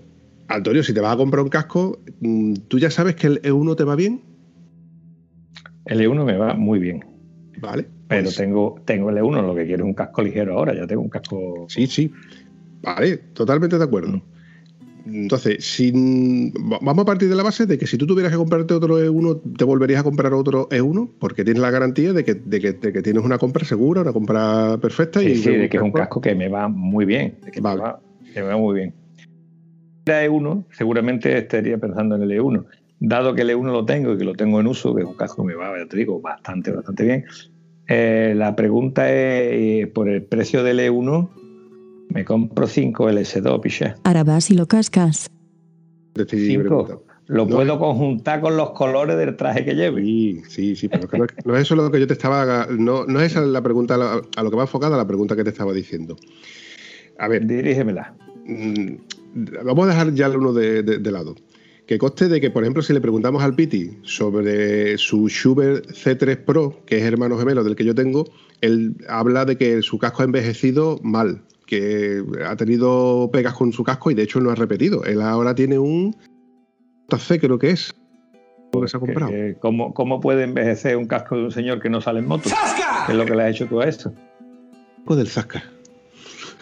Antonio, 0.47 0.83
si 0.83 0.93
te 0.93 1.01
vas 1.01 1.13
a 1.13 1.17
comprar 1.17 1.43
un 1.43 1.49
casco, 1.49 1.99
mm, 2.21 2.53
¿tú 2.67 2.79
ya 2.79 2.89
sabes 2.89 3.15
que 3.15 3.27
el 3.27 3.41
E1 3.41 3.75
te 3.75 3.83
va 3.83 3.95
bien? 3.95 4.21
El 5.85 6.01
E1 6.01 6.25
me 6.25 6.37
va 6.37 6.53
muy 6.53 6.79
bien, 6.79 7.03
Vale. 7.57 7.87
pero 8.07 8.23
pues, 8.23 8.35
tengo, 8.35 8.75
tengo 8.85 9.09
el 9.09 9.17
E1, 9.17 9.41
lo 9.45 9.55
que 9.55 9.65
quiero 9.65 9.83
es 9.83 9.87
un 9.87 9.93
casco 9.93 10.21
ligero 10.21 10.57
ahora, 10.57 10.73
ya 10.73 10.87
tengo 10.87 11.01
un 11.01 11.09
casco... 11.09 11.65
Sí, 11.69 11.87
sí. 11.87 12.11
Vale, 12.81 13.17
totalmente 13.33 13.77
de 13.77 13.83
acuerdo. 13.83 14.21
Entonces, 15.05 15.63
sin, 15.65 16.51
va- 16.51 16.79
vamos 16.81 17.03
a 17.03 17.05
partir 17.05 17.29
de 17.29 17.35
la 17.35 17.43
base 17.43 17.65
de 17.65 17.77
que 17.77 17.87
si 17.87 17.97
tú 17.97 18.05
tuvieras 18.05 18.31
que 18.31 18.37
comprarte 18.37 18.73
otro 18.73 18.99
E1, 19.01 19.41
te 19.57 19.63
volverías 19.63 20.01
a 20.01 20.03
comprar 20.03 20.33
otro 20.33 20.67
E1 20.69 21.09
porque 21.19 21.43
tienes 21.45 21.61
la 21.61 21.71
garantía 21.71 22.11
de 22.13 22.23
que, 22.25 22.33
de 22.35 22.59
que, 22.59 22.73
de 22.73 22.91
que 22.93 23.01
tienes 23.01 23.23
una 23.23 23.37
compra 23.37 23.65
segura, 23.65 24.01
una 24.01 24.11
compra 24.13 24.77
perfecta. 24.81 25.21
Sí, 25.21 25.27
y 25.31 25.35
sí, 25.35 25.51
de 25.55 25.69
que 25.69 25.77
es 25.77 25.83
un 25.83 25.91
casco 25.93 26.19
que 26.21 26.35
me 26.35 26.49
va 26.49 26.67
muy 26.67 27.05
bien, 27.05 27.37
de 27.43 27.51
que, 27.51 27.61
Vale. 27.61 27.77
me, 27.81 27.83
va, 27.87 27.99
que 28.33 28.41
me 28.41 28.47
va 28.49 28.57
muy 28.57 28.75
bien. 28.75 28.93
Era 30.07 30.23
E1, 30.25 30.63
seguramente 30.71 31.37
estaría 31.37 31.77
pensando 31.77 32.15
en 32.15 32.21
el 32.21 32.31
E1. 32.31 32.63
Dado 32.99 33.35
que 33.35 33.41
el 33.41 33.49
E1 33.49 33.71
lo 33.73 33.83
tengo 33.85 34.13
y 34.13 34.17
que 34.17 34.23
lo 34.23 34.33
tengo 34.35 34.61
en 34.61 34.67
uso, 34.67 34.95
que 34.95 35.01
es 35.01 35.07
un 35.07 35.15
casco 35.15 35.41
que 35.43 35.49
me 35.49 35.55
va, 35.55 35.77
ya 35.77 35.85
te 35.85 35.97
digo, 35.97 36.21
bastante, 36.21 36.71
bastante 36.71 37.03
bien. 37.03 37.25
eh, 37.89 38.33
la 38.35 38.53
pregunta 38.55 39.09
es, 39.09 39.83
eh, 39.83 39.87
por 39.93 40.07
el 40.09 40.21
precio 40.23 40.61
del 40.63 40.79
E1, 40.79 41.29
me 42.09 42.23
compro 42.25 42.67
5 42.67 43.09
LS2, 43.09 43.59
piché. 43.61 43.93
Ahora 44.05 44.23
vas 44.23 44.49
y 44.49 44.55
lo 44.55 44.65
cascas. 44.65 45.29
Te 46.13 46.21
estoy 46.23 46.47
5. 46.47 46.63
preguntando. 46.63 47.03
Lo 47.27 47.45
No. 47.45 47.55
puedo 47.57 47.77
conjuntar 47.79 48.39
con 48.41 48.55
los 48.57 48.71
colores 48.71 49.17
del 49.17 49.35
traje 49.35 49.65
que 49.65 49.73
lleve. 49.75 50.01
Sí, 50.01 50.41
sí, 50.47 50.75
sí, 50.77 50.87
pero 50.87 51.07
que 51.09 51.17
no, 51.17 51.25
es- 51.25 51.45
no 51.45 51.55
es 51.57 51.61
eso 51.63 51.75
lo 51.75 51.91
que 51.91 51.99
yo 51.99 52.07
te 52.07 52.13
estaba. 52.13 52.67
No, 52.71 53.05
no 53.05 53.19
es 53.19 53.31
esa 53.33 53.41
la 53.41 53.61
pregunta 53.61 53.95
a 53.95 53.97
lo- 53.97 54.21
a 54.37 54.43
lo 54.43 54.49
que 54.49 54.55
va 54.55 54.63
enfocada 54.63 54.95
la 54.95 55.05
pregunta 55.07 55.35
que 55.35 55.43
te 55.43 55.49
estaba 55.49 55.73
diciendo. 55.73 56.15
A 57.19 57.27
ver, 57.27 57.45
Dirígemela. 57.45 58.15
Vamos 59.63 59.85
a 59.85 59.89
dejar 59.89 60.13
ya 60.13 60.29
uno 60.29 60.53
de, 60.53 60.83
de- 60.83 60.97
de 60.99 61.11
lado. 61.11 61.35
Que 61.85 61.97
conste 61.97 62.27
de 62.27 62.41
que, 62.41 62.51
por 62.51 62.63
ejemplo, 62.63 62.83
si 62.83 62.91
le 62.91 62.99
preguntamos 62.99 63.41
al 63.41 63.55
Piti 63.55 63.97
sobre 64.03 64.97
su 64.97 65.29
Schubert 65.29 65.85
C3 65.91 66.43
Pro, 66.43 66.81
que 66.85 66.97
es 66.97 67.03
hermano 67.03 67.37
gemelo 67.37 67.63
del 67.63 67.77
que 67.77 67.85
yo 67.85 67.95
tengo, 67.95 68.25
él 68.59 68.95
habla 69.07 69.45
de 69.45 69.57
que 69.57 69.81
su 69.81 69.97
casco 69.97 70.21
ha 70.21 70.25
envejecido 70.25 70.99
mal, 71.01 71.43
que 71.65 72.21
ha 72.45 72.57
tenido 72.57 73.29
pegas 73.31 73.53
con 73.53 73.71
su 73.71 73.85
casco 73.85 74.11
y 74.11 74.15
de 74.15 74.23
hecho 74.23 74.41
no 74.41 74.49
ha 74.51 74.55
repetido. 74.55 75.05
Él 75.05 75.21
ahora 75.21 75.55
tiene 75.55 75.79
un 75.79 76.13
C, 77.17 77.39
creo 77.39 77.57
que 77.57 77.69
es. 77.69 77.95
lo 78.73 78.81
que 78.81 78.89
se 78.89 78.97
ha 78.97 78.99
comprado. 78.99 79.31
¿cómo, 79.61 79.93
¿Cómo 79.93 80.19
puede 80.19 80.43
envejecer 80.43 80.97
un 80.97 81.05
casco 81.07 81.37
de 81.37 81.43
un 81.45 81.51
señor 81.51 81.81
que 81.81 81.89
no 81.89 82.01
sale 82.01 82.19
en 82.19 82.27
moto? 82.27 82.49
¿Qué 83.05 83.13
es 83.13 83.17
lo 83.17 83.25
que 83.25 83.33
le 83.33 83.43
has 83.43 83.51
hecho 83.51 83.65
tú 83.67 83.79
a 83.79 83.85
eso? 83.87 84.13
Del 85.07 85.29
Zasca. 85.29 85.63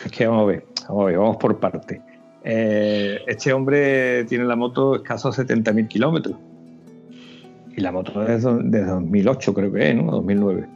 Es 0.06 0.12
que 0.12 0.28
vamos 0.28 0.44
a 0.44 0.46
ver, 0.46 0.66
vamos, 0.88 1.02
a 1.02 1.06
ver, 1.08 1.18
vamos 1.18 1.38
por 1.38 1.60
parte. 1.60 2.00
Eh, 2.48 3.22
este 3.26 3.52
hombre 3.54 4.24
tiene 4.26 4.46
la 4.46 4.56
moto 4.56 4.96
escasos 4.96 5.38
70.000 5.40 5.88
kilómetros. 5.88 6.38
Y 7.76 7.82
la 7.82 7.92
moto 7.92 8.26
es 8.26 8.44
de 8.44 8.86
2008, 8.86 9.54
creo 9.54 9.72
que 9.74 9.90
es, 9.90 9.96
¿no? 9.96 10.12
2009. 10.12 10.68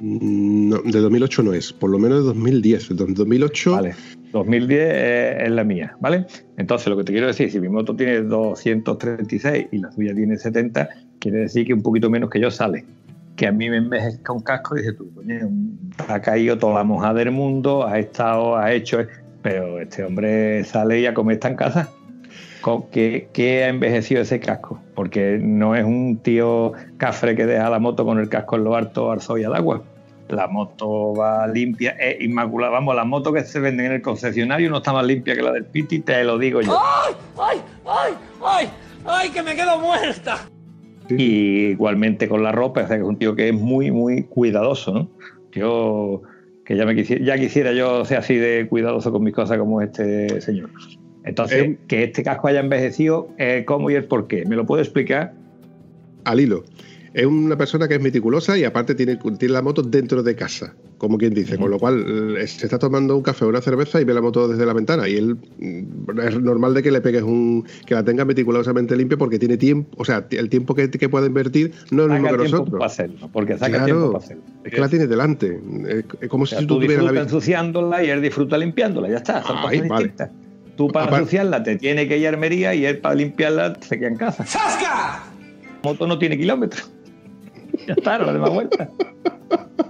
Mm, 0.00 0.68
No, 0.70 0.78
de 0.78 0.98
2008 0.98 1.42
no 1.42 1.52
es, 1.52 1.72
por 1.74 1.90
lo 1.90 1.98
menos 1.98 2.20
de 2.20 2.24
2010. 2.24 2.96
De 2.96 3.04
2008, 3.04 3.72
Vale. 3.72 3.94
2010 4.32 4.80
es, 4.80 5.42
es 5.42 5.50
la 5.50 5.62
mía, 5.62 5.94
¿vale? 6.00 6.26
Entonces, 6.56 6.88
lo 6.88 6.96
que 6.96 7.04
te 7.04 7.12
quiero 7.12 7.26
decir, 7.26 7.50
si 7.50 7.60
mi 7.60 7.68
moto 7.68 7.94
tiene 7.94 8.22
236 8.22 9.66
y 9.70 9.78
la 9.78 9.90
tuya 9.90 10.14
tiene 10.14 10.38
70, 10.38 10.88
quiere 11.18 11.40
decir 11.40 11.66
que 11.66 11.74
un 11.74 11.82
poquito 11.82 12.08
menos 12.08 12.30
que 12.30 12.40
yo 12.40 12.50
sale. 12.50 12.86
Que 13.36 13.46
a 13.46 13.52
mí 13.52 13.68
me 13.68 13.76
envejezca 13.76 14.32
un 14.32 14.40
casco 14.40 14.76
y 14.76 14.80
dices 14.80 14.96
tú, 14.96 15.12
coño, 15.14 15.50
ha 16.08 16.20
caído 16.20 16.56
toda 16.58 16.74
la 16.76 16.84
mojada 16.84 17.14
del 17.14 17.30
mundo, 17.30 17.86
ha 17.86 17.98
estado, 17.98 18.56
ha 18.56 18.72
hecho, 18.72 19.00
pero 19.42 19.80
este 19.80 20.04
hombre 20.04 20.64
sale 20.64 21.00
y 21.00 21.06
a 21.06 21.14
comer 21.14 21.34
está 21.34 21.48
en 21.48 21.56
casa. 21.56 21.88
¿Con 22.60 22.90
¿Qué, 22.90 23.28
qué 23.32 23.64
ha 23.64 23.68
envejecido 23.68 24.20
ese 24.20 24.38
casco? 24.38 24.80
Porque 24.94 25.38
no 25.40 25.74
es 25.74 25.84
un 25.84 26.18
tío 26.18 26.72
cafre 26.98 27.34
que 27.34 27.46
deja 27.46 27.70
la 27.70 27.78
moto 27.78 28.04
con 28.04 28.18
el 28.18 28.28
casco 28.28 28.56
en 28.56 28.64
lo 28.64 28.76
alto 28.76 29.10
al 29.10 29.22
sol 29.22 29.40
y 29.40 29.44
al 29.44 29.54
agua. 29.54 29.82
La 30.28 30.46
moto 30.46 31.14
va 31.14 31.46
limpia, 31.48 31.92
es 31.92 32.20
inmaculada. 32.20 32.72
Vamos, 32.72 32.94
la 32.94 33.04
moto 33.04 33.32
que 33.32 33.42
se 33.44 33.58
venden 33.60 33.86
en 33.86 33.92
el 33.92 34.02
concesionario 34.02 34.70
no 34.70 34.76
está 34.76 34.92
más 34.92 35.04
limpia 35.04 35.34
que 35.34 35.42
la 35.42 35.52
del 35.52 35.64
Piti, 35.64 36.00
te 36.00 36.22
lo 36.22 36.38
digo 36.38 36.60
yo. 36.60 36.78
¡Ay! 36.78 37.14
¡Ay! 37.38 37.60
¡Ay! 37.86 38.12
¡Ay! 38.44 38.68
¡Ay! 39.06 39.30
¡Que 39.30 39.42
me 39.42 39.56
quedo 39.56 39.80
muerta! 39.80 40.38
Y 41.08 41.70
igualmente 41.70 42.28
con 42.28 42.42
la 42.44 42.52
ropa, 42.52 42.82
o 42.82 42.86
sea 42.86 42.96
que 42.96 43.02
es 43.02 43.08
un 43.08 43.18
tío 43.18 43.34
que 43.34 43.48
es 43.48 43.54
muy, 43.54 43.90
muy 43.90 44.24
cuidadoso, 44.24 44.92
¿no? 44.92 45.08
Yo, 45.50 46.22
que 46.70 46.76
ya, 46.76 46.86
me 46.86 46.94
quisiera, 46.94 47.24
ya 47.24 47.36
quisiera 47.36 47.72
yo 47.72 48.04
ser 48.04 48.18
así 48.18 48.36
de 48.36 48.68
cuidadoso 48.68 49.10
con 49.10 49.24
mis 49.24 49.34
cosas 49.34 49.58
como 49.58 49.82
este 49.82 50.40
señor. 50.40 50.70
Entonces, 51.24 51.64
Eh, 51.64 51.78
que 51.88 52.04
este 52.04 52.22
casco 52.22 52.46
haya 52.46 52.60
envejecido, 52.60 53.28
eh, 53.38 53.64
¿cómo 53.66 53.90
y 53.90 53.96
el 53.96 54.04
por 54.04 54.28
qué? 54.28 54.44
¿Me 54.46 54.54
lo 54.54 54.64
puedo 54.64 54.80
explicar? 54.80 55.34
al 56.22 56.38
hilo. 56.38 56.62
Es 57.12 57.26
una 57.26 57.56
persona 57.56 57.88
que 57.88 57.94
es 57.94 58.00
meticulosa 58.00 58.56
y 58.56 58.62
aparte 58.62 58.94
tiene, 58.94 59.16
tiene 59.16 59.52
la 59.52 59.62
moto 59.62 59.82
dentro 59.82 60.22
de 60.22 60.36
casa, 60.36 60.76
como 61.00 61.16
quien 61.16 61.32
dice. 61.32 61.56
Con 61.56 61.70
lo 61.70 61.78
cual, 61.78 62.36
eh, 62.38 62.46
se 62.46 62.66
está 62.66 62.78
tomando 62.78 63.16
un 63.16 63.22
café 63.22 63.46
o 63.46 63.48
una 63.48 63.62
cerveza 63.62 64.00
y 64.02 64.04
ve 64.04 64.12
la 64.12 64.20
moto 64.20 64.46
desde 64.46 64.66
la 64.66 64.74
ventana. 64.74 65.08
Y 65.08 65.16
él 65.16 65.34
mm, 65.58 66.20
es 66.20 66.38
normal 66.38 66.74
de 66.74 66.82
que 66.82 66.90
le 66.90 67.00
pegues 67.00 67.22
un. 67.22 67.66
que 67.86 67.94
la 67.94 68.04
tenga 68.04 68.26
meticulosamente 68.26 68.94
limpia 68.94 69.16
porque 69.16 69.38
tiene 69.38 69.56
tiempo. 69.56 69.88
O 69.96 70.04
sea, 70.04 70.26
el 70.30 70.50
tiempo 70.50 70.74
que, 70.74 70.90
que 70.90 71.08
puede 71.08 71.28
invertir 71.28 71.72
no 71.90 72.02
es 72.02 72.08
lo 72.08 72.14
mismo 72.14 72.28
que 72.36 72.36
nosotros. 72.50 72.82
hacerlo, 72.84 73.30
porque 73.32 73.54
saca 73.54 73.70
Claro, 73.70 73.84
tiempo 73.86 74.12
para 74.12 74.24
hacerlo. 74.24 74.42
Es 74.62 74.72
que 74.74 74.80
la 74.80 74.88
tiene 74.90 75.06
delante. 75.06 75.58
Es, 76.20 76.28
como 76.28 76.44
O 76.44 76.46
sea, 76.46 76.58
si 76.60 76.66
tú 76.66 76.74
tú 76.74 76.80
tuvieras 76.82 77.10
la 77.10 77.20
ensuciándola 77.22 78.04
y 78.04 78.10
él 78.10 78.20
disfruta 78.20 78.58
limpiándola, 78.58 79.08
ya 79.08 79.16
está, 79.16 79.42
son 79.42 79.56
Ay, 79.56 79.78
cosas 79.78 79.88
vale. 79.88 80.04
distintas. 80.04 80.30
Tú 80.76 80.88
para 80.88 81.06
Apar- 81.06 81.18
ensuciarla 81.20 81.62
te 81.62 81.76
tiene 81.76 82.06
que 82.08 82.18
ir 82.18 82.26
a 82.26 82.28
armería 82.28 82.74
y 82.74 82.84
él 82.84 82.98
para 82.98 83.14
limpiarla 83.14 83.78
se 83.80 83.98
queda 83.98 84.08
en 84.08 84.16
casa. 84.16 84.44
¡Zasca! 84.44 85.24
La 85.32 85.80
moto 85.82 86.06
no 86.06 86.18
tiene 86.18 86.36
kilómetros. 86.36 86.90
Ya 87.86 87.94
está, 87.94 88.18
no 88.18 88.32
le 88.32 88.38
da 88.38 88.48
vuelta. 88.50 88.90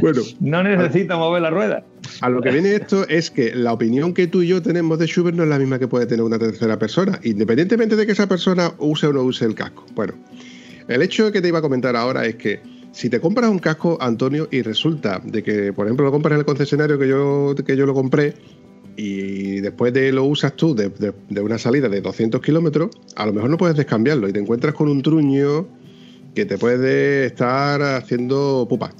Bueno, 0.00 0.22
No 0.40 0.62
necesita 0.62 1.16
mover 1.16 1.42
la 1.42 1.50
rueda. 1.50 1.84
A 2.20 2.28
lo 2.28 2.40
que 2.40 2.50
viene 2.50 2.74
esto 2.74 3.06
es 3.08 3.30
que 3.30 3.54
la 3.54 3.72
opinión 3.72 4.14
que 4.14 4.26
tú 4.26 4.42
y 4.42 4.48
yo 4.48 4.62
tenemos 4.62 4.98
de 4.98 5.06
Schubert 5.06 5.36
no 5.36 5.42
es 5.42 5.48
la 5.48 5.58
misma 5.58 5.78
que 5.78 5.88
puede 5.88 6.06
tener 6.06 6.24
una 6.24 6.38
tercera 6.38 6.78
persona, 6.78 7.18
independientemente 7.22 7.96
de 7.96 8.06
que 8.06 8.12
esa 8.12 8.28
persona 8.28 8.72
use 8.78 9.06
o 9.06 9.12
no 9.12 9.22
use 9.22 9.44
el 9.44 9.54
casco. 9.54 9.86
Bueno, 9.94 10.14
el 10.88 11.02
hecho 11.02 11.30
que 11.32 11.40
te 11.40 11.48
iba 11.48 11.58
a 11.58 11.62
comentar 11.62 11.96
ahora 11.96 12.26
es 12.26 12.36
que 12.36 12.60
si 12.92 13.08
te 13.08 13.20
compras 13.20 13.50
un 13.50 13.58
casco, 13.58 13.98
Antonio, 14.00 14.48
y 14.50 14.62
resulta 14.62 15.20
de 15.24 15.42
que, 15.42 15.72
por 15.72 15.86
ejemplo, 15.86 16.04
lo 16.04 16.12
compras 16.12 16.32
en 16.32 16.40
el 16.40 16.44
concesionario 16.44 16.98
que 16.98 17.08
yo, 17.08 17.54
que 17.64 17.76
yo 17.76 17.86
lo 17.86 17.94
compré, 17.94 18.34
y 18.96 19.60
después 19.60 19.92
de 19.92 20.12
lo 20.12 20.24
usas 20.24 20.54
tú 20.56 20.74
de, 20.74 20.90
de 21.28 21.40
una 21.40 21.58
salida 21.58 21.88
de 21.88 22.00
200 22.00 22.40
kilómetros, 22.40 22.90
a 23.16 23.24
lo 23.26 23.32
mejor 23.32 23.50
no 23.50 23.56
puedes 23.56 23.76
descambiarlo 23.76 24.28
y 24.28 24.32
te 24.32 24.40
encuentras 24.40 24.74
con 24.74 24.88
un 24.88 25.02
truño 25.02 25.68
que 26.34 26.44
te 26.44 26.58
puede 26.58 27.26
estar 27.26 27.80
haciendo 27.82 28.66
pupa. 28.68 28.92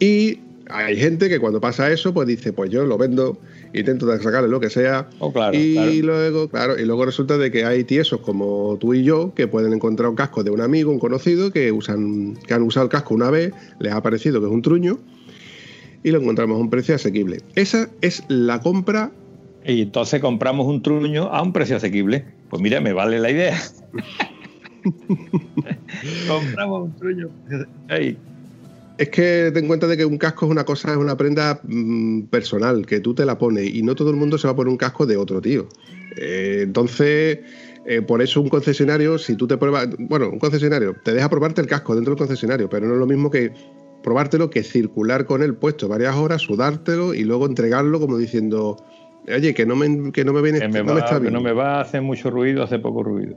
Y 0.00 0.40
hay 0.70 0.96
gente 0.96 1.28
que 1.28 1.38
cuando 1.38 1.60
pasa 1.60 1.90
eso, 1.92 2.14
pues 2.14 2.26
dice, 2.26 2.52
pues 2.52 2.70
yo 2.70 2.84
lo 2.84 2.96
vendo, 2.96 3.38
intento 3.74 4.06
sacarle 4.18 4.48
lo 4.48 4.60
que 4.60 4.70
sea. 4.70 5.08
Oh, 5.18 5.32
claro, 5.32 5.56
y 5.56 5.74
claro. 5.74 5.92
luego, 6.02 6.48
claro, 6.48 6.78
y 6.78 6.84
luego 6.84 7.04
resulta 7.04 7.36
de 7.36 7.50
que 7.50 7.64
hay 7.64 7.84
tiesos 7.84 8.20
como 8.20 8.78
tú 8.80 8.94
y 8.94 9.04
yo 9.04 9.34
que 9.34 9.46
pueden 9.46 9.72
encontrar 9.72 10.08
un 10.08 10.16
casco 10.16 10.42
de 10.42 10.50
un 10.50 10.60
amigo, 10.60 10.90
un 10.90 10.98
conocido, 10.98 11.52
que 11.52 11.70
usan, 11.70 12.36
que 12.46 12.54
han 12.54 12.62
usado 12.62 12.84
el 12.84 12.90
casco 12.90 13.14
una 13.14 13.30
vez, 13.30 13.52
les 13.78 13.92
ha 13.92 14.02
parecido 14.02 14.40
que 14.40 14.46
es 14.46 14.52
un 14.52 14.62
truño, 14.62 14.98
y 16.02 16.10
lo 16.10 16.20
encontramos 16.20 16.56
a 16.56 16.60
un 16.60 16.70
precio 16.70 16.94
asequible. 16.94 17.42
Esa 17.56 17.90
es 18.00 18.24
la 18.28 18.60
compra. 18.60 19.12
Y 19.66 19.82
entonces 19.82 20.20
compramos 20.20 20.66
un 20.66 20.82
truño 20.82 21.24
a 21.24 21.42
un 21.42 21.52
precio 21.52 21.76
asequible. 21.76 22.24
Pues 22.48 22.62
mira, 22.62 22.80
me 22.80 22.94
vale 22.94 23.18
la 23.18 23.30
idea. 23.30 23.60
compramos 26.28 26.84
un 26.84 26.96
truño. 26.96 27.28
Ey, 27.88 28.16
Es 29.00 29.08
que 29.08 29.50
ten 29.54 29.64
en 29.64 29.68
cuenta 29.68 29.86
de 29.86 29.96
que 29.96 30.04
un 30.04 30.18
casco 30.18 30.44
es 30.44 30.52
una 30.52 30.64
cosa, 30.64 30.90
es 30.90 30.98
una 30.98 31.16
prenda 31.16 31.58
mm, 31.62 32.24
personal, 32.24 32.84
que 32.84 33.00
tú 33.00 33.14
te 33.14 33.24
la 33.24 33.38
pones 33.38 33.74
y 33.74 33.82
no 33.82 33.94
todo 33.94 34.10
el 34.10 34.16
mundo 34.16 34.36
se 34.36 34.46
va 34.46 34.52
a 34.52 34.56
poner 34.56 34.70
un 34.70 34.76
casco 34.76 35.06
de 35.06 35.16
otro 35.16 35.40
tío. 35.40 35.66
Eh, 36.18 36.58
entonces, 36.64 37.38
eh, 37.86 38.02
por 38.02 38.20
eso 38.20 38.42
un 38.42 38.50
concesionario, 38.50 39.16
si 39.16 39.36
tú 39.36 39.46
te 39.46 39.56
pruebas, 39.56 39.88
bueno, 39.98 40.28
un 40.28 40.38
concesionario 40.38 40.96
te 41.02 41.14
deja 41.14 41.30
probarte 41.30 41.62
el 41.62 41.66
casco 41.66 41.94
dentro 41.94 42.10
del 42.10 42.18
concesionario, 42.18 42.68
pero 42.68 42.88
no 42.88 42.92
es 42.92 42.98
lo 42.98 43.06
mismo 43.06 43.30
que 43.30 43.54
probártelo 44.02 44.50
que 44.50 44.62
circular 44.62 45.24
con 45.24 45.42
él 45.42 45.54
puesto 45.54 45.88
varias 45.88 46.14
horas, 46.16 46.42
sudártelo 46.42 47.14
y 47.14 47.24
luego 47.24 47.46
entregarlo 47.46 48.00
como 48.00 48.18
diciendo, 48.18 48.76
oye, 49.34 49.54
que 49.54 49.64
no 49.64 49.76
me, 49.76 50.12
que 50.12 50.26
no 50.26 50.34
me 50.34 50.42
viene, 50.42 50.60
que, 50.60 50.68
me 50.68 50.80
no 50.80 50.84
me 50.84 50.92
va, 50.92 50.98
está 50.98 51.14
que 51.14 51.22
bien. 51.22 51.32
no 51.32 51.40
me 51.40 51.54
va 51.54 51.78
a 51.78 51.80
hacer 51.80 52.02
mucho 52.02 52.28
ruido, 52.28 52.62
hace 52.62 52.78
poco 52.78 53.02
ruido. 53.02 53.34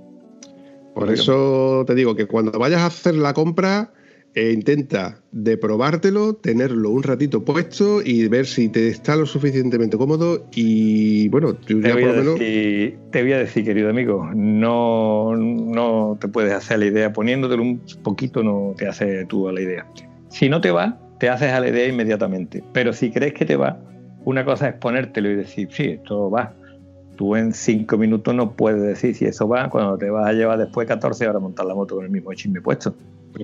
Por 0.93 1.09
eso 1.09 1.85
te 1.87 1.95
digo 1.95 2.15
que 2.15 2.27
cuando 2.27 2.51
vayas 2.59 2.81
a 2.81 2.87
hacer 2.87 3.15
la 3.15 3.33
compra, 3.33 3.93
eh, 4.35 4.51
intenta 4.51 5.21
de 5.31 5.57
probártelo, 5.57 6.35
tenerlo 6.35 6.89
un 6.89 7.03
ratito 7.03 7.43
puesto 7.45 8.01
y 8.03 8.27
ver 8.27 8.45
si 8.47 8.67
te 8.69 8.87
está 8.87 9.15
lo 9.15 9.25
suficientemente 9.25 9.97
cómodo. 9.97 10.47
Y 10.55 11.29
bueno, 11.29 11.53
tú 11.53 11.81
Te 11.81 11.89
ya 11.89 11.93
voy, 11.93 12.03
por 12.03 12.11
a 12.11 12.13
lo 12.13 12.19
menos. 12.23 12.39
decir, 12.39 12.97
te 13.11 13.21
voy 13.21 13.33
a 13.33 13.37
decir, 13.39 13.63
querido 13.63 13.89
amigo, 13.89 14.29
no, 14.33 15.35
no 15.35 16.17
te 16.19 16.27
puedes 16.27 16.53
hacer 16.53 16.79
la 16.79 16.85
idea. 16.85 17.13
Poniéndotelo 17.13 17.61
un 17.61 17.81
poquito 18.01 18.41
no 18.43 18.73
te 18.77 18.87
haces 18.87 19.27
tú 19.27 19.47
a 19.47 19.53
la 19.53 19.61
idea. 19.61 19.85
Si 20.29 20.49
no 20.49 20.61
te 20.61 20.71
va, 20.71 20.99
te 21.19 21.29
haces 21.29 21.51
a 21.51 21.59
la 21.59 21.69
idea 21.69 21.87
inmediatamente. 21.87 22.63
Pero 22.73 22.91
si 22.93 23.11
crees 23.11 23.33
que 23.33 23.45
te 23.45 23.55
va, 23.55 23.79
una 24.25 24.43
cosa 24.45 24.69
es 24.69 24.75
ponértelo 24.75 25.29
y 25.29 25.35
decir, 25.35 25.67
sí, 25.71 25.83
esto 25.89 26.31
va. 26.31 26.55
Tú 27.17 27.35
en 27.35 27.53
cinco 27.53 27.97
minutos 27.97 28.33
no 28.33 28.55
puedes 28.55 28.81
decir 28.81 29.13
si 29.13 29.25
eso 29.25 29.47
va 29.47 29.69
cuando 29.69 29.97
te 29.97 30.09
vas 30.09 30.27
a 30.27 30.33
llevar 30.33 30.57
después 30.57 30.87
14 30.87 31.25
horas 31.25 31.35
a 31.35 31.39
montar 31.39 31.67
la 31.67 31.75
moto 31.75 31.95
con 31.95 32.05
el 32.05 32.09
mismo 32.09 32.33
chisme 32.33 32.59
puesto. 32.59 32.95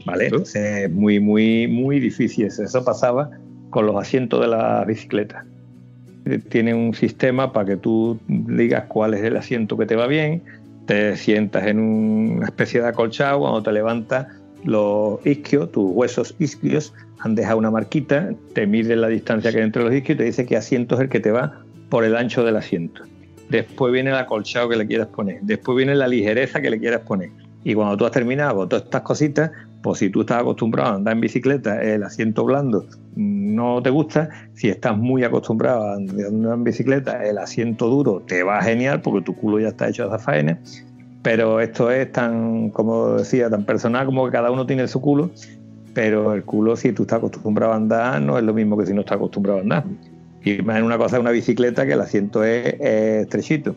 ¿Vale? 0.05 0.25
Entonces 0.25 0.85
es 0.85 0.91
muy, 0.91 1.19
muy, 1.19 1.67
muy 1.67 1.99
difícil. 1.99 2.47
eso. 2.47 2.83
Pasaba 2.83 3.29
con 3.69 3.85
los 3.85 3.95
asientos 3.95 4.41
de 4.41 4.47
la 4.47 4.83
bicicleta. 4.85 5.45
Tiene 6.49 6.73
un 6.73 6.93
sistema 6.93 7.53
para 7.53 7.65
que 7.65 7.77
tú 7.77 8.19
digas 8.27 8.85
cuál 8.87 9.13
es 9.13 9.23
el 9.23 9.37
asiento 9.37 9.77
que 9.77 9.85
te 9.85 9.95
va 9.95 10.05
bien, 10.05 10.43
te 10.85 11.15
sientas 11.17 11.65
en 11.67 11.79
una 11.79 12.45
especie 12.45 12.81
de 12.81 12.87
acolchado, 12.87 13.39
cuando 13.39 13.63
te 13.63 13.71
levantas 13.71 14.27
los 14.63 15.25
isquios, 15.25 15.71
tus 15.71 15.91
huesos 15.91 16.35
isquios 16.39 16.93
han 17.19 17.35
dejado 17.35 17.57
una 17.57 17.71
marquita, 17.71 18.31
te 18.53 18.67
mide 18.67 18.95
la 18.95 19.07
distancia 19.07 19.51
que 19.51 19.57
hay 19.57 19.63
entre 19.63 19.83
los 19.83 19.93
isquios 19.93 20.15
y 20.15 20.17
te 20.17 20.23
dice 20.25 20.45
qué 20.45 20.57
asiento 20.57 20.95
es 20.95 21.01
el 21.01 21.09
que 21.09 21.19
te 21.19 21.31
va 21.31 21.63
por 21.89 22.03
el 22.03 22.15
ancho 22.15 22.43
del 22.43 22.57
asiento. 22.57 23.03
Después 23.49 23.91
viene 23.91 24.11
el 24.11 24.17
acolchado 24.17 24.69
que 24.69 24.75
le 24.75 24.85
quieras 24.85 25.07
poner, 25.07 25.39
después 25.41 25.75
viene 25.77 25.95
la 25.95 26.07
ligereza 26.07 26.61
que 26.61 26.69
le 26.69 26.79
quieras 26.79 27.01
poner. 27.01 27.31
Y 27.63 27.73
cuando 27.73 27.97
tú 27.97 28.05
has 28.05 28.11
terminado 28.11 28.67
todas 28.67 28.85
estas 28.85 29.01
cositas, 29.01 29.51
pues 29.81 29.99
si 29.99 30.09
tú 30.09 30.21
estás 30.21 30.41
acostumbrado 30.41 30.91
a 30.91 30.95
andar 30.95 31.13
en 31.13 31.21
bicicleta, 31.21 31.81
el 31.81 32.03
asiento 32.03 32.43
blando 32.43 32.85
no 33.15 33.81
te 33.81 33.89
gusta, 33.89 34.29
si 34.53 34.69
estás 34.69 34.97
muy 34.97 35.23
acostumbrado 35.23 35.83
a 35.83 35.95
andar 35.95 36.53
en 36.53 36.63
bicicleta, 36.63 37.25
el 37.25 37.37
asiento 37.37 37.87
duro 37.87 38.21
te 38.25 38.43
va 38.43 38.61
genial 38.61 39.01
porque 39.01 39.21
tu 39.25 39.35
culo 39.35 39.59
ya 39.59 39.69
está 39.69 39.89
hecho 39.89 40.07
de 40.07 40.15
esa. 40.15 40.59
Pero 41.21 41.59
esto 41.59 41.91
es 41.91 42.11
tan, 42.11 42.69
como 42.69 43.15
decía, 43.15 43.49
tan 43.49 43.65
personal 43.65 44.05
como 44.05 44.25
que 44.25 44.31
cada 44.31 44.51
uno 44.51 44.65
tiene 44.65 44.87
su 44.87 45.01
culo. 45.01 45.31
Pero 45.93 46.33
el 46.33 46.43
culo, 46.43 46.77
si 46.77 46.93
tú 46.93 47.03
estás 47.03 47.17
acostumbrado 47.17 47.73
a 47.73 47.75
andar, 47.75 48.21
no 48.21 48.37
es 48.37 48.43
lo 48.43 48.53
mismo 48.53 48.77
que 48.77 48.85
si 48.85 48.93
no 48.93 49.01
estás 49.01 49.17
acostumbrado 49.17 49.59
a 49.59 49.61
andar. 49.61 49.83
Y 50.43 50.61
más 50.61 50.77
en 50.77 50.85
una 50.85 50.97
cosa 50.97 51.17
es 51.17 51.21
una 51.21 51.31
bicicleta 51.31 51.85
que 51.85 51.93
el 51.93 52.01
asiento 52.01 52.43
es, 52.43 52.75
es 52.79 53.23
estrechito. 53.23 53.75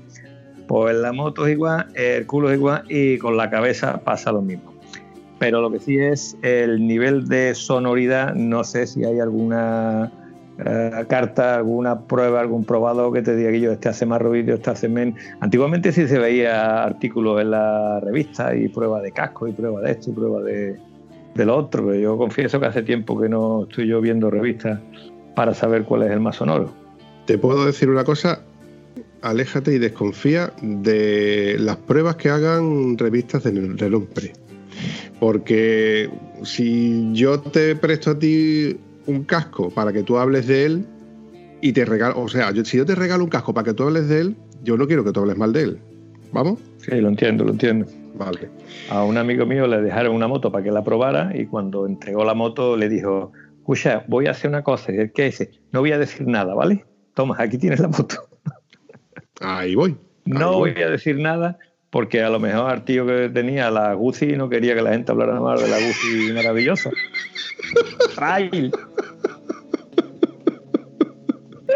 Pues 0.68 0.94
la 0.94 1.12
moto 1.12 1.46
es 1.46 1.54
igual, 1.54 1.86
el 1.94 2.26
culo 2.26 2.50
es 2.50 2.58
igual 2.58 2.84
y 2.88 3.18
con 3.18 3.36
la 3.36 3.50
cabeza 3.50 3.98
pasa 4.04 4.30
lo 4.30 4.40
mismo. 4.40 4.71
Pero 5.42 5.60
lo 5.60 5.72
que 5.72 5.80
sí 5.80 5.98
es 5.98 6.36
el 6.42 6.86
nivel 6.86 7.26
de 7.26 7.56
sonoridad, 7.56 8.32
no 8.36 8.62
sé 8.62 8.86
si 8.86 9.02
hay 9.04 9.18
alguna 9.18 10.12
eh, 10.64 11.04
carta, 11.08 11.56
alguna 11.56 12.02
prueba, 12.02 12.38
algún 12.38 12.64
probado 12.64 13.10
que 13.10 13.22
te 13.22 13.34
diga 13.34 13.50
que 13.50 13.60
yo 13.60 13.72
este 13.72 13.88
hace 13.88 14.06
más 14.06 14.22
ruido, 14.22 14.54
este 14.54 14.70
hace 14.70 14.88
menos. 14.88 15.18
Antiguamente 15.40 15.90
sí 15.90 16.06
se 16.06 16.20
veía 16.20 16.84
artículos 16.84 17.40
en 17.40 17.50
la 17.50 17.98
revista 17.98 18.54
y 18.54 18.68
prueba 18.68 19.02
de 19.02 19.10
casco 19.10 19.48
y 19.48 19.52
prueba 19.52 19.80
de 19.80 19.90
esto 19.90 20.10
y 20.10 20.12
prueba 20.12 20.42
de, 20.42 20.78
lo 21.44 21.56
otro, 21.56 21.86
pero 21.86 21.98
yo 21.98 22.16
confieso 22.16 22.60
que 22.60 22.66
hace 22.66 22.82
tiempo 22.84 23.20
que 23.20 23.28
no 23.28 23.64
estoy 23.64 23.88
yo 23.88 24.00
viendo 24.00 24.30
revistas 24.30 24.78
para 25.34 25.54
saber 25.54 25.82
cuál 25.82 26.04
es 26.04 26.12
el 26.12 26.20
más 26.20 26.36
sonoro. 26.36 26.72
Te 27.26 27.36
puedo 27.36 27.66
decir 27.66 27.90
una 27.90 28.04
cosa, 28.04 28.44
aléjate 29.22 29.74
y 29.74 29.80
desconfía 29.80 30.52
de 30.62 31.56
las 31.58 31.78
pruebas 31.78 32.14
que 32.14 32.28
hagan 32.28 32.96
revistas 32.96 33.42
de 33.42 33.50
renombre. 33.76 34.34
Porque 35.22 36.10
si 36.42 37.12
yo 37.12 37.38
te 37.40 37.76
presto 37.76 38.10
a 38.10 38.18
ti 38.18 38.76
un 39.06 39.22
casco 39.22 39.70
para 39.70 39.92
que 39.92 40.02
tú 40.02 40.18
hables 40.18 40.48
de 40.48 40.64
él 40.64 40.86
y 41.60 41.72
te 41.72 41.84
regalo, 41.84 42.20
o 42.20 42.28
sea, 42.28 42.50
yo, 42.50 42.64
si 42.64 42.76
yo 42.76 42.84
te 42.84 42.96
regalo 42.96 43.22
un 43.22 43.30
casco 43.30 43.54
para 43.54 43.66
que 43.66 43.72
tú 43.72 43.84
hables 43.84 44.08
de 44.08 44.20
él, 44.20 44.36
yo 44.64 44.76
no 44.76 44.88
quiero 44.88 45.04
que 45.04 45.12
tú 45.12 45.20
hables 45.20 45.36
mal 45.36 45.52
de 45.52 45.62
él. 45.62 45.78
¿Vamos? 46.32 46.58
Sí, 46.78 47.00
lo 47.00 47.06
entiendo, 47.08 47.44
lo 47.44 47.52
entiendo. 47.52 47.86
Vale. 48.16 48.50
A 48.90 49.04
un 49.04 49.16
amigo 49.16 49.46
mío 49.46 49.68
le 49.68 49.80
dejaron 49.80 50.16
una 50.16 50.26
moto 50.26 50.50
para 50.50 50.64
que 50.64 50.72
la 50.72 50.82
probara 50.82 51.30
y 51.36 51.46
cuando 51.46 51.86
entregó 51.86 52.24
la 52.24 52.34
moto 52.34 52.76
le 52.76 52.88
dijo, 52.88 53.30
escucha, 53.58 54.04
voy 54.08 54.26
a 54.26 54.32
hacer 54.32 54.50
una 54.50 54.64
cosa. 54.64 54.92
¿qué 55.14 55.22
dice? 55.26 55.52
No 55.70 55.78
voy 55.78 55.92
a 55.92 55.98
decir 55.98 56.26
nada, 56.26 56.52
¿vale? 56.52 56.84
Toma, 57.14 57.36
aquí 57.38 57.58
tienes 57.58 57.78
la 57.78 57.86
moto. 57.86 58.16
Ahí 59.40 59.76
voy. 59.76 59.90
Ahí 60.26 60.32
No 60.32 60.58
voy. 60.58 60.72
voy 60.72 60.82
a 60.82 60.90
decir 60.90 61.16
nada 61.20 61.60
porque 61.92 62.22
a 62.22 62.30
lo 62.30 62.40
mejor 62.40 62.70
al 62.70 62.84
tío 62.86 63.06
que 63.06 63.28
tenía 63.28 63.70
la 63.70 63.92
Guzzi 63.92 64.34
no 64.34 64.48
quería 64.48 64.74
que 64.74 64.80
la 64.80 64.92
gente 64.92 65.12
hablara 65.12 65.38
más 65.38 65.60
de 65.60 65.68
la 65.68 65.76
Guzzi 65.76 66.32
maravillosa. 66.32 66.88
Trail. 68.14 68.72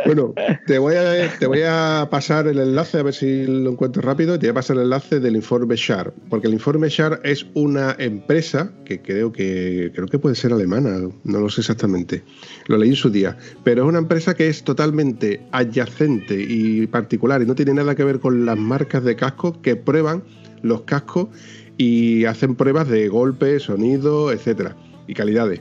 Bueno, 0.07 0.35
te 0.67 0.79
voy, 0.79 0.95
a, 0.95 1.37
te 1.39 1.47
voy 1.47 1.63
a 1.67 2.07
pasar 2.11 2.47
el 2.47 2.59
enlace, 2.59 2.99
a 2.99 3.03
ver 3.03 3.15
si 3.15 3.45
lo 3.47 3.71
encuentro 3.71 4.03
rápido, 4.03 4.39
te 4.39 4.47
voy 4.47 4.53
a 4.53 4.55
pasar 4.55 4.77
el 4.77 4.85
enlace 4.85 5.19
del 5.19 5.35
informe 5.35 5.75
Sharp, 5.77 6.15
porque 6.31 6.47
el 6.47 6.53
informe 6.53 6.89
Sharp 6.89 7.25
es 7.25 7.47
una 7.55 7.97
empresa 7.99 8.71
que 8.85 9.03
creo 9.03 9.33
que 9.33 9.91
creo 9.95 10.07
que 10.07 10.19
puede 10.19 10.37
ser 10.37 10.53
alemana, 10.53 11.09
no 11.25 11.41
lo 11.41 11.51
sé 11.51 11.63
exactamente, 11.63 12.23
lo 12.67 12.79
leí 12.79 12.91
en 12.91 12.97
su 12.97 13.11
día, 13.11 13.37
pero 13.65 13.83
es 13.83 13.89
una 13.89 13.99
empresa 13.99 14.35
que 14.35 14.49
es 14.49 14.63
totalmente 14.63 15.47
adyacente 15.51 16.37
y 16.41 16.87
particular 16.87 17.43
y 17.43 17.47
no 17.47 17.55
tiene 17.55 17.75
nada 17.75 17.95
que 17.95 18.05
ver 18.05 18.21
con 18.21 18.47
las 18.47 18.59
marcas 18.59 19.03
de 19.03 19.17
cascos 19.17 19.59
que 19.59 19.77
prueban 19.77 20.23
los 20.63 20.83
cascos 20.83 21.29
y 21.77 22.25
hacen 22.25 22.55
pruebas 22.55 22.89
de 22.89 23.09
golpe, 23.09 23.61
sonido, 23.61 24.33
etcétera, 24.33 24.77
y 25.07 25.15
calidades. 25.15 25.61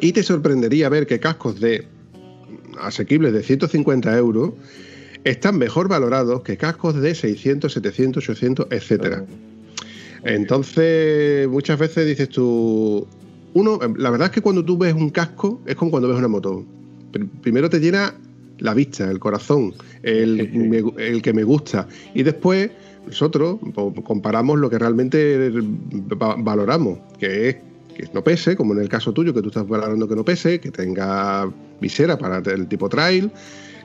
Y 0.00 0.12
te 0.12 0.22
sorprendería 0.22 0.88
ver 0.88 1.06
que 1.06 1.20
cascos 1.20 1.60
de 1.60 1.86
asequibles 2.80 3.32
de 3.32 3.42
150 3.42 4.16
euros 4.16 4.52
están 5.24 5.58
mejor 5.58 5.88
valorados 5.88 6.42
que 6.42 6.56
cascos 6.56 6.94
de 7.00 7.14
600, 7.14 7.72
700, 7.72 8.22
800, 8.28 8.66
etcétera. 8.70 9.24
Entonces, 10.24 11.48
muchas 11.48 11.78
veces 11.78 12.06
dices 12.06 12.28
tú, 12.28 13.06
uno, 13.54 13.78
la 13.96 14.10
verdad 14.10 14.26
es 14.26 14.32
que 14.32 14.40
cuando 14.40 14.64
tú 14.64 14.76
ves 14.78 14.94
un 14.94 15.10
casco 15.10 15.60
es 15.66 15.74
como 15.76 15.90
cuando 15.90 16.08
ves 16.08 16.18
una 16.18 16.28
moto. 16.28 16.64
Pr- 17.12 17.28
Primero 17.40 17.70
te 17.70 17.78
llena 17.80 18.14
la 18.58 18.74
vista, 18.74 19.10
el 19.10 19.18
corazón, 19.18 19.74
el, 20.02 20.40
el 20.98 21.22
que 21.22 21.32
me 21.32 21.44
gusta. 21.44 21.86
Y 22.14 22.22
después 22.24 22.70
nosotros 23.06 23.58
comparamos 24.04 24.58
lo 24.58 24.68
que 24.68 24.78
realmente 24.78 25.50
va- 26.20 26.36
valoramos, 26.38 26.98
que 27.18 27.48
es 27.48 27.56
que 27.96 28.08
no 28.12 28.22
pese, 28.22 28.54
como 28.56 28.74
en 28.74 28.80
el 28.80 28.88
caso 28.88 29.12
tuyo, 29.12 29.32
que 29.34 29.40
tú 29.42 29.48
estás 29.48 29.64
hablando 29.68 30.06
que 30.08 30.14
no 30.14 30.24
pese, 30.24 30.60
que 30.60 30.70
tenga 30.70 31.50
visera 31.80 32.16
para 32.18 32.38
el 32.38 32.68
tipo 32.68 32.88
trail, 32.88 33.30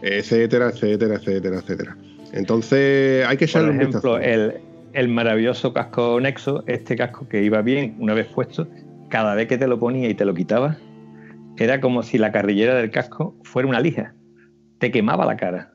etcétera, 0.01 0.69
etcétera, 0.69 1.15
etcétera, 1.15 1.57
etcétera. 1.57 1.97
Entonces 2.33 3.25
hay 3.25 3.37
que 3.37 3.45
echarle 3.45 3.73
Por 3.73 3.81
ejemplo, 3.81 4.17
el, 4.17 4.55
el 4.93 5.07
maravilloso 5.07 5.73
casco 5.73 6.19
Nexo, 6.19 6.63
este 6.67 6.95
casco 6.95 7.27
que 7.27 7.43
iba 7.43 7.61
bien 7.61 7.95
una 7.99 8.13
vez 8.13 8.27
puesto, 8.27 8.67
cada 9.09 9.35
vez 9.35 9.47
que 9.47 9.57
te 9.57 9.67
lo 9.67 9.79
ponía 9.79 10.09
y 10.09 10.15
te 10.15 10.25
lo 10.25 10.33
quitaba, 10.33 10.77
era 11.57 11.79
como 11.79 12.01
si 12.03 12.17
la 12.17 12.31
carrillera 12.31 12.75
del 12.75 12.91
casco 12.91 13.35
fuera 13.43 13.67
una 13.67 13.79
lija. 13.79 14.13
Te 14.79 14.91
quemaba 14.91 15.25
la 15.25 15.37
cara. 15.37 15.73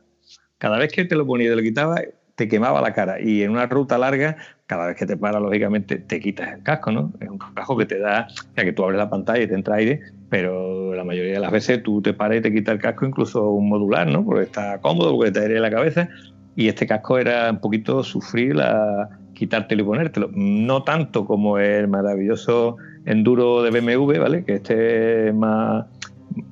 Cada 0.59 0.79
vez 0.79 0.93
que 0.93 1.05
te 1.05 1.15
lo 1.15 1.25
ponía 1.25 1.47
y 1.47 1.51
te 1.51 1.57
lo 1.57 1.63
quitaba, 1.63 2.01
te 2.35 2.49
quemaba 2.49 2.81
la 2.81 2.93
cara. 2.93 3.21
Y 3.21 3.43
en 3.43 3.51
una 3.53 3.67
ruta 3.67 3.97
larga, 3.97 4.37
cada 4.67 4.89
vez 4.89 4.97
que 4.97 5.07
te 5.07 5.17
para, 5.17 5.39
lógicamente, 5.41 5.97
te 5.97 6.21
quitas 6.21 6.53
el 6.53 6.63
casco, 6.63 6.91
¿no? 6.91 7.13
Es 7.21 7.29
un 7.29 7.39
casco 7.39 7.77
que 7.77 7.87
te 7.87 7.99
da, 7.99 8.29
sea, 8.29 8.65
que 8.65 8.73
tú 8.73 8.85
abres 8.85 8.99
la 8.99 9.09
pantalla 9.09 9.43
y 9.43 9.47
te 9.47 9.55
entra 9.55 9.77
aire, 9.77 10.03
pero 10.29 10.95
la 10.95 11.05
mayoría 11.05 11.35
de 11.35 11.41
las 11.41 11.53
veces 11.53 11.83
tú 11.83 12.03
te 12.03 12.13
paras 12.13 12.39
y 12.39 12.41
te 12.43 12.53
quitas 12.53 12.75
el 12.75 12.81
casco, 12.81 13.07
incluso 13.07 13.51
un 13.51 13.69
modular, 13.69 14.07
¿no? 14.07 14.25
Porque 14.25 14.43
está 14.43 14.79
cómodo, 14.81 15.17
porque 15.17 15.33
te 15.33 15.41
aire 15.41 15.61
la 15.61 15.71
cabeza. 15.71 16.09
Y 16.55 16.69
este 16.69 16.87
casco 16.87 17.19
era 17.19 17.51
un 17.51 17.61
poquito 17.61 18.03
sufrir 18.03 18.57
la 18.57 19.09
quitártelo 19.33 19.83
y 19.83 19.85
ponértelo. 19.87 20.31
No 20.35 20.83
tanto 20.83 21.25
como 21.25 21.59
el 21.59 21.89
maravilloso 21.89 22.77
enduro 23.07 23.63
de 23.63 23.71
BMW, 23.71 24.19
¿vale? 24.19 24.45
Que 24.45 24.55
este 24.55 25.29
es 25.29 25.35
más, 25.35 25.87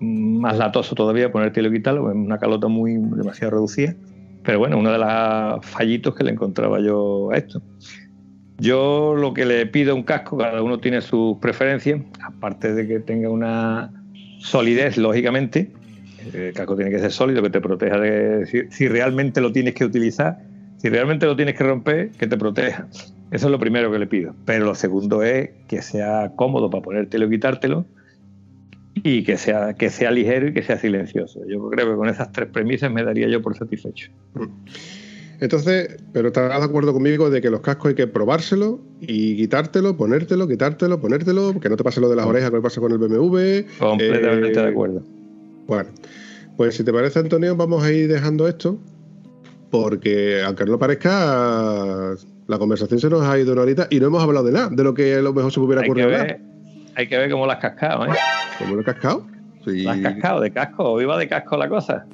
más 0.00 0.56
latoso 0.56 0.94
todavía, 0.94 1.30
ponértelo 1.30 1.68
y 1.68 1.72
quitarlo, 1.72 2.08
es 2.08 2.16
una 2.16 2.38
calota 2.38 2.68
muy 2.68 2.94
demasiado 2.94 3.52
reducida. 3.52 3.94
Pero 4.44 4.60
bueno, 4.60 4.78
uno 4.78 4.92
de 4.92 4.98
los 4.98 5.66
fallitos 5.66 6.14
que 6.14 6.22
le 6.24 6.30
encontraba 6.30 6.80
yo 6.80 7.30
a 7.32 7.36
esto. 7.36 7.60
Yo 8.58 9.14
lo 9.14 9.34
que 9.34 9.44
le 9.44 9.66
pido 9.66 9.92
a 9.92 9.94
un 9.94 10.02
casco, 10.02 10.38
cada 10.38 10.62
uno 10.62 10.78
tiene 10.78 11.02
sus 11.02 11.38
preferencias, 11.38 12.00
aparte 12.22 12.72
de 12.72 12.86
que 12.86 13.00
tenga 13.00 13.28
una 13.28 13.92
solidez, 14.38 14.96
lógicamente, 14.96 15.72
el 16.32 16.52
casco 16.54 16.74
tiene 16.76 16.90
que 16.90 16.98
ser 16.98 17.12
sólido, 17.12 17.42
que 17.42 17.50
te 17.50 17.60
proteja 17.60 17.98
de 17.98 18.46
si, 18.46 18.62
si, 18.70 18.88
realmente 18.88 19.40
lo 19.40 19.52
tienes 19.52 19.74
que 19.74 19.84
utilizar, 19.84 20.38
si 20.78 20.88
realmente 20.88 21.26
lo 21.26 21.36
tienes 21.36 21.54
que 21.54 21.64
romper, 21.64 22.10
que 22.12 22.26
te 22.26 22.36
proteja. 22.36 22.88
Eso 23.30 23.46
es 23.46 23.50
lo 23.52 23.58
primero 23.58 23.90
que 23.90 23.98
le 23.98 24.06
pido. 24.06 24.34
Pero 24.44 24.64
lo 24.64 24.74
segundo 24.74 25.22
es 25.22 25.50
que 25.68 25.82
sea 25.82 26.32
cómodo 26.36 26.70
para 26.70 26.82
ponértelo 26.82 27.26
y 27.26 27.30
quitártelo 27.30 27.84
y 28.94 29.24
que 29.24 29.36
sea, 29.36 29.74
que 29.74 29.90
sea 29.90 30.10
ligero 30.10 30.48
y 30.48 30.54
que 30.54 30.62
sea 30.62 30.78
silencioso. 30.78 31.40
Yo 31.46 31.68
creo 31.70 31.90
que 31.90 31.96
con 31.96 32.08
esas 32.08 32.32
tres 32.32 32.48
premisas 32.48 32.90
me 32.90 33.02
daría 33.02 33.28
yo 33.28 33.42
por 33.42 33.56
satisfecho. 33.56 34.10
Entonces, 35.40 35.96
pero 36.12 36.28
estarás 36.28 36.60
de 36.60 36.64
acuerdo 36.64 36.92
conmigo 36.92 37.28
de 37.28 37.40
que 37.40 37.50
los 37.50 37.60
cascos 37.60 37.90
hay 37.90 37.94
que 37.94 38.06
probárselo 38.06 38.80
y 39.00 39.36
quitártelo, 39.36 39.96
ponértelo, 39.96 40.48
quitártelo, 40.48 41.00
ponértelo, 41.00 41.60
que 41.60 41.68
no 41.68 41.76
te 41.76 41.84
pase 41.84 42.00
lo 42.00 42.08
de 42.08 42.16
las 42.16 42.26
orejas 42.26 42.50
que 42.50 42.60
pasa 42.60 42.80
con 42.80 42.92
el 42.92 42.98
BMW. 42.98 43.66
Completamente 43.78 44.58
eh, 44.58 44.62
de 44.62 44.68
acuerdo. 44.68 45.02
Bueno, 45.66 45.90
pues 46.56 46.76
si 46.76 46.84
te 46.84 46.92
parece, 46.92 47.18
Antonio, 47.18 47.54
vamos 47.54 47.84
a 47.84 47.92
ir 47.92 48.08
dejando 48.08 48.48
esto, 48.48 48.78
porque 49.70 50.42
aunque 50.42 50.64
no 50.64 50.78
parezca, 50.78 52.14
la 52.46 52.58
conversación 52.58 52.98
se 52.98 53.10
nos 53.10 53.22
ha 53.22 53.38
ido 53.38 53.52
una 53.52 53.62
horita 53.62 53.88
y 53.90 54.00
no 54.00 54.06
hemos 54.06 54.22
hablado 54.22 54.46
de 54.46 54.52
nada, 54.52 54.68
de 54.70 54.84
lo 54.84 54.94
que 54.94 55.16
a 55.16 55.22
lo 55.22 55.34
mejor 55.34 55.52
se 55.52 55.60
me 55.60 55.66
hubiera 55.66 55.82
ocurrido 55.82 56.08
hablar. 56.08 56.38
Hay 56.94 57.08
que 57.08 57.18
ver 57.18 57.30
cómo 57.30 57.44
lo 57.44 57.52
has 57.52 57.58
cascado, 57.58 58.06
¿eh? 58.06 58.16
¿Cómo 58.58 58.74
lo 58.74 58.80
has 58.80 58.86
cascado? 58.86 59.26
Sí. 59.66 59.82
¿Lo 59.82 59.90
has 59.90 59.98
cascado 59.98 60.40
de 60.40 60.50
casco? 60.50 61.00
¿Iba 61.00 61.18
de 61.18 61.28
casco 61.28 61.58
la 61.58 61.68
cosa? 61.68 62.06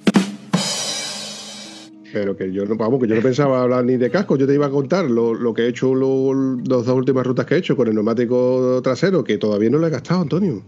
Pero 2.13 2.37
que 2.37 2.53
yo 2.53 2.65
no, 2.67 2.77
vamos, 2.77 3.01
que 3.01 3.09
yo 3.09 3.15
no 3.15 3.23
pensaba 3.23 3.63
hablar 3.63 3.85
ni 3.85 3.97
de 3.97 4.11
casco, 4.11 4.37
yo 4.37 4.47
te 4.47 4.55
iba 4.55 4.67
a 4.67 4.71
contar 4.71 5.07
lo, 5.07 5.35
lo 5.35 5.55
que 5.55 5.63
he 5.63 5.69
hecho, 5.69 5.95
lo, 5.95 6.35
las 6.35 6.85
dos 6.85 6.89
últimas 6.89 7.27
rutas 7.27 7.47
que 7.47 7.55
he 7.55 7.59
hecho 7.59 7.77
con 7.77 7.89
el 7.89 7.95
neumático 7.95 8.81
trasero, 8.83 9.25
que 9.25 9.39
todavía 9.39 9.71
no 9.71 9.79
lo 9.79 9.87
he 9.87 9.91
gastado, 9.91 10.23
Antonio. 10.23 10.63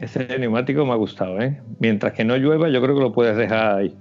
Ese 0.00 0.26
neumático 0.38 0.84
me 0.84 0.92
ha 0.92 0.96
gustado, 0.96 1.40
¿eh? 1.40 1.60
Mientras 1.78 2.12
que 2.12 2.24
no 2.24 2.36
llueva, 2.36 2.68
yo 2.68 2.82
creo 2.82 2.94
que 2.94 3.02
lo 3.02 3.12
puedes 3.12 3.36
dejar 3.36 3.76
ahí. 3.78 3.96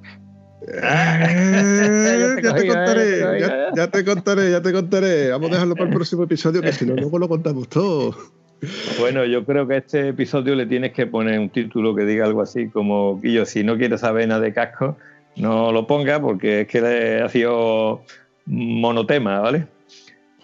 Eh, 0.68 2.40
ya, 2.44 2.56
te 2.56 2.68
contaré, 2.68 3.20
ya, 3.40 3.72
ya, 3.76 3.88
te 3.88 4.06
contaré, 4.06 4.52
ya 4.52 4.62
te 4.62 4.72
contaré. 4.72 5.30
Vamos 5.30 5.50
a 5.50 5.54
dejarlo 5.54 5.76
para 5.76 5.90
el 5.90 5.94
próximo 5.94 6.24
episodio, 6.24 6.62
que 6.62 6.72
si 6.72 6.86
no, 6.86 6.96
luego 6.96 7.20
lo 7.20 7.28
contamos 7.28 7.68
todo. 7.68 8.16
Bueno, 9.00 9.26
yo 9.26 9.46
creo 9.46 9.68
que 9.68 9.74
a 9.74 9.78
este 9.78 10.10
episodio 10.10 10.56
le 10.56 10.66
tienes 10.66 10.94
que 10.94 11.06
poner 11.06 11.38
un 11.40 11.50
título 11.50 11.96
que 11.96 12.06
diga 12.06 12.26
algo 12.26 12.42
así 12.42 12.70
como, 12.70 13.20
Guillo, 13.20 13.46
si 13.46 13.64
no 13.64 13.78
quieres 13.78 14.02
saber 14.02 14.28
nada 14.28 14.40
de 14.40 14.54
casco, 14.54 14.98
no 15.36 15.72
lo 15.72 15.88
ponga 15.88 16.22
porque 16.22 16.62
es 16.62 16.68
que 16.68 16.82
le 16.82 17.22
ha 17.22 17.30
sido 17.30 18.04
monotema, 18.46 19.40
¿vale? 19.40 19.68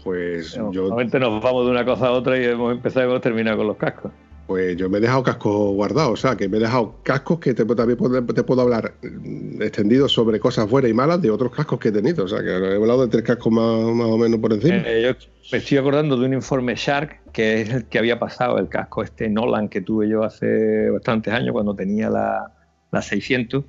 Pues 0.04 0.54
yo... 0.54 0.72
Normalmente 0.72 1.20
nos 1.20 1.42
vamos 1.44 1.66
de 1.66 1.72
una 1.72 1.86
cosa 1.86 2.08
a 2.08 2.12
otra 2.12 2.38
y 2.40 2.46
hemos 2.46 2.72
empezado 2.72 3.06
y 3.06 3.10
hemos 3.10 3.22
terminado 3.22 3.58
con 3.58 3.68
los 3.68 3.78
cascos. 3.78 4.12
Pues 4.50 4.76
yo 4.78 4.90
me 4.90 4.98
he 4.98 5.02
dejado 5.02 5.22
cascos 5.22 5.76
guardados, 5.76 6.14
o 6.14 6.16
sea, 6.16 6.36
que 6.36 6.50
me 6.50 6.58
he 6.58 6.60
dejado 6.60 6.96
cascos 7.04 7.40
que 7.40 7.54
te, 7.54 7.66
también 7.66 8.26
te 8.26 8.44
puedo 8.44 8.62
hablar 8.62 8.96
mm, 9.04 9.62
extendidos 9.62 10.12
sobre 10.12 10.40
cosas 10.40 10.68
buenas 10.68 10.90
y 10.90 10.94
malas 10.96 11.22
de 11.22 11.30
otros 11.30 11.52
cascos 11.52 11.78
que 11.80 11.90
he 11.90 11.92
tenido. 11.92 12.26
O 12.26 12.28
sea, 12.28 12.40
que 12.40 12.50
he 12.50 12.76
hablado 12.76 13.06
de 13.06 13.10
tres 13.10 13.22
cascos 13.22 13.54
más, 13.54 13.94
más 13.94 14.08
o 14.08 14.18
menos 14.18 14.40
por 14.40 14.52
encima. 14.54 14.78
Eh, 14.88 15.04
yo 15.04 15.28
me 15.52 15.58
estoy 15.60 15.78
acordando 15.78 16.18
de 16.18 16.26
un 16.26 16.34
informe 16.34 16.74
Shark, 16.76 17.32
que 17.32 17.62
es 17.62 17.70
el 17.70 17.86
que 17.86 18.00
había 18.00 18.18
pasado, 18.18 18.58
el 18.58 18.70
casco 18.70 19.04
este 19.04 19.30
Nolan 19.30 19.70
que 19.70 19.82
tuve 19.82 20.10
yo 20.10 20.24
hace 20.24 20.90
bastantes 20.90 21.32
años 21.32 21.52
cuando 21.52 21.76
tenía 21.76 22.10
la, 22.10 22.52
la 22.92 23.02
600, 23.04 23.64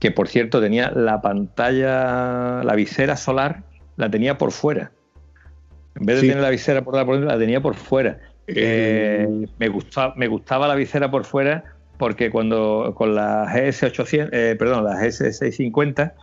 que 0.00 0.10
por 0.10 0.26
cierto 0.28 0.60
tenía 0.60 0.90
la 0.90 1.20
pantalla, 1.22 2.64
la 2.64 2.74
visera 2.74 3.16
solar, 3.16 3.62
la 3.96 4.10
tenía 4.10 4.36
por 4.38 4.50
fuera. 4.50 4.90
En 5.94 6.06
vez 6.06 6.16
de 6.16 6.22
Sí. 6.22 6.28
tener 6.28 6.42
la 6.42 6.50
visera 6.50 6.82
por, 6.82 6.94
por 7.04 7.14
dentro, 7.14 7.30
la 7.30 7.38
tenía 7.38 7.60
por 7.60 7.74
fuera. 7.74 8.18
Eh, 8.46 9.46
me, 9.58 9.68
gustaba, 9.68 10.14
me 10.16 10.26
gustaba 10.26 10.66
la 10.66 10.74
visera 10.74 11.10
por 11.10 11.24
fuera 11.24 11.64
porque 11.98 12.30
cuando 12.30 12.94
con 12.96 13.14
la 13.14 13.46
GS800, 13.46 14.30
eh, 14.32 14.56
perdón, 14.58 14.84
la 14.84 14.94
GS650, 15.00 16.14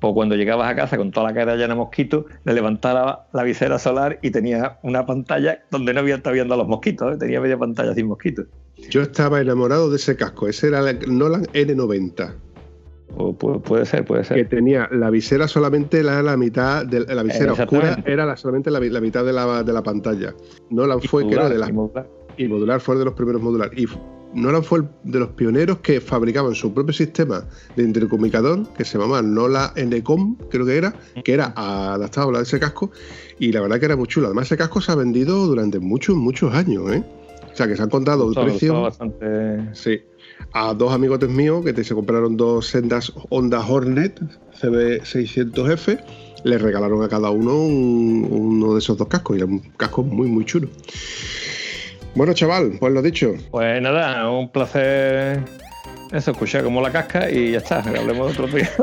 pues 0.00 0.12
cuando 0.14 0.34
llegabas 0.34 0.70
a 0.70 0.74
casa 0.74 0.96
con 0.96 1.10
toda 1.10 1.28
la 1.28 1.34
cara 1.34 1.56
llena 1.56 1.74
de 1.74 1.78
mosquitos, 1.80 2.24
le 2.44 2.54
levantaba 2.54 3.26
la 3.32 3.42
visera 3.42 3.78
solar 3.78 4.18
y 4.22 4.30
tenía 4.30 4.78
una 4.82 5.04
pantalla 5.04 5.60
donde 5.70 5.92
no 5.92 6.00
había, 6.00 6.16
estaba 6.16 6.32
viendo 6.34 6.56
los 6.56 6.66
mosquitos, 6.66 7.14
¿eh? 7.14 7.18
tenía 7.18 7.40
media 7.40 7.58
pantalla 7.58 7.94
sin 7.94 8.06
mosquitos. 8.06 8.46
Yo 8.90 9.02
estaba 9.02 9.40
enamorado 9.40 9.90
de 9.90 9.96
ese 9.96 10.16
casco. 10.16 10.48
Ese 10.48 10.68
era 10.68 10.88
el 10.88 10.98
Nolan 11.18 11.44
N90. 11.46 12.34
O 13.14 13.32
pu- 13.36 13.62
puede 13.62 13.86
ser, 13.86 14.04
puede 14.04 14.22
que 14.22 14.28
ser. 14.28 14.48
tenía 14.48 14.88
la 14.90 15.10
visera 15.10 15.48
solamente 15.48 16.02
la, 16.02 16.22
la 16.22 16.36
mitad 16.36 16.84
de 16.84 17.00
la 17.14 17.22
visera 17.22 17.52
oscura 17.52 18.02
era 18.04 18.26
la- 18.26 18.36
solamente 18.36 18.70
la, 18.70 18.80
la 18.80 19.00
mitad 19.00 19.24
de 19.24 19.32
la, 19.32 19.62
de 19.62 19.72
la 19.72 19.82
pantalla. 19.82 20.34
Nolan 20.70 20.98
Y 21.02 21.08
fue 21.08 21.26
que 21.26 21.34
era 21.34 21.48
de 21.48 21.58
las 21.58 21.70
y 21.70 21.72
modular. 21.72 22.08
y 22.36 22.48
modular 22.48 22.80
fue 22.80 22.96
de 22.96 23.04
los 23.04 23.14
primeros 23.14 23.40
modular 23.40 23.70
y 23.78 23.86
Nolan 24.34 24.62
fue 24.64 24.80
el- 24.80 24.88
de 25.04 25.20
los 25.20 25.28
pioneros 25.30 25.78
que 25.78 26.00
fabricaban 26.00 26.54
su 26.54 26.74
propio 26.74 26.92
sistema 26.92 27.44
de 27.76 27.84
intercomunicador 27.84 28.66
que 28.74 28.84
se 28.84 28.98
llamaba 28.98 29.22
Nolan 29.22 29.70
Ncom 29.76 30.36
creo 30.50 30.66
que 30.66 30.76
era 30.76 30.92
que 31.24 31.32
era 31.32 31.54
adaptado 31.56 32.36
a 32.36 32.42
ese 32.42 32.58
casco 32.60 32.90
y 33.38 33.52
la 33.52 33.60
verdad 33.62 33.78
que 33.78 33.86
era 33.86 33.96
muy 33.96 34.08
chulo 34.08 34.26
además 34.26 34.46
ese 34.46 34.56
casco 34.58 34.80
se 34.82 34.92
ha 34.92 34.94
vendido 34.96 35.46
durante 35.46 35.78
muchos 35.78 36.16
muchos 36.16 36.52
años 36.52 36.92
¿eh? 36.92 37.02
o 37.50 37.56
sea 37.56 37.66
que 37.68 37.76
se 37.76 37.82
han 37.82 37.88
contado 37.88 38.22
el 38.24 38.26
Gustó, 38.34 38.42
precio 38.44 38.72
gustó 38.72 38.82
bastante. 38.82 39.74
Sí. 39.74 40.00
A 40.52 40.72
dos 40.74 40.92
amigotes 40.92 41.28
míos 41.28 41.64
que 41.64 41.72
te- 41.72 41.84
se 41.84 41.94
compraron 41.94 42.36
dos 42.36 42.66
sendas 42.68 43.12
Honda 43.30 43.60
Hornet 43.66 44.20
CB600F, 44.60 45.98
les 46.44 46.62
regalaron 46.62 47.02
a 47.02 47.08
cada 47.08 47.30
uno 47.30 47.54
un- 47.56 48.26
uno 48.30 48.72
de 48.74 48.78
esos 48.78 48.96
dos 48.96 49.08
cascos 49.08 49.36
y 49.36 49.40
era 49.40 49.46
un 49.46 49.58
casco 49.76 50.02
muy, 50.02 50.28
muy 50.28 50.44
chulo. 50.44 50.68
Bueno, 52.14 52.32
chaval, 52.32 52.76
pues 52.80 52.92
lo 52.94 53.02
dicho. 53.02 53.34
Pues 53.50 53.82
nada, 53.82 54.30
un 54.30 54.50
placer 54.50 55.42
eso, 56.12 56.30
escuchar 56.30 56.64
como 56.64 56.80
la 56.80 56.90
casca 56.92 57.30
y 57.30 57.52
ya 57.52 57.58
está, 57.58 57.80
hablemos 57.80 58.34
de 58.36 58.42
otro 58.42 58.56
día. 58.56 58.70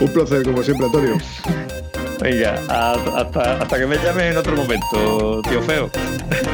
Un 0.00 0.08
placer, 0.12 0.42
como 0.44 0.62
siempre, 0.62 0.86
Antonio. 0.86 1.18
Venga, 2.20 2.54
hasta, 3.14 3.58
hasta 3.62 3.78
que 3.78 3.86
me 3.86 3.96
llames 3.96 4.32
en 4.32 4.36
otro 4.36 4.56
momento, 4.56 5.42
tío 5.42 5.62
feo. 5.62 5.90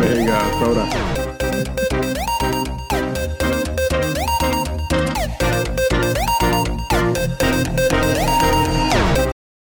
Venga, 0.00 0.38
hasta 0.40 0.64
ahora. 0.64 2.11